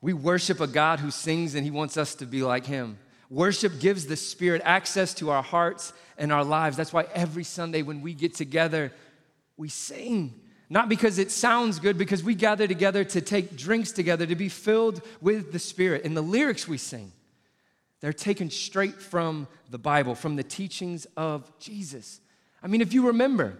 We 0.00 0.12
worship 0.12 0.60
a 0.60 0.68
God 0.68 1.00
who 1.00 1.10
sings 1.10 1.54
and 1.54 1.64
he 1.64 1.72
wants 1.72 1.96
us 1.96 2.14
to 2.16 2.26
be 2.26 2.42
like 2.42 2.66
him. 2.66 2.98
Worship 3.30 3.80
gives 3.80 4.06
the 4.06 4.16
Spirit 4.16 4.62
access 4.64 5.12
to 5.14 5.30
our 5.30 5.42
hearts 5.42 5.92
and 6.18 6.32
our 6.32 6.44
lives. 6.44 6.76
That's 6.76 6.92
why 6.92 7.06
every 7.14 7.42
Sunday 7.42 7.82
when 7.82 8.00
we 8.00 8.14
get 8.14 8.34
together, 8.34 8.92
we 9.56 9.68
sing. 9.68 10.40
Not 10.70 10.88
because 10.88 11.18
it 11.18 11.30
sounds 11.30 11.78
good, 11.78 11.98
because 11.98 12.22
we 12.22 12.34
gather 12.34 12.66
together 12.66 13.02
to 13.04 13.20
take 13.20 13.56
drinks 13.56 13.92
together, 13.92 14.24
to 14.26 14.36
be 14.36 14.48
filled 14.48 15.02
with 15.20 15.52
the 15.52 15.58
Spirit. 15.58 16.04
And 16.04 16.16
the 16.16 16.22
lyrics 16.22 16.68
we 16.68 16.78
sing, 16.78 17.12
they're 18.04 18.12
taken 18.12 18.50
straight 18.50 19.00
from 19.00 19.48
the 19.70 19.78
Bible, 19.78 20.14
from 20.14 20.36
the 20.36 20.42
teachings 20.42 21.06
of 21.16 21.50
Jesus. 21.58 22.20
I 22.62 22.66
mean, 22.66 22.82
if 22.82 22.92
you 22.92 23.06
remember, 23.06 23.56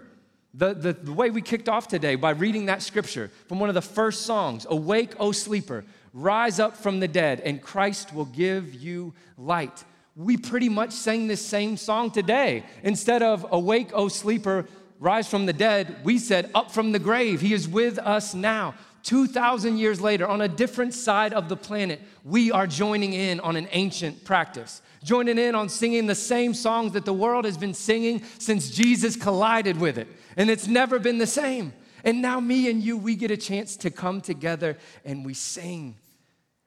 the, 0.52 0.74
the, 0.74 0.92
the, 0.92 1.14
way 1.14 1.30
we 1.30 1.40
kicked 1.40 1.66
off 1.66 1.88
today 1.88 2.14
by 2.14 2.32
reading 2.32 2.66
that 2.66 2.82
scripture 2.82 3.30
from 3.48 3.58
one 3.58 3.70
of 3.70 3.74
the 3.74 3.80
first 3.80 4.26
songs 4.26 4.66
Awake, 4.68 5.14
O 5.18 5.32
sleeper, 5.32 5.82
rise 6.12 6.60
up 6.60 6.76
from 6.76 7.00
the 7.00 7.08
dead, 7.08 7.40
and 7.40 7.62
Christ 7.62 8.12
will 8.12 8.26
give 8.26 8.74
you 8.74 9.14
light. 9.38 9.82
we 10.14 10.36
pretty 10.36 10.68
much 10.68 10.92
sang 10.92 11.26
this 11.26 11.40
same 11.40 11.78
song 11.78 12.10
today. 12.10 12.64
Instead 12.82 13.22
of 13.22 13.46
Awake, 13.50 13.92
O 13.94 14.08
sleeper, 14.08 14.66
rise 15.00 15.26
from 15.26 15.46
the 15.46 15.54
dead, 15.54 15.96
we 16.04 16.18
said, 16.18 16.50
Up 16.54 16.70
from 16.70 16.92
the 16.92 16.98
grave. 16.98 17.40
He 17.40 17.54
is 17.54 17.66
with 17.66 17.98
us 17.98 18.34
now. 18.34 18.74
2,000 19.04 19.76
years 19.76 20.00
later, 20.00 20.26
on 20.26 20.40
a 20.40 20.48
different 20.48 20.94
side 20.94 21.34
of 21.34 21.50
the 21.50 21.56
planet, 21.56 22.00
we 22.24 22.50
are 22.50 22.66
joining 22.66 23.12
in 23.12 23.38
on 23.40 23.54
an 23.54 23.68
ancient 23.72 24.24
practice, 24.24 24.80
joining 25.02 25.36
in 25.36 25.54
on 25.54 25.68
singing 25.68 26.06
the 26.06 26.14
same 26.14 26.54
songs 26.54 26.92
that 26.92 27.04
the 27.04 27.12
world 27.12 27.44
has 27.44 27.58
been 27.58 27.74
singing 27.74 28.22
since 28.38 28.70
Jesus 28.70 29.14
collided 29.14 29.78
with 29.78 29.98
it. 29.98 30.08
And 30.38 30.48
it's 30.48 30.66
never 30.66 30.98
been 30.98 31.18
the 31.18 31.26
same. 31.26 31.74
And 32.02 32.22
now, 32.22 32.40
me 32.40 32.70
and 32.70 32.82
you, 32.82 32.96
we 32.96 33.14
get 33.14 33.30
a 33.30 33.36
chance 33.36 33.76
to 33.78 33.90
come 33.90 34.22
together 34.22 34.78
and 35.04 35.24
we 35.24 35.34
sing 35.34 35.96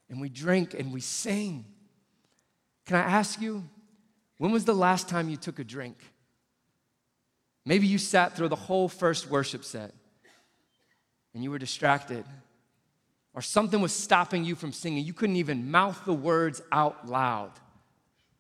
and 0.10 0.22
we 0.22 0.30
drink 0.30 0.76
and 0.76 0.94
we 0.94 1.02
sing. 1.02 1.66
Can 2.86 2.98
I 2.98 3.02
ask 3.02 3.42
you, 3.42 3.64
when 4.38 4.52
was 4.52 4.64
the 4.64 4.76
last 4.76 5.10
time 5.10 5.28
you 5.28 5.38
took 5.38 5.58
a 5.58 5.64
drink? 5.64 5.98
Maybe 7.66 7.88
you 7.88 7.98
sat 7.98 8.36
through 8.36 8.50
the 8.50 8.56
whole 8.56 8.88
first 8.88 9.28
worship 9.28 9.66
set 9.66 9.94
and 11.38 11.44
you 11.44 11.52
were 11.52 11.60
distracted, 11.60 12.26
or 13.36 13.44
something 13.44 13.80
was 13.80 13.94
stopping 13.94 14.44
you 14.44 14.56
from 14.56 14.74
singing. 14.74 15.06
You 15.06 15.14
couldn't 15.14 15.36
even 15.36 15.70
mouth 15.70 16.04
the 16.04 16.14
words 16.16 16.64
out 16.72 17.08
loud. 17.08 17.52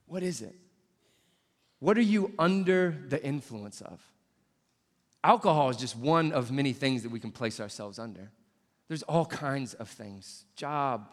What 0.07 0.23
is 0.23 0.41
it? 0.41 0.55
What 1.77 1.95
are 1.95 2.01
you 2.01 2.33
under 2.39 2.97
the 3.07 3.23
influence 3.23 3.81
of? 3.81 4.01
Alcohol 5.23 5.69
is 5.69 5.77
just 5.77 5.95
one 5.95 6.31
of 6.31 6.51
many 6.51 6.73
things 6.73 7.03
that 7.03 7.11
we 7.11 7.19
can 7.19 7.31
place 7.31 7.59
ourselves 7.59 7.99
under. 7.99 8.31
There's 8.87 9.03
all 9.03 9.27
kinds 9.27 9.75
of 9.75 9.87
things 9.87 10.45
job, 10.55 11.07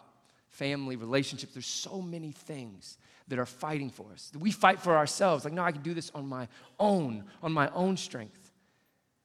family, 0.49 0.97
relationships. 0.97 1.53
There's 1.53 1.67
so 1.67 2.01
many 2.01 2.33
things 2.33 2.97
that 3.29 3.39
are 3.39 3.45
fighting 3.45 3.91
for 3.91 4.11
us. 4.11 4.33
We 4.39 4.53
fight 4.53 4.81
for 4.81 4.97
ourselves. 4.97 5.45
Like, 5.45 5.53
no, 5.53 5.63
I 5.63 5.73
can 5.73 5.83
do 5.83 5.93
this 5.93 6.11
on 6.15 6.27
my 6.27 6.49
own, 6.81 7.25
on 7.43 7.53
my 7.53 7.69
own 7.75 7.99
strength. 7.99 8.53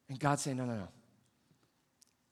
And 0.10 0.19
God's 0.19 0.41
saying, 0.41 0.58
no, 0.58 0.65
no, 0.65 0.76
no. 0.76 0.88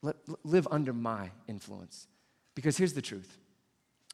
Let, 0.01 0.15
live 0.43 0.67
under 0.69 0.93
my 0.93 1.31
influence. 1.47 2.07
Because 2.55 2.77
here's 2.77 2.93
the 2.93 3.01
truth 3.01 3.37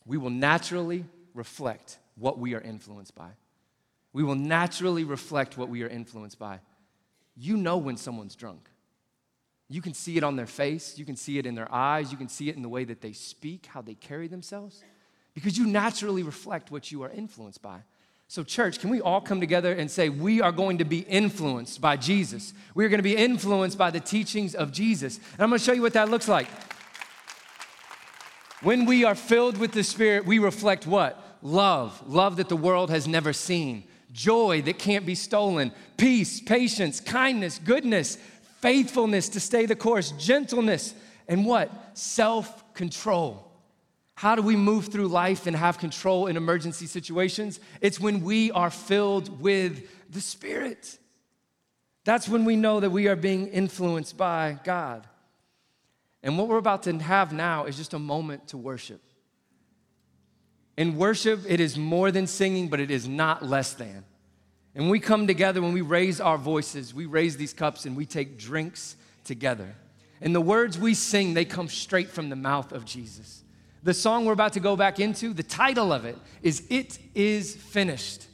we 0.05 0.17
will 0.17 0.29
naturally 0.29 1.05
reflect 1.33 1.97
what 2.15 2.37
we 2.37 2.53
are 2.53 2.61
influenced 2.61 3.15
by. 3.15 3.29
We 4.11 4.23
will 4.23 4.35
naturally 4.35 5.03
reflect 5.03 5.57
what 5.57 5.69
we 5.69 5.83
are 5.83 5.87
influenced 5.87 6.37
by. 6.37 6.59
You 7.35 7.57
know 7.57 7.77
when 7.77 7.97
someone's 7.97 8.35
drunk. 8.35 8.69
You 9.69 9.81
can 9.81 9.93
see 9.93 10.17
it 10.17 10.23
on 10.23 10.35
their 10.35 10.45
face, 10.45 10.97
you 10.99 11.05
can 11.05 11.15
see 11.15 11.39
it 11.39 11.45
in 11.45 11.55
their 11.55 11.73
eyes, 11.73 12.11
you 12.11 12.17
can 12.17 12.29
see 12.29 12.49
it 12.49 12.55
in 12.55 12.61
the 12.61 12.69
way 12.69 12.83
that 12.83 13.01
they 13.01 13.13
speak, 13.13 13.65
how 13.65 13.81
they 13.81 13.95
carry 13.95 14.27
themselves, 14.27 14.83
because 15.33 15.57
you 15.57 15.65
naturally 15.65 16.21
reflect 16.21 16.69
what 16.69 16.91
you 16.91 17.01
are 17.01 17.09
influenced 17.09 17.61
by. 17.61 17.79
So, 18.33 18.43
church, 18.43 18.79
can 18.79 18.89
we 18.89 18.99
all 18.99 19.21
come 19.21 19.39
together 19.39 19.73
and 19.73 19.91
say, 19.91 20.09
we 20.09 20.41
are 20.41 20.51
going 20.51 20.79
to 20.79 20.85
be 20.85 21.01
influenced 21.01 21.79
by 21.79 21.97
Jesus? 21.97 22.55
We 22.73 22.83
are 22.83 22.89
going 22.89 22.97
to 22.97 23.03
be 23.03 23.15
influenced 23.15 23.77
by 23.77 23.91
the 23.91 23.99
teachings 23.99 24.55
of 24.55 24.71
Jesus. 24.71 25.17
And 25.33 25.41
I'm 25.41 25.49
going 25.49 25.59
to 25.59 25.63
show 25.63 25.71
you 25.71 25.83
what 25.83 25.93
that 25.93 26.09
looks 26.09 26.27
like. 26.27 26.47
When 28.63 28.87
we 28.87 29.03
are 29.03 29.13
filled 29.13 29.59
with 29.59 29.73
the 29.73 29.83
Spirit, 29.83 30.25
we 30.25 30.39
reflect 30.39 30.87
what? 30.87 31.23
Love, 31.43 32.01
love 32.09 32.37
that 32.37 32.49
the 32.49 32.57
world 32.57 32.89
has 32.89 33.07
never 33.07 33.33
seen, 33.33 33.83
joy 34.11 34.63
that 34.63 34.79
can't 34.79 35.05
be 35.05 35.13
stolen, 35.13 35.71
peace, 35.97 36.41
patience, 36.41 36.99
kindness, 36.99 37.59
goodness, 37.63 38.17
faithfulness 38.61 39.29
to 39.29 39.39
stay 39.39 39.67
the 39.67 39.75
course, 39.75 40.09
gentleness, 40.13 40.95
and 41.27 41.45
what? 41.45 41.69
Self 41.95 42.73
control. 42.73 43.52
How 44.15 44.35
do 44.35 44.41
we 44.41 44.55
move 44.55 44.87
through 44.87 45.07
life 45.07 45.47
and 45.47 45.55
have 45.55 45.77
control 45.77 46.27
in 46.27 46.37
emergency 46.37 46.85
situations? 46.85 47.59
It's 47.81 47.99
when 47.99 48.23
we 48.23 48.51
are 48.51 48.69
filled 48.69 49.41
with 49.41 49.87
the 50.11 50.21
Spirit. 50.21 50.99
That's 52.05 52.29
when 52.29 52.45
we 52.45 52.55
know 52.55 52.79
that 52.79 52.91
we 52.91 53.07
are 53.07 53.15
being 53.15 53.47
influenced 53.47 54.17
by 54.17 54.59
God. 54.63 55.07
And 56.21 56.37
what 56.37 56.47
we're 56.47 56.57
about 56.57 56.83
to 56.83 56.97
have 56.99 57.33
now 57.33 57.65
is 57.65 57.75
just 57.75 57.93
a 57.93 57.99
moment 57.99 58.49
to 58.49 58.57
worship. 58.57 59.01
In 60.77 60.95
worship, 60.97 61.41
it 61.47 61.59
is 61.59 61.77
more 61.77 62.11
than 62.11 62.27
singing, 62.27 62.67
but 62.69 62.79
it 62.79 62.91
is 62.91 63.07
not 63.07 63.45
less 63.45 63.73
than. 63.73 64.05
And 64.75 64.89
we 64.89 64.99
come 64.99 65.27
together, 65.27 65.61
when 65.61 65.73
we 65.73 65.81
raise 65.81 66.19
our 66.19 66.37
voices, 66.37 66.93
we 66.93 67.05
raise 67.05 67.37
these 67.37 67.53
cups 67.53 67.85
and 67.85 67.95
we 67.95 68.05
take 68.05 68.39
drinks 68.39 68.95
together. 69.23 69.75
And 70.19 70.33
the 70.33 70.41
words 70.41 70.79
we 70.79 70.93
sing, 70.93 71.33
they 71.33 71.45
come 71.45 71.67
straight 71.67 72.09
from 72.09 72.29
the 72.29 72.35
mouth 72.35 72.71
of 72.71 72.85
Jesus. 72.85 73.43
The 73.83 73.93
song 73.93 74.25
we're 74.25 74.33
about 74.33 74.53
to 74.53 74.61
go 74.61 74.77
back 74.77 74.99
into, 74.99 75.33
the 75.33 75.43
title 75.43 75.91
of 75.91 76.05
it 76.05 76.17
is 76.41 76.63
It 76.69 76.97
Is 77.13 77.53
Finished. 77.53 78.27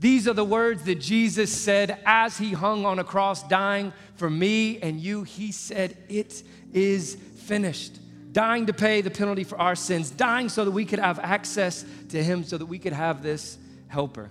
These 0.00 0.26
are 0.26 0.34
the 0.34 0.44
words 0.44 0.82
that 0.84 0.96
Jesus 0.96 1.50
said 1.50 2.02
as 2.04 2.36
he 2.36 2.52
hung 2.52 2.84
on 2.84 2.98
a 2.98 3.04
cross, 3.04 3.46
dying 3.46 3.92
for 4.16 4.28
me 4.28 4.78
and 4.80 5.00
you. 5.00 5.22
He 5.22 5.52
said, 5.52 5.96
It 6.08 6.42
is 6.72 7.14
finished. 7.14 7.98
Dying 8.32 8.66
to 8.66 8.74
pay 8.74 9.00
the 9.00 9.10
penalty 9.10 9.44
for 9.44 9.58
our 9.58 9.74
sins, 9.74 10.10
dying 10.10 10.50
so 10.50 10.64
that 10.64 10.72
we 10.72 10.84
could 10.84 10.98
have 10.98 11.18
access 11.20 11.84
to 12.10 12.22
him, 12.22 12.44
so 12.44 12.58
that 12.58 12.66
we 12.66 12.78
could 12.78 12.92
have 12.92 13.22
this 13.22 13.56
helper. 13.88 14.30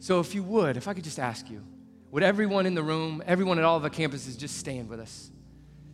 So, 0.00 0.20
if 0.20 0.34
you 0.34 0.42
would, 0.42 0.76
if 0.76 0.88
I 0.88 0.94
could 0.94 1.04
just 1.04 1.18
ask 1.18 1.48
you, 1.48 1.62
would 2.10 2.22
everyone 2.22 2.66
in 2.66 2.74
the 2.74 2.82
room, 2.82 3.22
everyone 3.26 3.58
at 3.58 3.64
all 3.64 3.78
of 3.78 3.82
the 3.82 3.90
campuses, 3.90 4.36
just 4.36 4.58
stand 4.58 4.90
with 4.90 5.00
us? 5.00 5.30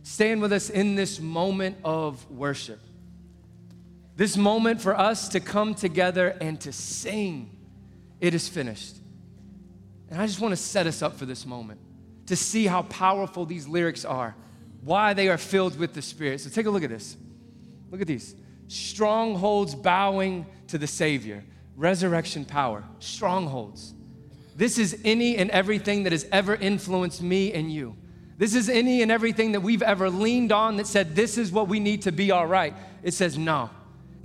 Stand 0.01 0.41
with 0.41 0.51
us 0.51 0.69
in 0.69 0.95
this 0.95 1.21
moment 1.21 1.77
of 1.85 2.29
worship. 2.29 2.79
This 4.15 4.37
moment 4.37 4.81
for 4.81 4.97
us 4.97 5.29
to 5.29 5.39
come 5.39 5.73
together 5.73 6.35
and 6.39 6.59
to 6.61 6.71
sing, 6.71 7.49
it 8.21 8.33
is 8.33 8.47
finished. 8.47 8.97
And 10.09 10.21
I 10.21 10.27
just 10.27 10.39
want 10.39 10.51
to 10.51 10.57
set 10.57 10.85
us 10.85 11.01
up 11.01 11.17
for 11.17 11.25
this 11.25 11.45
moment 11.45 11.79
to 12.27 12.35
see 12.35 12.67
how 12.67 12.83
powerful 12.83 13.45
these 13.45 13.67
lyrics 13.67 14.05
are, 14.05 14.35
why 14.83 15.13
they 15.13 15.29
are 15.29 15.37
filled 15.37 15.77
with 15.77 15.93
the 15.93 16.01
Spirit. 16.01 16.41
So 16.41 16.49
take 16.49 16.67
a 16.67 16.69
look 16.69 16.83
at 16.83 16.89
this. 16.89 17.17
Look 17.91 18.01
at 18.01 18.07
these 18.07 18.35
strongholds 18.67 19.75
bowing 19.75 20.45
to 20.67 20.77
the 20.77 20.87
Savior, 20.87 21.43
resurrection 21.75 22.45
power, 22.45 22.83
strongholds. 22.99 23.93
This 24.55 24.77
is 24.77 24.99
any 25.03 25.37
and 25.37 25.49
everything 25.51 26.03
that 26.03 26.11
has 26.11 26.27
ever 26.31 26.55
influenced 26.55 27.21
me 27.21 27.51
and 27.53 27.71
you. 27.71 27.95
This 28.37 28.55
is 28.55 28.69
any 28.69 29.01
and 29.01 29.11
everything 29.11 29.51
that 29.53 29.61
we've 29.61 29.81
ever 29.81 30.09
leaned 30.09 30.51
on 30.51 30.77
that 30.77 30.87
said, 30.87 31.15
This 31.15 31.37
is 31.37 31.51
what 31.51 31.67
we 31.67 31.79
need 31.79 32.03
to 32.03 32.11
be 32.11 32.31
all 32.31 32.47
right. 32.47 32.73
It 33.03 33.13
says, 33.13 33.37
No. 33.37 33.69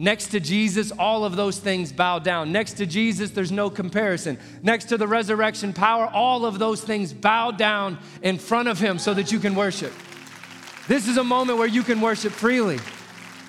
Next 0.00 0.28
to 0.28 0.38
Jesus, 0.38 0.92
all 0.92 1.24
of 1.24 1.34
those 1.34 1.58
things 1.58 1.90
bow 1.92 2.20
down. 2.20 2.52
Next 2.52 2.74
to 2.74 2.86
Jesus, 2.86 3.32
there's 3.32 3.50
no 3.50 3.68
comparison. 3.68 4.38
Next 4.62 4.84
to 4.86 4.96
the 4.96 5.08
resurrection 5.08 5.72
power, 5.72 6.06
all 6.06 6.46
of 6.46 6.60
those 6.60 6.80
things 6.80 7.12
bow 7.12 7.50
down 7.50 7.98
in 8.22 8.38
front 8.38 8.68
of 8.68 8.78
Him 8.78 9.00
so 9.00 9.12
that 9.14 9.32
you 9.32 9.40
can 9.40 9.56
worship. 9.56 9.92
This 10.86 11.08
is 11.08 11.16
a 11.16 11.24
moment 11.24 11.58
where 11.58 11.66
you 11.66 11.82
can 11.82 12.00
worship 12.00 12.32
freely, 12.32 12.78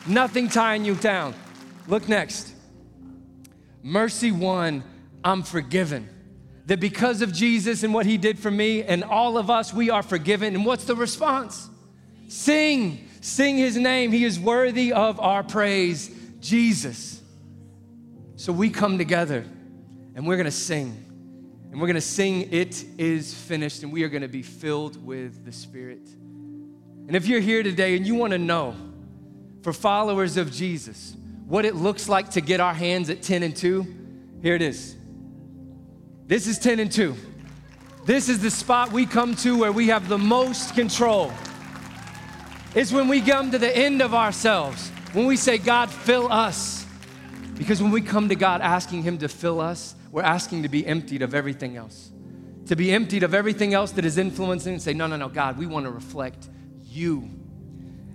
nothing 0.08 0.50
tying 0.50 0.86
you 0.86 0.96
down. 0.96 1.36
Look 1.88 2.10
next. 2.10 2.52
Mercy 3.84 4.32
won, 4.32 4.84
I'm 5.24 5.44
forgiven. 5.44 6.10
That 6.66 6.80
because 6.80 7.22
of 7.22 7.32
Jesus 7.32 7.84
and 7.84 7.94
what 7.94 8.08
He 8.08 8.18
did 8.18 8.40
for 8.40 8.50
me 8.50 8.84
and 8.84 9.04
all 9.04 9.38
of 9.38 9.52
us, 9.52 9.72
we 9.72 9.92
are 9.92 10.04
forgiven. 10.04 10.56
And 10.56 10.66
what's 10.66 10.86
the 10.86 10.96
response? 10.96 11.70
Sing, 12.28 13.08
sing 13.22 13.58
His 13.58 13.78
name. 13.78 14.12
He 14.12 14.26
is 14.26 14.40
worthy 14.40 14.92
of 14.92 15.20
our 15.20 15.44
praise. 15.44 16.16
Jesus. 16.40 17.22
So 18.36 18.54
we 18.54 18.70
come 18.70 18.98
together 18.98 19.46
and 20.16 20.26
we're 20.26 20.38
gonna 20.38 20.52
sing. 20.52 21.06
And 21.72 21.80
we're 21.80 21.88
gonna 21.88 22.02
sing, 22.02 22.52
It 22.52 22.84
is 22.98 23.34
finished, 23.34 23.84
and 23.84 23.92
we 23.92 24.04
are 24.04 24.10
gonna 24.10 24.28
be 24.28 24.42
filled 24.42 25.04
with 25.06 25.46
the 25.46 25.52
Spirit. 25.52 26.08
And 27.08 27.16
if 27.16 27.28
you're 27.28 27.42
here 27.42 27.64
today 27.64 27.96
and 27.96 28.06
you 28.06 28.16
wanna 28.16 28.38
know, 28.38 28.76
for 29.62 29.74
followers 29.74 30.38
of 30.38 30.52
Jesus, 30.52 31.16
what 31.46 31.66
it 31.66 31.76
looks 31.76 32.08
like 32.08 32.30
to 32.32 32.42
get 32.42 32.60
our 32.60 32.74
hands 32.74 33.10
at 33.10 33.22
10 33.22 33.44
and 33.44 33.56
2, 33.56 33.86
here 34.42 34.56
it 34.56 34.62
is. 34.62 34.96
This 36.28 36.48
is 36.48 36.60
10 36.60 36.80
and 36.80 36.92
2. 36.92 37.16
This 38.06 38.30
is 38.30 38.42
the 38.42 38.52
spot 38.52 38.92
we 38.92 39.06
come 39.06 39.36
to 39.38 39.58
where 39.58 39.72
we 39.72 39.88
have 39.88 40.08
the 40.08 40.18
most 40.18 40.76
control. 40.76 41.32
It's 42.74 42.92
when 42.92 43.08
we 43.08 43.20
come 43.20 43.52
to 43.52 43.58
the 43.58 43.76
end 43.76 44.02
of 44.02 44.14
ourselves 44.14 44.92
when 45.14 45.26
we 45.26 45.36
say, 45.38 45.58
God, 45.58 45.90
fill 45.90 46.32
us, 46.32 46.86
because 47.58 47.82
when 47.82 47.92
we 47.92 48.02
come 48.02 48.30
to 48.30 48.36
God 48.36 48.62
asking 48.62 49.04
Him 49.04 49.18
to 49.20 49.28
fill 49.28 49.60
us, 49.60 49.96
we're 50.12 50.24
asking 50.24 50.64
to 50.64 50.70
be 50.70 50.86
emptied 50.86 51.22
of 51.22 51.34
everything 51.34 51.78
else. 51.78 52.12
To 52.68 52.76
be 52.76 52.92
emptied 52.92 53.24
of 53.24 53.34
everything 53.34 53.74
else 53.74 53.92
that 53.92 54.06
is 54.06 54.18
influencing 54.18 54.74
and 54.74 54.82
say, 54.82 54.94
No, 54.94 55.08
no, 55.08 55.16
no, 55.16 55.30
God, 55.30 55.58
we 55.58 55.66
want 55.66 55.86
to 55.86 55.92
reflect 55.92 56.48
you. 56.84 57.30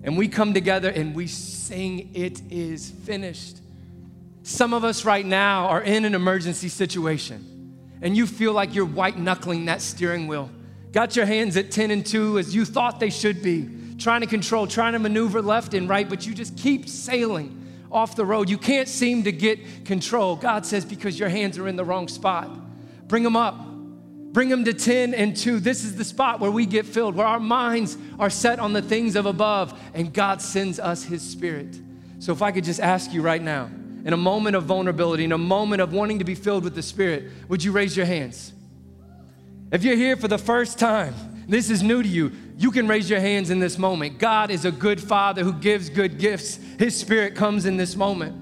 And 0.03 0.17
we 0.19 0.29
come 0.29 0.55
together 0.55 0.91
and 0.91 1.15
we 1.15 1.27
sing, 1.27 2.11
It 2.15 2.41
is 2.51 2.91
finished. 2.91 3.59
Some 4.43 4.75
of 4.75 4.85
us 4.85 5.05
right 5.05 5.25
now 5.25 5.67
are 5.67 5.83
in 5.83 6.05
an 6.05 6.15
emergency 6.15 6.69
situation 6.69 7.55
and 8.03 8.15
you 8.15 8.27
feel 8.27 8.53
like 8.53 8.75
you're 8.75 8.85
white 8.85 9.19
knuckling 9.19 9.65
that 9.65 9.81
steering 9.81 10.27
wheel. 10.27 10.51
Got 10.93 11.17
your 11.17 11.25
hands 11.25 11.57
at 11.57 11.71
10 11.71 11.91
and 11.91 12.05
2 12.05 12.39
as 12.39 12.55
you 12.55 12.67
thought 12.67 13.01
they 13.01 13.11
should 13.11 13.43
be 13.43 13.63
trying 14.05 14.21
to 14.21 14.27
control, 14.27 14.67
trying 14.67 14.93
to 14.93 14.99
maneuver 14.99 15.41
left 15.41 15.73
and 15.73 15.89
right, 15.89 16.11
but 16.11 16.27
you 16.27 16.35
just 16.35 16.59
keep 16.59 16.91
sailing 16.91 17.67
off 17.91 18.15
the 18.17 18.25
road. 18.25 18.51
You 18.51 18.59
can't 18.59 18.87
seem 18.87 19.23
to 19.25 19.33
get 19.33 19.87
control. 19.87 20.37
God 20.37 20.67
says, 20.67 20.85
because 20.85 21.19
your 21.19 21.31
hands 21.31 21.57
are 21.57 21.67
in 21.67 21.77
the 21.77 21.87
wrong 21.87 22.07
spot. 22.09 22.51
Bring 23.09 23.23
them 23.23 23.35
up. 23.35 23.67
Bring 23.67 24.51
them 24.51 24.63
to 24.67 24.75
10 24.75 25.15
and 25.15 25.35
2. 25.35 25.59
This 25.59 25.85
is 25.85 25.97
the 25.97 26.05
spot 26.05 26.39
where 26.39 26.51
we 26.51 26.67
get 26.67 26.85
filled, 26.85 27.15
where 27.15 27.27
our 27.27 27.41
minds 27.41 27.97
are 28.19 28.29
set 28.29 28.59
on 28.59 28.75
the 28.75 28.83
things 28.83 29.17
of 29.17 29.25
above, 29.25 29.81
and 29.95 30.13
God 30.13 30.43
sends 30.43 30.79
us 30.79 31.03
His 31.03 31.23
Spirit. 31.23 31.75
So, 32.19 32.33
if 32.33 32.43
I 32.43 32.53
could 32.53 32.65
just 32.65 32.81
ask 32.81 33.11
you 33.11 33.23
right 33.23 33.41
now, 33.41 33.71
in 34.05 34.13
a 34.13 34.19
moment 34.19 34.55
of 34.55 34.65
vulnerability, 34.65 35.25
in 35.25 35.33
a 35.33 35.39
moment 35.39 35.81
of 35.81 35.95
wanting 35.95 36.19
to 36.19 36.27
be 36.27 36.35
filled 36.35 36.65
with 36.65 36.75
the 36.75 36.83
Spirit, 36.83 37.31
would 37.49 37.65
you 37.65 37.73
raise 37.73 37.97
your 37.97 38.07
hands? 38.07 38.53
If 39.73 39.83
you're 39.83 39.97
here 39.97 40.17
for 40.17 40.29
the 40.29 40.37
first 40.37 40.79
time, 40.79 41.15
this 41.49 41.71
is 41.71 41.83
new 41.83 42.03
to 42.03 42.09
you, 42.09 42.33
you 42.57 42.71
can 42.71 42.87
raise 42.89 43.09
your 43.11 43.21
hands 43.21 43.51
in 43.51 43.59
this 43.59 43.79
moment. 43.79 44.19
God 44.19 44.51
is 44.51 44.65
a 44.65 44.73
good 44.73 45.01
Father 45.01 45.43
who 45.43 45.53
gives 45.53 45.89
good 45.89 46.19
gifts. 46.19 46.59
His 46.79 46.97
Spirit 46.97 47.35
comes 47.35 47.67
in 47.67 47.77
this 47.77 47.97
moment. 47.97 48.33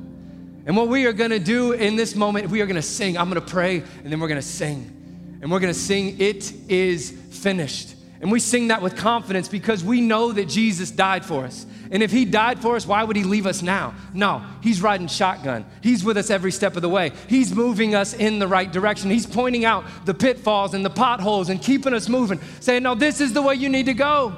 And 0.66 0.76
what 0.76 0.88
we 0.88 1.06
are 1.06 1.12
gonna 1.12 1.38
do 1.38 1.72
in 1.72 1.96
this 1.96 2.14
moment, 2.14 2.48
we 2.48 2.60
are 2.60 2.66
gonna 2.66 2.82
sing. 2.82 3.18
I'm 3.18 3.28
gonna 3.28 3.40
pray, 3.40 3.78
and 3.78 4.12
then 4.12 4.20
we're 4.20 4.28
gonna 4.28 4.42
sing 4.42 4.98
and 5.42 5.50
we're 5.50 5.58
gonna 5.58 5.74
sing, 5.74 6.18
It 6.20 6.52
is 6.70 7.10
finished. 7.10 7.96
And 8.20 8.30
we 8.30 8.38
sing 8.38 8.68
that 8.68 8.80
with 8.80 8.96
confidence 8.96 9.48
because 9.48 9.82
we 9.82 10.00
know 10.00 10.30
that 10.30 10.48
Jesus 10.48 10.92
died 10.92 11.24
for 11.24 11.44
us. 11.44 11.66
And 11.92 12.02
if 12.02 12.10
he 12.10 12.24
died 12.24 12.58
for 12.58 12.74
us, 12.74 12.86
why 12.86 13.04
would 13.04 13.16
he 13.16 13.22
leave 13.22 13.46
us 13.46 13.60
now? 13.60 13.94
No, 14.14 14.42
he's 14.62 14.80
riding 14.80 15.08
shotgun. 15.08 15.66
He's 15.82 16.02
with 16.02 16.16
us 16.16 16.30
every 16.30 16.50
step 16.50 16.74
of 16.74 16.80
the 16.80 16.88
way. 16.88 17.12
He's 17.28 17.54
moving 17.54 17.94
us 17.94 18.14
in 18.14 18.38
the 18.38 18.48
right 18.48 18.72
direction. 18.72 19.10
He's 19.10 19.26
pointing 19.26 19.66
out 19.66 19.84
the 20.06 20.14
pitfalls 20.14 20.72
and 20.72 20.82
the 20.82 20.90
potholes 20.90 21.50
and 21.50 21.60
keeping 21.60 21.92
us 21.92 22.08
moving, 22.08 22.40
saying, 22.60 22.82
No, 22.82 22.94
this 22.94 23.20
is 23.20 23.34
the 23.34 23.42
way 23.42 23.56
you 23.56 23.68
need 23.68 23.86
to 23.86 23.94
go. 23.94 24.34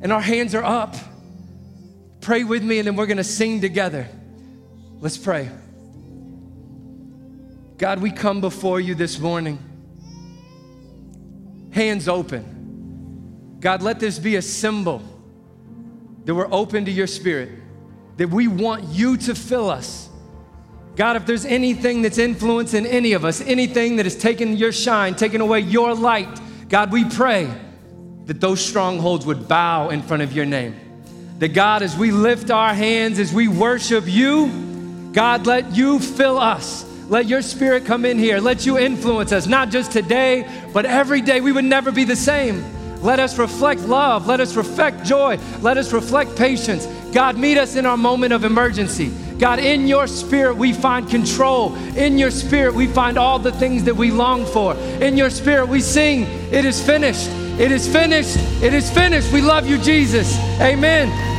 And 0.00 0.10
our 0.10 0.22
hands 0.22 0.54
are 0.54 0.64
up. 0.64 0.96
Pray 2.22 2.44
with 2.44 2.62
me, 2.62 2.78
and 2.78 2.88
then 2.88 2.96
we're 2.96 3.06
gonna 3.06 3.22
sing 3.22 3.60
together. 3.60 4.08
Let's 5.00 5.18
pray. 5.18 5.50
God, 7.76 8.00
we 8.00 8.10
come 8.10 8.40
before 8.40 8.80
you 8.80 8.94
this 8.94 9.18
morning 9.18 9.58
hands 11.72 12.08
open. 12.08 13.58
God, 13.60 13.82
let 13.82 14.00
this 14.00 14.18
be 14.18 14.36
a 14.36 14.42
symbol 14.42 15.11
that 16.24 16.34
we're 16.34 16.52
open 16.52 16.84
to 16.84 16.90
your 16.90 17.06
spirit, 17.06 17.50
that 18.16 18.28
we 18.28 18.48
want 18.48 18.84
you 18.84 19.16
to 19.16 19.34
fill 19.34 19.70
us. 19.70 20.08
God, 20.94 21.16
if 21.16 21.24
there's 21.24 21.44
anything 21.44 22.02
that's 22.02 22.18
influencing 22.18 22.84
any 22.84 23.14
of 23.14 23.24
us, 23.24 23.40
anything 23.40 23.96
that 23.96 24.06
has 24.06 24.16
taken 24.16 24.56
your 24.56 24.72
shine, 24.72 25.14
taken 25.14 25.40
away 25.40 25.60
your 25.60 25.94
light, 25.94 26.28
God, 26.68 26.92
we 26.92 27.04
pray 27.04 27.50
that 28.26 28.40
those 28.40 28.64
strongholds 28.64 29.26
would 29.26 29.48
bow 29.48 29.88
in 29.88 30.02
front 30.02 30.22
of 30.22 30.32
your 30.32 30.44
name. 30.44 30.78
That 31.38 31.48
God, 31.48 31.82
as 31.82 31.96
we 31.96 32.10
lift 32.10 32.50
our 32.50 32.74
hands, 32.74 33.18
as 33.18 33.32
we 33.32 33.48
worship 33.48 34.04
you, 34.06 35.10
God, 35.12 35.46
let 35.46 35.74
you 35.74 35.98
fill 35.98 36.38
us. 36.38 36.84
Let 37.08 37.26
your 37.26 37.42
spirit 37.42 37.84
come 37.84 38.04
in 38.04 38.18
here. 38.18 38.38
Let 38.38 38.64
you 38.64 38.78
influence 38.78 39.32
us, 39.32 39.46
not 39.46 39.70
just 39.70 39.92
today, 39.92 40.48
but 40.72 40.86
every 40.86 41.20
day. 41.20 41.40
We 41.40 41.52
would 41.52 41.64
never 41.64 41.90
be 41.90 42.04
the 42.04 42.16
same. 42.16 42.64
Let 43.02 43.18
us 43.18 43.38
reflect 43.38 43.82
love. 43.82 44.26
Let 44.26 44.40
us 44.40 44.54
reflect 44.54 45.04
joy. 45.04 45.38
Let 45.60 45.76
us 45.76 45.92
reflect 45.92 46.36
patience. 46.36 46.86
God, 47.12 47.36
meet 47.36 47.58
us 47.58 47.76
in 47.76 47.84
our 47.84 47.96
moment 47.96 48.32
of 48.32 48.44
emergency. 48.44 49.10
God, 49.38 49.58
in 49.58 49.88
your 49.88 50.06
spirit, 50.06 50.56
we 50.56 50.72
find 50.72 51.08
control. 51.08 51.74
In 51.96 52.16
your 52.16 52.30
spirit, 52.30 52.74
we 52.74 52.86
find 52.86 53.18
all 53.18 53.38
the 53.38 53.52
things 53.52 53.84
that 53.84 53.96
we 53.96 54.10
long 54.10 54.46
for. 54.46 54.76
In 54.76 55.16
your 55.16 55.30
spirit, 55.30 55.68
we 55.68 55.80
sing, 55.80 56.22
It 56.52 56.64
is 56.64 56.80
finished. 56.80 57.28
It 57.58 57.72
is 57.72 57.86
finished. 57.86 58.36
It 58.62 58.72
is 58.72 58.90
finished. 58.90 59.32
We 59.32 59.40
love 59.40 59.66
you, 59.66 59.78
Jesus. 59.78 60.38
Amen. 60.60 61.31